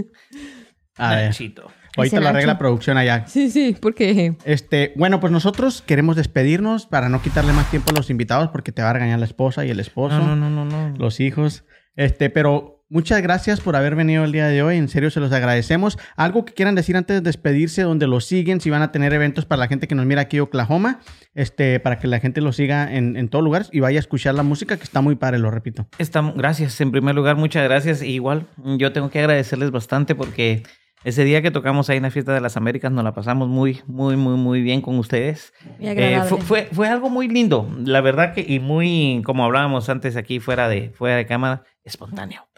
[0.96, 1.26] A ver.
[1.28, 1.70] Nachito.
[1.96, 3.26] Ahorita lo arregla producción allá.
[3.26, 7.94] Sí, sí, porque Este, bueno, pues nosotros queremos despedirnos para no quitarle más tiempo a
[7.94, 10.64] los invitados porque te va a regañar la esposa y el esposo, No, no, no,
[10.64, 10.96] no, no.
[10.96, 11.64] los hijos.
[11.94, 14.76] Este, pero muchas gracias por haber venido el día de hoy.
[14.76, 15.98] En serio, se los agradecemos.
[16.14, 19.46] Algo que quieran decir antes de despedirse, donde los siguen, si van a tener eventos
[19.46, 21.00] para la gente que nos mira aquí en Oklahoma,
[21.34, 24.34] este, para que la gente los siga en, en todos lugares y vaya a escuchar
[24.34, 25.88] la música, que está muy padre, lo repito.
[25.98, 28.02] Estamos, gracias, en primer lugar, muchas gracias.
[28.02, 28.46] Igual,
[28.78, 30.62] yo tengo que agradecerles bastante porque
[31.04, 33.80] ese día que tocamos ahí en la Fiesta de las Américas nos la pasamos muy,
[33.86, 35.52] muy, muy, muy bien con ustedes.
[35.78, 39.88] Muy Eh, fue, fue, fue algo muy lindo, la verdad que, y muy, como hablábamos
[39.88, 42.51] antes aquí fuera de, fuera de cámara, espontáneo.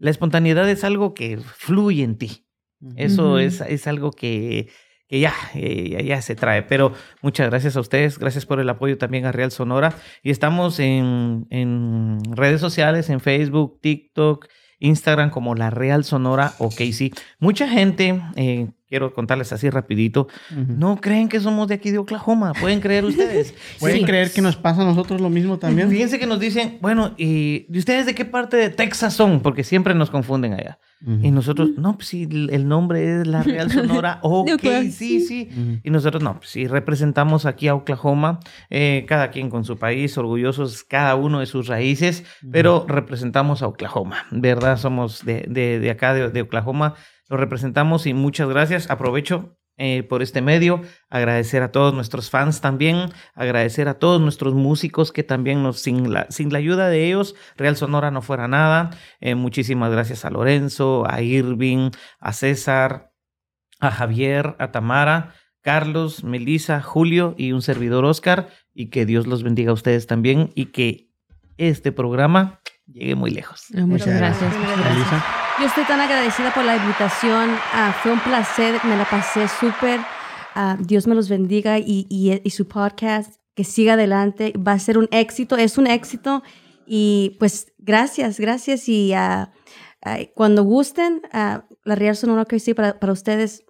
[0.00, 2.46] La espontaneidad es algo que fluye en ti.
[2.96, 4.70] Eso es, es algo que,
[5.06, 6.62] que ya, eh, ya, ya se trae.
[6.62, 9.94] Pero muchas gracias a ustedes, gracias por el apoyo también a Real Sonora.
[10.22, 14.46] Y estamos en, en redes sociales, en Facebook, TikTok,
[14.80, 17.12] Instagram como La Real Sonora o sí.
[17.38, 22.52] Mucha gente, eh, quiero contarles así rapidito, no creen que somos de aquí de Oklahoma.
[22.60, 23.54] ¿Pueden creer ustedes?
[23.78, 24.04] ¿Pueden Sí.
[24.04, 25.88] creer que nos pasa a nosotros lo mismo también?
[25.90, 29.40] Fíjense que nos dicen, bueno, ¿y ¿y ustedes de qué parte de Texas son?
[29.40, 30.78] Porque siempre nos confunden allá.
[31.06, 34.20] Y nosotros, no, pues sí, el nombre es la Real Sonora.
[34.22, 35.80] Ok, Oklahoma, sí, sí.
[35.82, 40.16] Y nosotros, no, pues sí, representamos aquí a Oklahoma, eh, cada quien con su país,
[40.18, 44.76] orgullosos cada uno de sus raíces, pero representamos a Oklahoma, ¿verdad?
[44.76, 46.94] Somos de, de, de acá, de, de Oklahoma,
[47.28, 48.90] lo representamos y muchas gracias.
[48.90, 54.52] Aprovecho eh, por este medio, agradecer a todos nuestros fans también, agradecer a todos nuestros
[54.52, 58.46] músicos que también nos, sin la, sin la ayuda de ellos, Real Sonora no fuera
[58.46, 58.90] nada.
[59.20, 63.14] Eh, muchísimas gracias a Lorenzo, a Irving, a César,
[63.80, 65.32] a Javier, a Tamara,
[65.62, 68.50] Carlos, Melissa, Julio y un servidor Oscar.
[68.74, 71.08] Y que Dios los bendiga a ustedes también y que
[71.56, 73.64] este programa llegue muy lejos.
[73.70, 74.52] Muchas Muchas gracias.
[74.52, 75.39] gracias.
[75.60, 77.54] Yo estoy tan agradecida por la invitación.
[77.74, 80.00] Ah, fue un placer, me la pasé súper.
[80.54, 84.54] Ah, Dios me los bendiga y, y- y su podcast que siga adelante.
[84.56, 86.42] Va a ser un éxito, es un éxito.
[86.86, 88.88] Y pues gracias, gracias.
[88.88, 89.52] Y ah,
[90.34, 93.64] cuando gusten, la Real Sonora que sí para, para ustedes,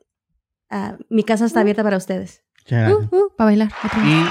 [1.09, 2.45] mi casa está abierta para ustedes.
[3.11, 3.73] Uh, uh, para bailar.
[4.05, 4.27] Y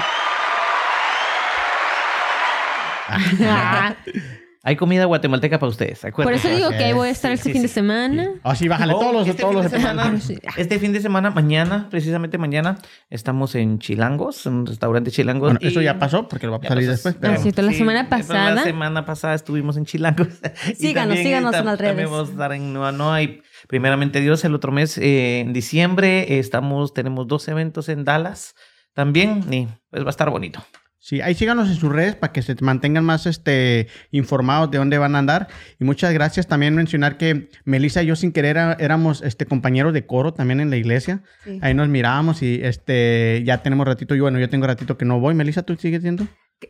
[4.62, 6.48] hay comida guatemalteca para ustedes, Por acuérdense.
[6.48, 7.74] eso digo que ahí voy a estar Sí, este sí, fin de sí.
[7.74, 8.28] semana.
[8.42, 10.40] Ah, sí, bájale Oh, todos los, este todos fin los de semana, episodios.
[10.58, 12.78] este fin de semana, mañana, precisamente mañana,
[13.08, 15.52] estamos en Chilangos, en un restaurante Chilangos.
[15.54, 16.90] Bueno, eso y- ya pasó porque lo va a salir pasó.
[17.08, 17.14] después.
[17.16, 17.42] Ah, Pero...
[17.42, 18.50] sí, la semana pasada.
[18.54, 20.28] La semana pasada estuvimos en Chilangos.
[20.68, 22.10] Y Síganos, también síganos en las También redes.
[22.10, 26.34] vamos a estar en Nueva Noa y primeramente Dios el otro mes, eh, en diciembre,
[26.34, 28.54] eh, estamos, tenemos dos eventos en Dallas
[28.94, 30.62] también y pues va a estar bonito.
[31.02, 34.98] Sí, ahí síganos en sus redes para que se mantengan más este, informados de dónde
[34.98, 35.48] van a andar.
[35.78, 36.46] Y muchas gracias.
[36.46, 40.68] También mencionar que Melissa y yo sin querer éramos este, compañeros de coro también en
[40.68, 41.22] la iglesia.
[41.42, 41.58] Sí.
[41.62, 44.14] Ahí nos mirábamos y este, ya tenemos ratito.
[44.14, 45.34] Yo, bueno, yo tengo ratito que no voy.
[45.34, 46.24] Melissa, ¿tú sigues siendo?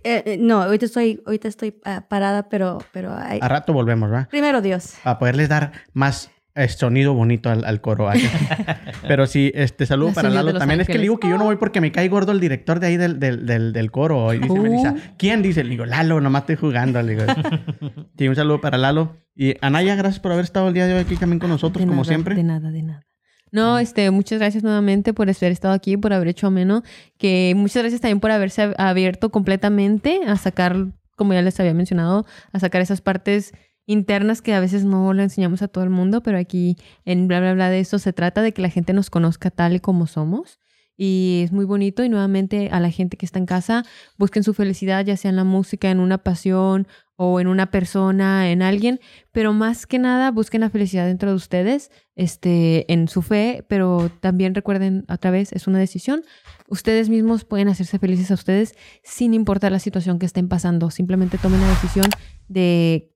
[0.04, 4.08] Eh, eh, no, ahorita estoy, ahorita estoy ah, parada, pero, pero hay- A rato volvemos,
[4.10, 4.28] ¿verdad?
[4.28, 4.94] primero Dios.
[5.02, 6.30] Para poderles dar más
[6.68, 8.08] sonido bonito al, al coro.
[9.08, 10.54] Pero sí, este saludo La para Lalo.
[10.58, 11.02] También es que le ángeles.
[11.02, 13.46] digo que yo no voy porque me cae gordo el director de ahí del, del,
[13.46, 14.32] del, del coro.
[14.34, 14.62] Y dice Oh.
[14.62, 15.62] Melissa, ¿quién dice?
[15.64, 17.00] Le digo, Lalo, nomás estoy jugando.
[17.02, 17.24] Le digo.
[18.18, 19.16] sí, un saludo para Lalo.
[19.34, 21.86] Y Anaya, gracias por haber estado el día de hoy aquí también con nosotros, De
[21.88, 22.34] como nada, siempre.
[22.34, 23.06] De nada, de nada.
[23.52, 26.82] No, este, muchas gracias nuevamente por haber estado aquí, por haber hecho ameno.
[27.18, 30.76] Que muchas gracias también por haberse ab- abierto completamente a sacar,
[31.16, 33.52] como ya les había mencionado, a sacar esas partes
[33.92, 37.40] internas que a veces no le enseñamos a todo el mundo, pero aquí en bla
[37.40, 40.60] bla bla de eso se trata de que la gente nos conozca tal como somos.
[40.96, 43.84] Y es muy bonito y nuevamente a la gente que está en casa,
[44.18, 46.86] busquen su felicidad, ya sea en la música, en una pasión
[47.16, 49.00] o en una persona, en alguien,
[49.32, 54.10] pero más que nada busquen la felicidad dentro de ustedes, este, en su fe, pero
[54.20, 56.22] también recuerden otra vez, es una decisión.
[56.68, 60.90] Ustedes mismos pueden hacerse felices a ustedes sin importar la situación que estén pasando.
[60.90, 62.06] Simplemente tomen la decisión
[62.48, 63.10] de,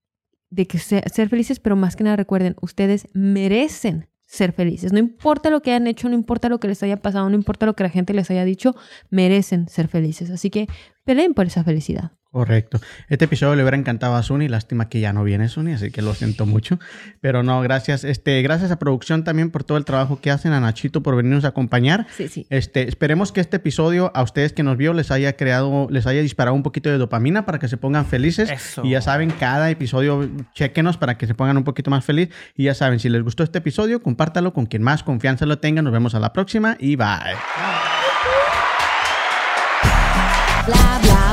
[0.55, 4.93] de que se- ser felices, pero más que nada recuerden, ustedes merecen ser felices.
[4.93, 7.66] No importa lo que hayan hecho, no importa lo que les haya pasado, no importa
[7.66, 8.74] lo que la gente les haya dicho,
[9.10, 10.31] merecen ser felices.
[10.31, 10.66] Así que
[11.05, 12.12] peleen por esa felicidad.
[12.35, 12.81] Correcto.
[13.09, 16.02] Este episodio le hubiera encantado a Suni, lástima que ya no viene Suni, así que
[16.02, 16.81] lo siento mucho.
[17.20, 18.02] Pero no, gracias.
[18.02, 21.44] Este, gracias a producción también por todo el trabajo que hacen, a Nachito por venirnos
[21.44, 22.09] a acompañar.
[22.16, 22.44] Sí, sí.
[22.51, 26.23] Este, esperemos que este episodio a ustedes que nos vio les haya creado, les haya
[26.23, 28.51] disparado un poquito de dopamina para que se pongan felices.
[28.51, 28.85] Eso.
[28.85, 32.31] Y ya saben, cada episodio chequenos para que se pongan un poquito más feliz.
[32.56, 35.82] Y ya saben, si les gustó este episodio, compártalo con quien más confianza lo tenga.
[35.82, 37.06] Nos vemos a la próxima y bye.
[40.66, 41.24] Bla bla